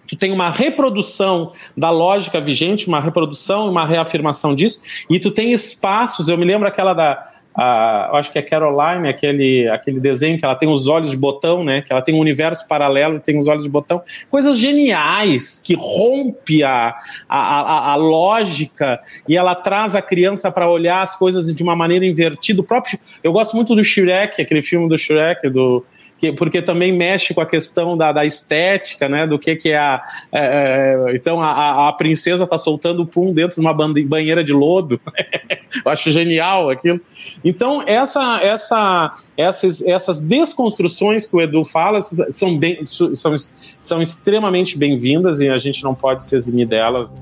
tu 0.08 0.16
tem 0.16 0.32
uma 0.32 0.50
reprodução 0.50 1.52
da 1.76 1.90
lógica 1.90 2.40
vigente, 2.40 2.88
uma 2.88 3.00
reprodução, 3.00 3.70
uma 3.70 3.86
reafirmação 3.86 4.54
disso, 4.54 4.82
e 5.10 5.20
tu 5.20 5.32
tem 5.32 5.52
espaços, 5.52 6.30
eu 6.30 6.38
me 6.38 6.46
lembro 6.46 6.68
aquela 6.68 6.94
da 6.94 7.32
a, 7.56 8.18
acho 8.18 8.34
que 8.34 8.38
é 8.38 8.42
Caroline, 8.42 9.08
aquele, 9.08 9.68
aquele 9.70 10.00
desenho 10.00 10.38
que 10.38 10.44
ela 10.44 10.56
tem 10.56 10.68
os 10.68 10.88
olhos 10.88 11.12
de 11.12 11.18
botão, 11.18 11.64
né? 11.64 11.82
Que 11.82 11.94
ela 11.94 12.02
tem 12.02 12.14
um 12.14 12.20
universo 12.20 12.68
paralelo 12.68 13.16
e 13.16 13.20
tem 13.22 13.40
os 13.40 13.48
olhos 13.48 13.64
de 13.64 13.70
botão. 13.70 14.02
Coisas 14.30 14.58
geniais 14.58 15.62
que 15.64 15.74
rompe 15.74 16.64
a, 16.64 16.94
a, 17.30 17.40
a, 17.40 17.92
a 17.94 17.96
lógica 17.96 19.00
e 19.28 19.38
ela 19.38 19.56
traz 19.56 19.96
a 19.96 20.02
criança 20.02 20.52
para 20.52 20.70
olhar 20.70 21.02
as 21.02 21.16
coisas 21.16 21.54
de 21.56 21.64
uma 21.64 21.76
maneira 21.76 22.06
invertida. 22.06 22.60
O 22.60 22.64
próprio, 22.64 23.00
eu 23.24 23.32
gosto 23.32 23.56
muito 23.56 23.74
do 23.74 23.84
Shrek, 23.84 24.42
aquele 24.42 24.62
filme 24.62 24.90
do 24.90 24.98
Shrek, 24.98 25.50
do, 25.50 25.86
que, 26.18 26.32
porque 26.32 26.62
também 26.62 26.92
mexe 26.92 27.34
com 27.34 27.42
a 27.42 27.46
questão 27.46 27.98
da, 27.98 28.12
da 28.12 28.26
estética, 28.26 29.10
né? 29.10 29.28
Do 29.28 29.38
que, 29.38 29.56
que 29.56 29.70
é 29.70 29.78
a. 29.78 30.02
É, 30.32 31.08
é 31.10 31.16
então 31.16 31.42
a, 31.42 31.90
a 31.90 31.94
princesa 31.94 32.46
está 32.46 32.58
soltando 32.58 33.02
o 33.02 33.06
pum 33.06 33.34
dentro 33.34 33.56
de 33.56 33.62
uma 33.62 33.74
banheira 33.74 34.44
de 34.44 34.54
lodo. 34.54 35.00
Eu 35.86 35.92
acho 35.92 36.10
genial 36.12 36.70
aquilo. 36.70 37.02
Então, 37.44 37.84
essa, 37.86 38.40
essa, 38.42 39.16
essas, 39.36 39.82
essas 39.82 40.22
desconstruções 40.22 41.28
que 41.28 41.36
o 41.36 41.42
Edu 41.42 41.66
fala 41.66 42.00
são, 42.02 42.58
bem, 42.58 42.80
são, 42.86 43.36
são 43.78 44.02
extremamente 44.02 44.78
bem-vindas 44.78 45.42
e 45.42 45.50
a 45.50 45.58
gente 45.58 45.84
não 45.84 45.94
pode 45.94 46.24
se 46.24 46.36
eximir 46.36 46.68
delas. 46.68 47.16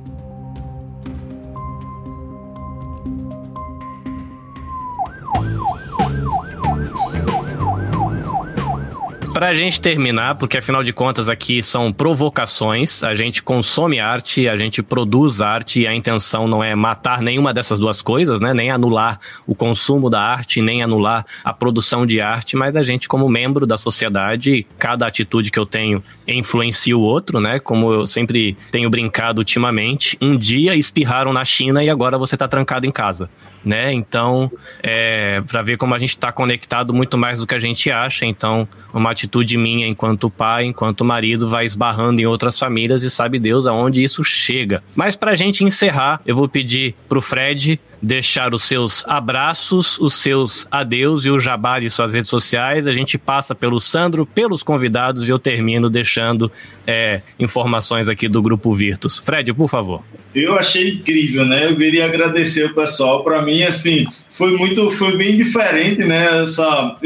Para 9.44 9.52
a 9.52 9.54
gente 9.54 9.82
terminar, 9.82 10.36
porque 10.36 10.58
afinal 10.58 10.82
de 10.82 10.94
contas 10.94 11.28
aqui 11.28 11.62
são 11.62 11.92
provocações, 11.92 13.04
a 13.04 13.14
gente 13.14 13.44
consome 13.44 14.00
arte, 14.00 14.48
a 14.48 14.56
gente 14.56 14.82
produz 14.82 15.42
arte 15.42 15.82
e 15.82 15.86
a 15.86 15.94
intenção 15.94 16.48
não 16.48 16.64
é 16.64 16.74
matar 16.76 17.22
nenhuma 17.22 17.54
dessas 17.54 17.78
duas 17.78 18.02
coisas, 18.02 18.40
né? 18.40 18.54
Nem 18.54 18.72
anular 18.72 19.20
o 19.46 19.54
consumo 19.54 20.10
da 20.10 20.22
arte, 20.22 20.62
nem 20.62 20.82
anular 20.82 21.26
a 21.44 21.52
produção 21.52 22.06
de 22.06 22.22
arte, 22.22 22.56
mas 22.56 22.78
a 22.78 22.82
gente 22.84 23.10
como 23.10 23.28
membro 23.28 23.68
da 23.68 23.76
sociedade, 23.76 24.66
cada 24.80 25.06
atitude 25.06 25.52
que 25.52 25.60
eu 25.60 25.66
tenho 25.66 26.02
influencia 26.26 26.98
o 26.98 27.02
outro, 27.02 27.42
né? 27.42 27.60
Como 27.60 27.92
eu 27.92 28.08
sempre 28.08 28.56
tenho 28.72 28.90
brincado 28.90 29.42
ultimamente, 29.42 30.18
um 30.22 30.38
dia 30.38 30.74
espirraram 30.74 31.34
na 31.34 31.44
China 31.44 31.84
e 31.84 31.90
agora 31.90 32.18
você 32.18 32.36
está 32.36 32.48
trancado 32.48 32.86
em 32.86 32.92
casa 32.92 33.30
né? 33.64 33.94
Então, 33.94 34.52
é, 34.82 35.42
para 35.42 35.62
ver 35.62 35.78
como 35.78 35.96
a 35.96 36.00
gente 36.00 36.10
está 36.10 36.32
conectado 36.32 36.94
muito 36.94 37.18
mais 37.18 37.40
do 37.40 37.48
que 37.48 37.56
a 37.56 37.60
gente 37.60 37.92
acha. 37.92 38.26
Então, 38.26 38.68
uma 38.94 39.12
atitude 39.12 39.58
minha 39.58 39.88
enquanto 39.88 40.30
pai, 40.30 40.66
enquanto 40.66 41.06
marido, 41.06 41.50
vai 41.50 41.66
esbarrando 41.66 42.22
em 42.22 42.26
outras 42.26 42.58
famílias 42.58 43.04
e 43.04 43.10
sabe 43.10 43.40
Deus 43.40 43.66
aonde 43.66 44.04
isso 44.04 44.24
chega. 44.24 44.84
Mas 44.96 45.16
para 45.16 45.32
a 45.32 45.36
gente 45.36 45.64
encerrar, 45.64 46.22
eu 46.26 46.36
vou 46.36 46.48
pedir 46.48 46.96
pro 47.08 47.22
Fred 47.22 47.80
deixar 48.04 48.54
os 48.54 48.64
seus 48.64 49.02
abraços, 49.08 49.98
os 49.98 50.16
seus 50.16 50.68
adeus 50.70 51.24
e 51.24 51.30
o 51.30 51.40
jabá 51.40 51.80
de 51.80 51.90
suas 51.90 52.14
redes 52.14 52.30
sociais. 52.30 52.86
A 52.86 52.92
gente 52.92 53.18
passa 53.18 53.56
pelo 53.56 53.80
Sandro, 53.80 54.26
pelos 54.26 54.62
convidados 54.62 55.30
e 55.30 55.32
eu 55.32 55.40
termino 55.40 55.90
deixando 55.90 56.52
é, 56.86 57.22
informações 57.40 58.10
aqui 58.10 58.28
do 58.28 58.42
Grupo 58.42 58.74
Virtus. 58.74 59.18
Fred, 59.18 59.54
por 59.54 59.70
favor. 59.70 60.04
Eu 60.36 60.54
achei 60.58 60.96
incrível, 60.96 61.46
né? 61.46 61.70
Eu 61.70 61.78
queria 61.78 62.06
agradecer 62.06 62.66
o 62.66 62.76
pessoal. 62.76 63.24
Para 63.24 63.42
mim, 63.42 63.64
assim, 63.64 64.06
foi 64.30 64.52
muito, 64.58 64.90
foi 64.90 65.16
bem 65.16 65.38
diferente, 65.38 66.04
né? 66.04 66.42
Essa, 66.42 66.98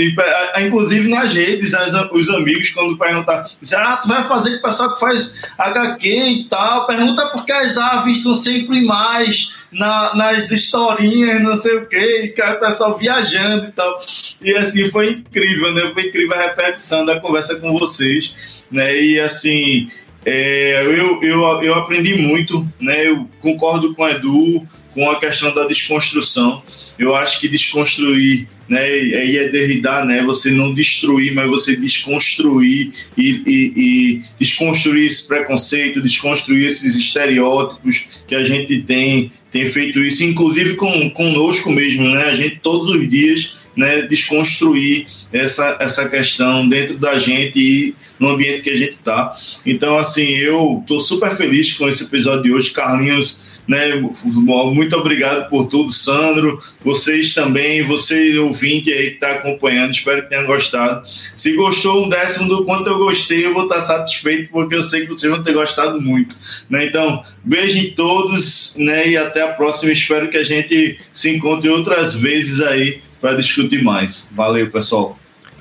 inclusive 0.60 1.10
nas 1.10 1.32
redes, 1.32 1.76
as, 1.76 1.94
os 2.12 2.30
amigos, 2.30 2.72
quando 2.72 2.98
perguntaram, 2.98 3.48
disseram, 3.62 3.86
ah, 3.86 3.98
tu 3.98 4.08
vai 4.08 4.24
fazer 4.24 4.52
com 4.52 4.58
o 4.58 4.62
pessoal 4.62 4.94
que 4.94 5.00
faz 5.00 5.44
HQ 5.58 6.08
e 6.08 6.44
tal, 6.46 6.88
pergunta 6.88 7.28
por 7.28 7.46
que 7.46 7.52
as 7.52 7.78
aves 7.78 8.24
são 8.24 8.34
sempre 8.34 8.82
mais 8.82 9.50
na, 9.72 10.16
nas 10.16 10.50
historinhas, 10.88 11.42
não 11.42 11.56
sei 11.56 11.76
o 11.76 11.86
quê, 11.86 12.34
e 12.38 12.42
o 12.42 12.60
pessoal 12.60 12.98
viajando 12.98 13.68
e 13.68 13.72
tal. 13.72 14.00
E 14.42 14.54
assim, 14.56 14.86
foi 14.86 15.12
incrível, 15.12 15.74
né? 15.74 15.92
Foi 15.94 16.08
incrível 16.08 16.36
a 16.36 16.42
repetição 16.42 17.06
da 17.06 17.20
conversa 17.20 17.60
com 17.60 17.78
vocês, 17.78 18.64
né? 18.72 19.00
E 19.00 19.20
assim, 19.20 19.90
é, 20.26 20.84
eu, 20.86 21.22
eu, 21.22 21.64
eu 21.64 21.74
aprendi 21.76 22.16
muito, 22.16 22.68
né? 22.80 23.08
Eu 23.08 23.30
concordo 23.42 23.94
com 23.94 24.04
o 24.04 24.10
Edu, 24.10 24.68
com 24.94 25.10
a 25.10 25.20
questão 25.20 25.54
da 25.54 25.66
desconstrução. 25.66 26.64
Eu 26.98 27.16
acho 27.16 27.40
que 27.40 27.48
desconstruir 27.48 28.48
né? 28.70 28.82
Aí 28.82 29.38
é 29.38 29.50
Derrida, 29.50 30.04
né? 30.06 30.24
Você 30.24 30.52
não 30.52 30.74
destruir, 30.74 31.34
mas 31.34 31.50
você 31.50 31.76
desconstruir 31.76 32.92
e, 33.18 33.42
e, 33.46 33.74
e, 33.76 34.22
desconstruir 34.40 35.08
esse 35.08 35.28
preconceito, 35.28 36.02
desconstruir 36.02 36.66
esses 36.66 36.96
estereótipos 36.96 38.06
que 38.28 38.36
a 38.36 38.44
gente 38.44 38.82
tem, 38.84 39.32
tem 39.52 39.66
feito 39.66 40.00
isso, 40.00 40.24
inclusive 40.24 40.76
com, 40.76 41.10
conosco 41.12 41.72
mesmo, 41.72 42.04
né? 42.10 42.26
A 42.26 42.36
gente 42.36 42.60
todos 42.62 42.90
os 42.90 43.10
dias, 43.10 43.66
né? 43.76 44.02
Desconstruir 44.04 45.08
essa, 45.32 45.78
essa 45.80 46.10
questão 46.10 46.68
dentro 46.68 46.98
da 46.98 47.18
gente 47.18 47.58
e 47.60 47.96
no 48.20 48.30
ambiente 48.30 48.64
que 48.64 48.70
a 48.70 48.78
gente 48.78 48.94
está. 48.94 49.36
Então, 49.66 49.98
assim, 49.98 50.28
eu 50.28 50.84
tô 50.88 51.00
super 51.00 51.32
feliz 51.32 51.74
com 51.74 51.88
esse 51.88 52.04
episódio 52.04 52.44
de 52.44 52.52
hoje, 52.52 52.72
Carlinhos 52.72 53.47
né? 53.68 53.96
Muito 53.96 54.96
obrigado 54.96 55.50
por 55.50 55.68
tudo, 55.68 55.92
Sandro. 55.92 56.62
Vocês 56.84 57.34
também, 57.34 57.84
você 57.84 58.38
ouvinte 58.38 58.92
aí 58.92 59.10
que 59.10 59.14
está 59.16 59.32
acompanhando, 59.32 59.92
espero 59.92 60.24
que 60.24 60.30
tenha 60.30 60.44
gostado. 60.44 61.04
Se 61.36 61.54
gostou 61.54 62.06
um 62.06 62.10
décimo 62.10 62.48
do 62.48 62.66
quanto 62.66 62.90
eu 62.90 62.98
gostei, 62.98 63.46
eu 63.46 63.54
vou 63.54 63.64
estar 63.64 63.82
satisfeito, 63.82 64.52
porque 64.52 64.76
eu 64.76 64.84
sei 64.84 65.02
que 65.02 65.08
vocês 65.08 65.32
vão 65.32 65.44
ter 65.44 65.54
gostado 65.54 66.02
muito. 66.02 66.36
Né? 66.70 66.86
Então, 66.86 67.24
beijo 67.44 67.78
em 67.78 67.92
todos 67.92 68.76
né? 68.78 69.10
e 69.10 69.18
até 69.18 69.42
a 69.42 69.54
próxima. 69.54 69.92
Espero 69.92 70.30
que 70.30 70.38
a 70.38 70.44
gente 70.44 71.00
se 71.12 71.30
encontre 71.30 71.70
outras 71.70 72.14
vezes 72.14 72.62
aí 72.62 73.02
para 73.20 73.36
discutir 73.36 73.84
mais. 73.84 74.30
Valeu, 74.34 74.70
pessoal. 74.72 75.18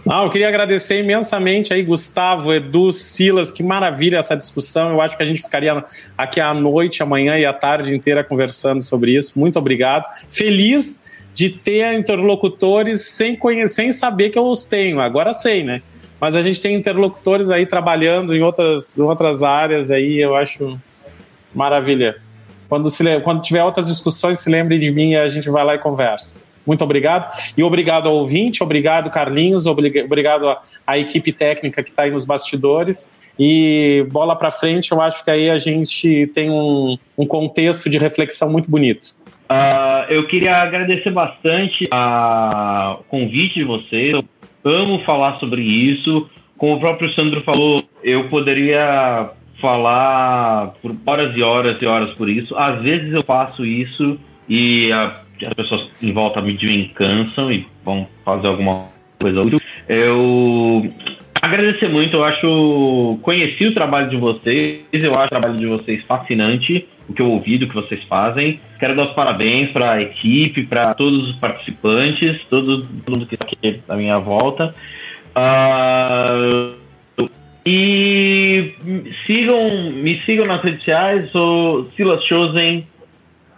Não, 0.07 0.23
eu 0.23 0.31
queria 0.31 0.47
agradecer 0.47 1.01
imensamente 1.01 1.75
aí, 1.75 1.83
Gustavo, 1.83 2.55
Edu, 2.55 2.93
Silas, 2.93 3.51
que 3.51 3.61
maravilha 3.61 4.19
essa 4.19 4.37
discussão. 4.37 4.91
Eu 4.91 5.01
acho 5.01 5.17
que 5.17 5.23
a 5.25 5.27
gente 5.27 5.43
ficaria 5.43 5.85
aqui 6.17 6.41
à 6.41 6.55
noite, 6.55 7.03
amanhã 7.03 7.37
e 7.37 7.45
à 7.45 7.53
tarde 7.53 7.93
inteira 7.93 8.23
conversando 8.23 8.81
sobre 8.81 9.17
isso. 9.17 9.37
Muito 9.37 9.59
obrigado. 9.59 10.05
Feliz 10.31 11.11
de 11.35 11.51
ter 11.51 11.93
interlocutores 11.93 13.03
sem, 13.09 13.35
conhecer, 13.35 13.75
sem 13.75 13.91
saber 13.91 14.31
que 14.31 14.39
eu 14.39 14.45
os 14.45 14.63
tenho. 14.63 15.01
Agora 15.01 15.35
sei, 15.35 15.65
né? 15.65 15.83
Mas 16.21 16.37
a 16.37 16.41
gente 16.41 16.63
tem 16.63 16.77
interlocutores 16.77 17.51
aí 17.51 17.67
trabalhando 17.67 18.33
em 18.33 18.45
outras, 18.45 18.97
em 18.97 19.03
outras 19.03 19.43
áreas 19.43 19.91
aí, 19.91 20.19
eu 20.19 20.37
acho 20.37 20.79
maravilha. 21.53 22.17
Quando, 22.69 22.89
se, 22.91 23.21
quando 23.23 23.43
tiver 23.43 23.65
outras 23.65 23.89
discussões, 23.89 24.39
se 24.39 24.49
lembre 24.49 24.79
de 24.79 24.89
mim 24.93 25.11
e 25.11 25.17
a 25.17 25.27
gente 25.27 25.51
vai 25.51 25.65
lá 25.65 25.75
e 25.75 25.79
conversa. 25.79 26.46
Muito 26.67 26.83
obrigado. 26.83 27.33
E 27.57 27.63
obrigado 27.63 28.09
ao 28.09 28.17
ouvinte, 28.17 28.63
obrigado, 28.63 29.11
Carlinhos, 29.11 29.67
obrigado 29.67 30.57
à, 30.87 30.99
equipe 30.99 31.33
técnica 31.33 31.83
que 31.83 31.91
está 31.91 32.03
aí 32.03 32.11
nos 32.11 32.25
bastidores. 32.25 33.15
E 33.39 34.07
bola 34.11 34.35
para 34.35 34.51
frente, 34.51 34.93
eu 34.93 35.01
acho 35.01 35.23
que 35.23 35.31
aí 35.31 35.51
a 35.51 35.59
gente 35.59 36.27
tem 36.35 36.51
um, 36.51 36.97
um 37.17 37.27
contexto 37.27 37.89
de 37.89 37.99
reflexão 37.99 38.51
muito 38.51 38.71
bonito. 38.71 39.15
Uh, 39.49 40.11
eu 40.11 40.27
queria 40.27 40.57
agradecer 40.57 41.11
bastante 41.11 41.89
o 41.93 43.05
convite 43.05 43.55
de 43.55 43.65
vocês. 43.65 44.13
Eu 44.13 44.73
amo 44.73 45.05
falar 45.05 45.39
sobre 45.39 45.63
isso. 45.63 46.29
Como 46.57 46.75
o 46.75 46.81
próprio 46.81 47.13
Sandro 47.13 47.43
falou, 47.43 47.85
eu 48.03 48.29
poderia 48.29 49.31
falar 49.61 50.75
por 50.83 50.95
horas 51.07 51.37
e 51.37 51.43
horas 51.43 51.81
e 51.81 51.87
horas 51.87 52.13
por 52.15 52.29
isso. 52.29 52.57
Às 52.57 52.83
vezes 52.83 53.13
eu 53.13 53.23
faço 53.23 53.65
isso 53.65 54.19
e 54.49 54.91
a 54.93 55.21
as 55.45 55.55
pessoas 55.55 55.89
em 56.01 56.13
volta 56.13 56.41
de 56.41 56.67
mim 56.67 56.91
cansam 56.95 57.51
e 57.53 57.67
vão 57.85 58.07
fazer 58.25 58.47
alguma 58.47 58.89
coisa 59.21 59.43
útil. 59.43 59.61
Eu 59.89 60.93
agradecer 61.41 61.89
muito, 61.89 62.17
eu 62.17 62.25
acho. 62.25 63.19
Conheci 63.23 63.67
o 63.67 63.75
trabalho 63.75 64.09
de 64.09 64.17
vocês, 64.17 64.83
eu 64.93 65.13
acho 65.13 65.27
o 65.27 65.29
trabalho 65.29 65.57
de 65.57 65.67
vocês 65.67 66.03
fascinante, 66.05 66.87
o 67.09 67.13
que 67.13 67.23
eu 67.23 67.31
ouvi 67.31 67.59
do 67.59 67.67
que 67.67 67.75
vocês 67.75 68.03
fazem. 68.05 68.61
Quero 68.79 68.95
dar 68.95 69.09
os 69.09 69.15
parabéns 69.15 69.71
para 69.71 69.93
a 69.93 70.03
equipe, 70.03 70.65
para 70.65 70.95
todos 70.95 71.31
os 71.31 71.37
participantes, 71.37 72.41
todo 72.49 72.87
mundo 73.09 73.27
que 73.27 73.35
está 73.35 73.47
aqui 73.47 73.81
à 73.89 73.97
minha 73.97 74.19
volta. 74.19 74.75
Uh, 75.37 76.75
e 77.65 78.75
sigam, 79.27 79.91
me 79.93 80.21
sigam 80.25 80.47
nas 80.47 80.63
redes 80.63 80.79
sociais, 80.79 81.31
sou 81.31 81.85
Silas 81.97 82.25
Chosen 82.25 82.87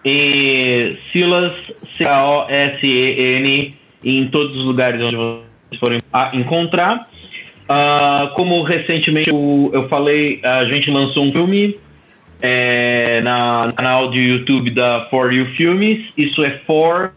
e 0.05 0.97
Silas, 1.13 1.53
C-A-O-S-E-N, 1.97 3.75
em 4.05 4.29
todos 4.29 4.57
os 4.57 4.65
lugares 4.65 5.03
onde 5.03 5.17
vocês 5.17 5.81
forem 5.81 5.99
encontrar. 6.33 7.09
Uh, 7.65 8.33
como 8.35 8.63
recentemente 8.63 9.29
eu, 9.29 9.71
eu, 9.75 9.89
falei, 9.89 10.41
a 10.43 10.65
gente 10.65 10.91
lançou 10.91 11.25
um 11.25 11.33
filme 11.33 11.77
é, 12.41 13.21
na, 13.23 13.67
no 13.67 13.75
canal 13.75 14.11
de 14.11 14.19
YouTube 14.19 14.71
da 14.71 15.07
For 15.11 15.33
You 15.33 15.47
Filmes. 15.57 16.07
Isso 16.17 16.43
é 16.43 16.51
For 16.67 17.13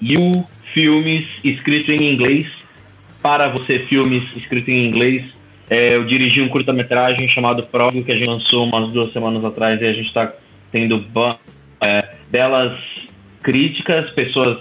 You 0.00 0.46
Filmes, 0.72 1.26
escrito 1.42 1.90
em 1.90 2.12
inglês. 2.12 2.46
Para 3.20 3.48
você, 3.48 3.80
filmes 3.80 4.22
escrito 4.36 4.70
em 4.70 4.86
inglês. 4.86 5.24
É, 5.68 5.96
eu 5.96 6.04
dirigi 6.04 6.40
um 6.40 6.48
curta-metragem 6.48 7.28
chamado 7.28 7.62
Frog, 7.64 8.02
que 8.02 8.12
a 8.12 8.14
gente 8.14 8.28
lançou 8.28 8.64
umas 8.64 8.92
duas 8.92 9.12
semanas 9.12 9.44
atrás 9.44 9.80
e 9.82 9.84
a 9.84 9.92
gente 9.92 10.06
está 10.06 10.32
tendo 10.70 11.04
é, 11.80 12.17
belas 12.30 12.80
críticas, 13.42 14.10
pessoas 14.10 14.58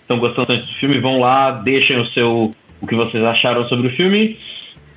estão 0.00 0.18
gostando 0.18 0.46
tanto 0.46 0.66
do 0.66 0.72
filme, 0.74 0.98
vão 0.98 1.20
lá, 1.20 1.50
deixem 1.50 1.98
o 2.00 2.06
seu 2.06 2.54
o 2.80 2.86
que 2.86 2.94
vocês 2.94 3.22
acharam 3.24 3.68
sobre 3.68 3.88
o 3.88 3.90
filme. 3.90 4.38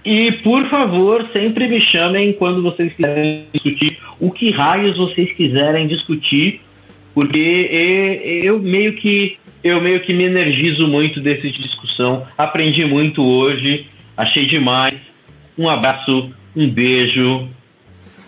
E, 0.05 0.31
por 0.31 0.67
favor, 0.69 1.27
sempre 1.33 1.67
me 1.67 1.81
chamem 1.81 2.31
quando 2.33 2.61
vocês 2.61 2.93
quiserem 2.93 3.45
discutir 3.51 3.97
o 4.19 4.29
que 4.31 4.51
raios 4.51 4.97
vocês 4.97 5.31
quiserem 5.33 5.87
discutir, 5.87 6.61
porque 7.13 8.19
eu 8.43 8.59
meio 8.59 8.93
que 8.93 9.37
eu 9.63 9.79
meio 9.81 9.99
que 10.01 10.13
me 10.13 10.23
energizo 10.23 10.87
muito 10.87 11.19
desse 11.19 11.51
discussão, 11.51 12.25
aprendi 12.37 12.83
muito 12.85 13.23
hoje 13.23 13.87
Achei 14.21 14.45
demais. 14.45 14.93
Um 15.57 15.67
abraço, 15.67 16.31
um 16.55 16.69
beijo, 16.69 17.47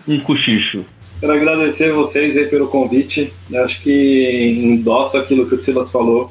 um 0.08 0.18
cochicho. 0.18 0.84
Quero 1.20 1.32
agradecer 1.32 1.92
vocês 1.92 2.36
aí 2.36 2.46
pelo 2.46 2.68
convite. 2.68 3.32
Eu 3.50 3.64
acho 3.64 3.80
que 3.80 4.60
endosso 4.62 5.16
aquilo 5.16 5.46
que 5.48 5.54
o 5.54 5.62
Silas 5.62 5.90
falou. 5.90 6.30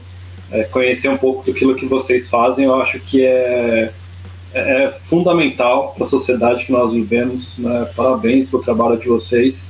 É, 0.52 0.64
conhecer 0.64 1.10
um 1.10 1.18
pouco 1.18 1.46
daquilo 1.46 1.76
que 1.76 1.86
vocês 1.86 2.30
fazem, 2.30 2.66
eu 2.66 2.76
acho 2.80 3.00
que 3.00 3.26
é, 3.26 3.92
é, 4.54 4.60
é 4.60 4.94
fundamental 5.10 5.94
para 5.98 6.06
a 6.06 6.10
sociedade 6.10 6.66
que 6.66 6.72
nós 6.72 6.94
vivemos. 6.94 7.58
Né? 7.58 7.90
Parabéns 7.96 8.50
pelo 8.50 8.62
trabalho 8.62 8.98
de 8.98 9.08
vocês. 9.08 9.68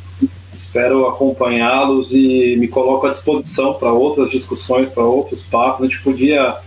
Espero 0.57 1.07
acompanhá-los 1.07 2.11
e 2.11 2.55
me 2.57 2.67
coloco 2.67 3.05
à 3.05 3.11
disposição 3.11 3.75
para 3.75 3.91
outras 3.93 4.31
discussões, 4.31 4.89
para 4.89 5.03
outros 5.03 5.43
papos. 5.43 5.85
A 5.85 5.89
gente 5.89 6.01
podia 6.01 6.57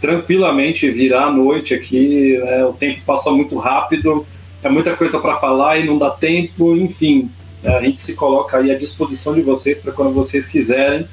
tranquilamente 0.00 0.88
virar 0.90 1.26
à 1.26 1.32
noite 1.32 1.74
aqui, 1.74 2.38
né? 2.38 2.64
o 2.64 2.72
tempo 2.72 3.00
passa 3.04 3.30
muito 3.30 3.58
rápido, 3.58 4.24
é 4.62 4.68
muita 4.68 4.96
coisa 4.96 5.18
para 5.18 5.36
falar 5.38 5.78
e 5.78 5.86
não 5.86 5.98
dá 5.98 6.10
tempo, 6.10 6.76
enfim. 6.76 7.28
A 7.64 7.82
gente 7.82 8.00
se 8.00 8.14
coloca 8.14 8.58
aí 8.58 8.70
à 8.70 8.78
disposição 8.78 9.34
de 9.34 9.42
vocês 9.42 9.80
para 9.80 9.92
quando 9.92 10.12
vocês 10.12 10.46
quiserem. 10.46 11.06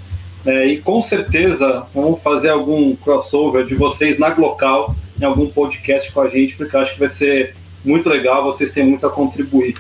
É, 0.46 0.68
e 0.68 0.80
com 0.80 1.02
certeza 1.02 1.88
vamos 1.94 2.22
fazer 2.22 2.50
algum 2.50 2.96
crossover 2.96 3.66
de 3.66 3.74
vocês 3.74 4.20
na 4.20 4.30
Glocal, 4.30 4.96
em 5.20 5.26
algum 5.26 5.48
podcast 5.48 6.12
com 6.12 6.22
a 6.22 6.30
gente, 6.30 6.56
porque 6.56 6.78
acho 6.78 6.94
que 6.94 7.00
vai 7.00 7.10
ser 7.10 7.56
muito 7.84 8.08
legal, 8.08 8.44
vocês 8.44 8.72
têm 8.72 8.86
muito 8.86 9.08
a 9.08 9.10
contribuir. 9.10 9.76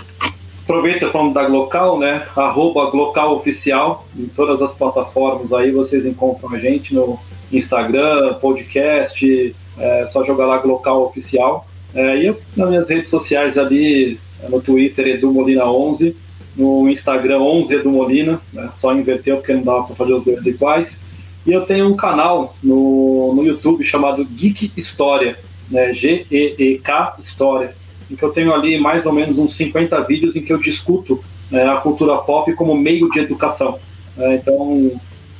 Aproveita 0.63 1.09
falando 1.09 1.33
da 1.33 1.43
Glocal, 1.47 1.99
né? 1.99 2.25
Arroba 2.35 2.89
Glocal 2.89 3.35
Oficial, 3.35 4.07
em 4.17 4.25
todas 4.25 4.59
as 4.59 4.75
plataformas 4.75 5.53
aí 5.53 5.71
vocês 5.71 6.03
encontram 6.03 6.51
a 6.51 6.57
gente 6.57 6.95
no 6.95 7.19
Instagram, 7.53 8.33
podcast, 8.35 9.55
é 9.77 10.07
só 10.07 10.25
jogar 10.25 10.47
lá 10.47 10.57
Glocal 10.57 11.03
Oficial. 11.03 11.67
É, 11.93 12.17
e 12.17 12.25
eu, 12.25 12.39
nas 12.57 12.69
minhas 12.69 12.89
redes 12.89 13.11
sociais 13.11 13.55
ali, 13.57 14.19
no 14.49 14.59
Twitter, 14.59 15.07
Edu 15.07 15.31
Molina 15.31 15.65
11, 15.65 16.15
no 16.55 16.89
Instagram 16.89 17.39
11 17.39 17.73
Edu 17.73 17.89
Molina, 17.89 18.39
né? 18.53 18.69
só 18.77 18.93
inverteu 18.93 19.37
porque 19.37 19.53
não 19.53 19.63
dava 19.63 19.83
para 19.83 19.95
fazer 19.95 20.13
os 20.13 20.23
dois 20.23 20.45
iguais. 20.45 20.99
E 21.45 21.51
eu 21.51 21.61
tenho 21.61 21.87
um 21.87 21.95
canal 21.95 22.55
no, 22.63 23.33
no 23.35 23.43
YouTube 23.43 23.83
chamado 23.83 24.25
Geek 24.25 24.71
História, 24.75 25.37
né? 25.69 25.93
G-E-E-K 25.93 27.17
História, 27.19 27.75
em 28.09 28.15
que 28.15 28.23
eu 28.23 28.31
tenho 28.31 28.53
ali 28.53 28.79
mais 28.79 29.05
ou 29.05 29.13
menos 29.13 29.37
uns 29.37 29.55
50 29.55 29.99
vídeos 30.01 30.35
em 30.35 30.41
que 30.41 30.51
eu 30.51 30.57
discuto 30.57 31.23
né, 31.51 31.67
a 31.67 31.77
cultura 31.77 32.17
pop 32.17 32.51
como 32.53 32.75
meio 32.75 33.09
de 33.11 33.19
educação. 33.19 33.77
Né? 34.17 34.35
Então, 34.35 34.91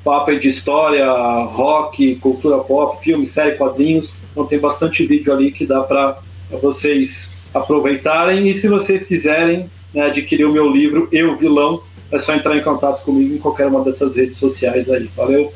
papo 0.03 0.37
de 0.39 0.47
história, 0.47 1.11
rock, 1.45 2.15
cultura 2.17 2.59
pop, 2.59 3.03
filme, 3.03 3.27
série, 3.27 3.57
quadrinhos. 3.57 4.15
Então 4.31 4.45
tem 4.45 4.59
bastante 4.59 5.03
vídeo 5.05 5.33
ali 5.33 5.51
que 5.51 5.65
dá 5.65 5.81
para 5.81 6.19
vocês 6.61 7.31
aproveitarem. 7.51 8.49
E 8.51 8.59
se 8.59 8.67
vocês 8.67 9.03
quiserem 9.03 9.67
né, 9.95 10.07
adquirir 10.07 10.45
o 10.45 10.51
meu 10.51 10.69
livro 10.69 11.07
Eu 11.11 11.35
Vilão, 11.35 11.81
é 12.11 12.19
só 12.19 12.35
entrar 12.35 12.55
em 12.55 12.61
contato 12.61 13.03
comigo 13.03 13.35
em 13.35 13.37
qualquer 13.37 13.67
uma 13.67 13.83
dessas 13.83 14.15
redes 14.15 14.37
sociais 14.37 14.89
aí. 14.89 15.09
Valeu! 15.15 15.51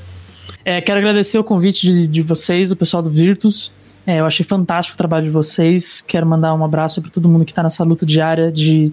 É, 0.65 0.81
quero 0.81 0.99
agradecer 0.99 1.37
o 1.37 1.43
convite 1.43 1.85
de, 1.85 2.07
de 2.07 2.21
vocês, 2.21 2.71
o 2.71 2.75
pessoal 2.75 3.03
do 3.03 3.09
Virtus. 3.09 3.73
É, 4.05 4.19
eu 4.19 4.25
achei 4.25 4.45
fantástico 4.45 4.95
o 4.95 4.97
trabalho 4.97 5.25
de 5.25 5.31
vocês. 5.31 6.01
Quero 6.01 6.25
mandar 6.25 6.53
um 6.53 6.63
abraço 6.63 7.01
para 7.01 7.11
todo 7.11 7.29
mundo 7.29 7.45
que 7.45 7.51
está 7.51 7.61
nessa 7.61 7.83
luta 7.83 8.05
diária 8.05 8.51
de 8.51 8.91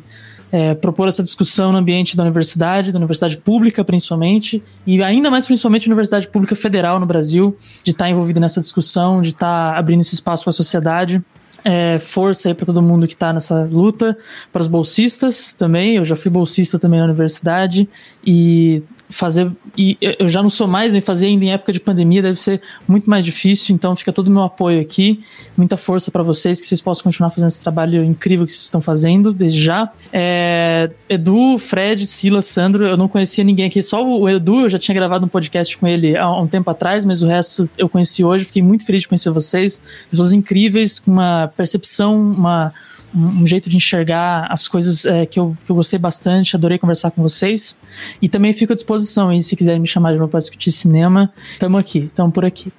é, 0.53 0.75
propor 0.75 1.09
essa 1.09 1.23
discussão 1.23 1.73
no 1.73 1.79
ambiente 1.79 2.17
da 2.17 2.23
universidade, 2.23 2.93
da 2.93 2.99
universidade 2.99 3.37
pública 3.37 3.85
principalmente, 3.85 4.63
e 4.87 5.03
ainda 5.03 5.31
mais 5.31 5.45
principalmente 5.45 5.87
Universidade 5.87 6.29
Pública 6.29 6.55
Federal 6.55 7.01
no 7.01 7.07
Brasil, 7.07 7.57
de 7.83 7.91
estar 7.91 8.05
tá 8.05 8.11
envolvida 8.11 8.41
nessa 8.41 8.61
discussão, 8.61 9.23
de 9.23 9.31
estar 9.31 9.73
tá 9.73 9.79
abrindo 9.79 10.01
esse 10.01 10.15
espaço 10.15 10.45
para 10.45 10.51
a 10.51 10.55
sociedade. 10.55 11.23
É, 11.69 11.99
força 11.99 12.49
aí 12.49 12.55
para 12.55 12.65
todo 12.65 12.81
mundo 12.81 13.09
que 13.09 13.15
está 13.15 13.33
nessa 13.33 13.65
luta, 13.69 14.17
para 14.53 14.63
os 14.63 14.69
bolsistas 14.69 15.53
também. 15.53 15.97
Eu 15.97 16.05
já 16.05 16.15
fui 16.15 16.31
bolsista 16.31 16.79
também 16.79 17.01
na 17.01 17.07
universidade 17.07 17.89
e 18.25 18.85
fazer 19.09 19.51
e 19.77 19.97
eu 20.01 20.27
já 20.27 20.43
não 20.43 20.51
sou 20.51 20.67
mais 20.67 20.93
nem 20.93 21.01
fazer 21.01 21.27
ainda 21.27 21.45
em 21.45 21.53
época 21.53 21.73
de 21.73 21.79
pandemia 21.79 22.23
deve 22.23 22.39
ser 22.39 22.61
muito 22.89 23.09
mais 23.09 23.25
difícil 23.25 23.75
então 23.75 23.95
fica 23.95 24.13
todo 24.13 24.29
o 24.29 24.31
meu 24.31 24.43
apoio 24.43 24.81
aqui 24.81 25.21
muita 25.57 25.77
força 25.77 26.11
para 26.11 26.23
vocês 26.23 26.61
que 26.61 26.67
vocês 26.67 26.81
possam 26.81 27.05
continuar 27.05 27.31
fazendo 27.31 27.49
esse 27.49 27.63
trabalho 27.63 28.03
incrível 28.03 28.45
que 28.45 28.51
vocês 28.51 28.63
estão 28.63 28.81
fazendo 28.81 29.33
desde 29.33 29.61
já. 29.61 29.91
É, 30.13 30.91
Edu 31.09 31.59
Fred 31.59 32.07
Silas 32.07 32.47
Sandro 32.47 32.85
eu 32.85 32.97
não 32.97 33.09
conhecia 33.09 33.45
ninguém 33.45 33.67
aqui 33.67 33.81
só 33.81 34.05
o 34.05 34.29
Edu 34.29 34.63
eu 34.63 34.69
já 34.69 34.79
tinha 34.79 34.95
gravado 34.95 35.25
um 35.25 35.29
podcast 35.29 35.77
com 35.79 35.87
ele 35.87 36.17
há 36.17 36.31
um 36.41 36.47
tempo 36.47 36.69
atrás 36.71 37.05
mas 37.05 37.23
o 37.23 37.27
resto 37.27 37.69
eu 37.79 37.89
conheci 37.89 38.25
hoje 38.25 38.45
fiquei 38.45 38.63
muito 38.63 38.85
feliz 38.85 39.03
de 39.03 39.09
conhecer 39.09 39.31
vocês 39.31 39.83
pessoas 40.11 40.33
incríveis 40.33 40.99
com 40.99 41.13
uma 41.13 41.53
percepção 41.57 42.21
uma 42.21 42.73
um, 43.15 43.47
jeito 43.47 43.69
de 43.69 43.77
enxergar 43.77 44.47
as 44.51 44.69
coisas 44.69 45.05
é, 45.05 45.27
que, 45.27 45.39
eu, 45.39 45.57
que 45.65 45.71
eu 45.71 45.77
gostei 45.77 45.99
bastante, 45.99 46.57
adorei 46.57 46.79
conversar 46.79 47.11
com 47.11 47.23
vocês. 47.23 47.77
E 48.21 48.29
também 48.29 48.53
fico 48.53 48.73
à 48.73 48.77
disposição, 48.77 49.33
hein, 49.33 49.41
se 49.41 49.57
quiserem 49.57 49.81
me 49.81 49.87
chamar 49.87 50.13
de 50.13 50.19
novo 50.19 50.31
para 50.31 50.41
discutir 50.41 50.71
cinema, 50.71 51.33
estamos 51.51 51.81
aqui, 51.81 52.01
estamos 52.01 52.33
por 52.33 52.45
aqui. 52.45 52.73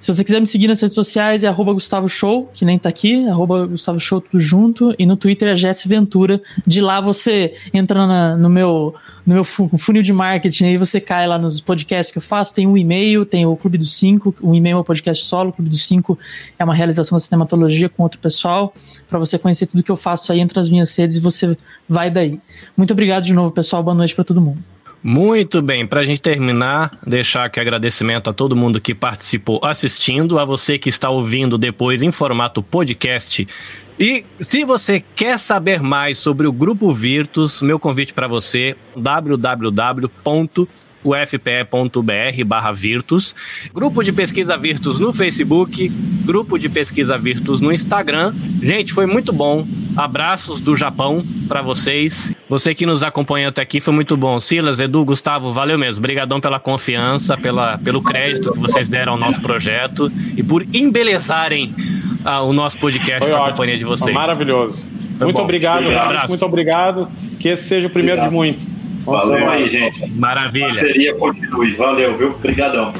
Se 0.00 0.12
você 0.12 0.22
quiser 0.24 0.40
me 0.40 0.46
seguir 0.46 0.68
nas 0.68 0.80
redes 0.80 0.94
sociais, 0.94 1.44
é 1.44 1.48
arroba 1.48 1.72
Gustavo 1.72 2.08
Show, 2.08 2.50
que 2.52 2.64
nem 2.64 2.78
tá 2.78 2.88
aqui, 2.88 3.26
arroba 3.28 3.66
Gustavo 3.66 3.98
Show 3.98 4.20
tudo 4.20 4.40
junto, 4.40 4.94
e 4.98 5.06
no 5.06 5.16
Twitter 5.16 5.48
é 5.48 5.56
Jess 5.56 5.84
Ventura. 5.86 6.40
De 6.66 6.80
lá 6.80 7.00
você 7.00 7.54
entra 7.72 8.06
na, 8.06 8.36
no 8.36 8.48
meu 8.48 8.94
no 9.26 9.34
meu 9.34 9.44
funil 9.44 10.02
de 10.02 10.12
marketing, 10.12 10.64
aí 10.64 10.76
você 10.76 11.00
cai 11.00 11.26
lá 11.26 11.38
nos 11.38 11.60
podcasts 11.60 12.10
que 12.10 12.18
eu 12.18 12.22
faço, 12.22 12.54
tem 12.54 12.66
um 12.66 12.76
e-mail, 12.76 13.24
tem 13.24 13.46
o 13.46 13.54
Clube 13.54 13.78
dos 13.78 13.96
Cinco, 13.96 14.34
o 14.40 14.54
e-mail 14.54 14.78
é 14.78 14.80
o 14.80 14.84
podcast 14.84 15.24
solo, 15.24 15.50
o 15.50 15.52
Clube 15.52 15.70
dos 15.70 15.86
Cinco 15.86 16.18
é 16.58 16.64
uma 16.64 16.74
realização 16.74 17.16
da 17.16 17.20
cinematologia 17.20 17.88
com 17.88 18.02
outro 18.02 18.18
pessoal, 18.18 18.74
para 19.08 19.18
você 19.18 19.38
conhecer 19.38 19.66
tudo 19.70 19.82
que 19.82 19.90
eu 19.90 19.96
faço 19.96 20.32
aí 20.32 20.40
entre 20.40 20.58
as 20.58 20.68
minhas 20.68 20.94
redes 20.96 21.16
e 21.16 21.20
você 21.20 21.56
vai 21.88 22.10
daí. 22.10 22.38
Muito 22.76 22.92
obrigado 22.92 23.24
de 23.24 23.32
novo, 23.32 23.52
pessoal, 23.52 23.82
boa 23.82 23.94
noite 23.94 24.14
para 24.14 24.24
todo 24.24 24.40
mundo. 24.40 24.62
Muito 25.02 25.62
bem, 25.62 25.86
para 25.86 26.00
a 26.00 26.04
gente 26.04 26.20
terminar, 26.20 26.90
deixar 27.06 27.46
aqui 27.46 27.58
agradecimento 27.58 28.28
a 28.28 28.34
todo 28.34 28.54
mundo 28.54 28.80
que 28.80 28.94
participou 28.94 29.58
assistindo, 29.64 30.38
a 30.38 30.44
você 30.44 30.78
que 30.78 30.90
está 30.90 31.08
ouvindo 31.08 31.56
depois 31.56 32.02
em 32.02 32.12
formato 32.12 32.62
podcast. 32.62 33.48
E 33.98 34.24
se 34.38 34.62
você 34.62 35.02
quer 35.14 35.38
saber 35.38 35.82
mais 35.82 36.18
sobre 36.18 36.46
o 36.46 36.52
Grupo 36.52 36.92
Virtus, 36.92 37.62
meu 37.62 37.78
convite 37.78 38.12
para 38.12 38.28
você, 38.28 38.76
www 38.94 40.10
ufpe.br 41.04 42.44
barra 42.44 42.72
Virtus, 42.72 43.34
grupo 43.72 44.02
de 44.02 44.12
pesquisa 44.12 44.56
Virtus 44.56 44.98
no 44.98 45.12
Facebook, 45.12 45.88
grupo 46.24 46.58
de 46.58 46.68
pesquisa 46.68 47.16
Virtus 47.16 47.60
no 47.60 47.72
Instagram. 47.72 48.32
Gente, 48.62 48.92
foi 48.92 49.06
muito 49.06 49.32
bom. 49.32 49.66
Abraços 49.96 50.60
do 50.60 50.76
Japão 50.76 51.24
para 51.48 51.62
vocês. 51.62 52.32
Você 52.48 52.74
que 52.74 52.86
nos 52.86 53.02
acompanhou 53.02 53.48
até 53.48 53.62
aqui 53.62 53.80
foi 53.80 53.92
muito 53.92 54.16
bom. 54.16 54.38
Silas, 54.38 54.80
Edu, 54.80 55.04
Gustavo, 55.04 55.52
valeu 55.52 55.78
mesmo. 55.78 55.98
Obrigadão 56.00 56.40
pela 56.40 56.60
confiança, 56.60 57.36
pela, 57.36 57.78
pelo 57.78 58.02
crédito 58.02 58.52
que 58.52 58.58
vocês 58.58 58.88
deram 58.88 59.12
ao 59.12 59.18
nosso 59.18 59.40
projeto 59.40 60.10
e 60.36 60.42
por 60.42 60.64
embelezarem 60.72 61.74
ah, 62.24 62.42
o 62.42 62.52
nosso 62.52 62.78
podcast 62.78 63.20
foi 63.24 63.30
na 63.30 63.40
ótimo. 63.40 63.50
companhia 63.52 63.78
de 63.78 63.84
vocês. 63.84 64.14
Maravilhoso. 64.14 64.86
Foi 65.16 65.26
muito 65.26 65.36
bom. 65.36 65.42
obrigado, 65.42 65.82
obrigado. 65.82 66.28
muito 66.28 66.46
obrigado. 66.46 67.08
Que 67.38 67.48
esse 67.48 67.64
seja 67.64 67.88
o 67.88 67.90
primeiro 67.90 68.20
obrigado. 68.20 68.30
de 68.30 68.36
muitos. 68.36 68.89
Valeu 69.04 69.48
aí, 69.48 69.68
gente. 69.68 70.10
Maravilha. 70.12 70.66
A 70.66 70.70
parceria 70.70 71.14
continue. 71.14 71.72
Valeu, 71.74 72.16
viu? 72.16 72.30
Obrigadão. 72.30 72.92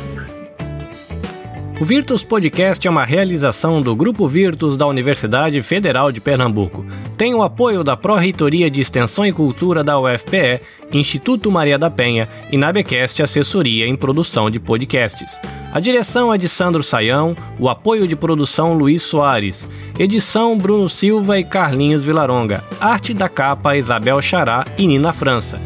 O 1.81 1.85
Virtus 1.85 2.23
Podcast 2.23 2.87
é 2.87 2.91
uma 2.91 3.07
realização 3.07 3.81
do 3.81 3.97
Grupo 3.97 4.29
Virtus 4.29 4.77
da 4.77 4.87
Universidade 4.87 5.63
Federal 5.63 6.13
de 6.13 6.21
Pernambuco. 6.21 6.85
Tem 7.17 7.35
o 7.35 7.43
apoio 7.43 7.83
da 7.83 7.97
Pró-Reitoria 7.97 8.71
de 8.71 8.83
Extensão 8.83 9.25
e 9.25 9.33
Cultura 9.33 9.83
da 9.83 9.99
UFPE, 9.99 10.61
Instituto 10.93 11.51
Maria 11.51 11.79
da 11.79 11.89
Penha 11.89 12.29
e 12.53 12.59
Nabecast 12.59 13.23
Assessoria 13.23 13.87
em 13.87 13.97
Produção 13.97 14.51
de 14.51 14.61
Podcasts. 14.61 15.41
A 15.73 15.81
direção 15.81 16.35
é 16.35 16.37
de 16.37 16.51
Sandro 16.51 16.83
Saião, 16.83 17.35
o 17.59 17.67
apoio 17.67 18.07
de 18.07 18.15
produção 18.15 18.75
Luiz 18.75 19.01
Soares, 19.01 19.67
edição 19.99 20.59
Bruno 20.59 20.87
Silva 20.87 21.39
e 21.39 21.45
Carlinhos 21.45 22.05
Vilaronga, 22.05 22.63
arte 22.79 23.15
da 23.15 23.29
capa 23.29 23.75
Isabel 23.75 24.21
Xará 24.21 24.67
e 24.77 24.87
Nina 24.87 25.15
França. 25.15 25.59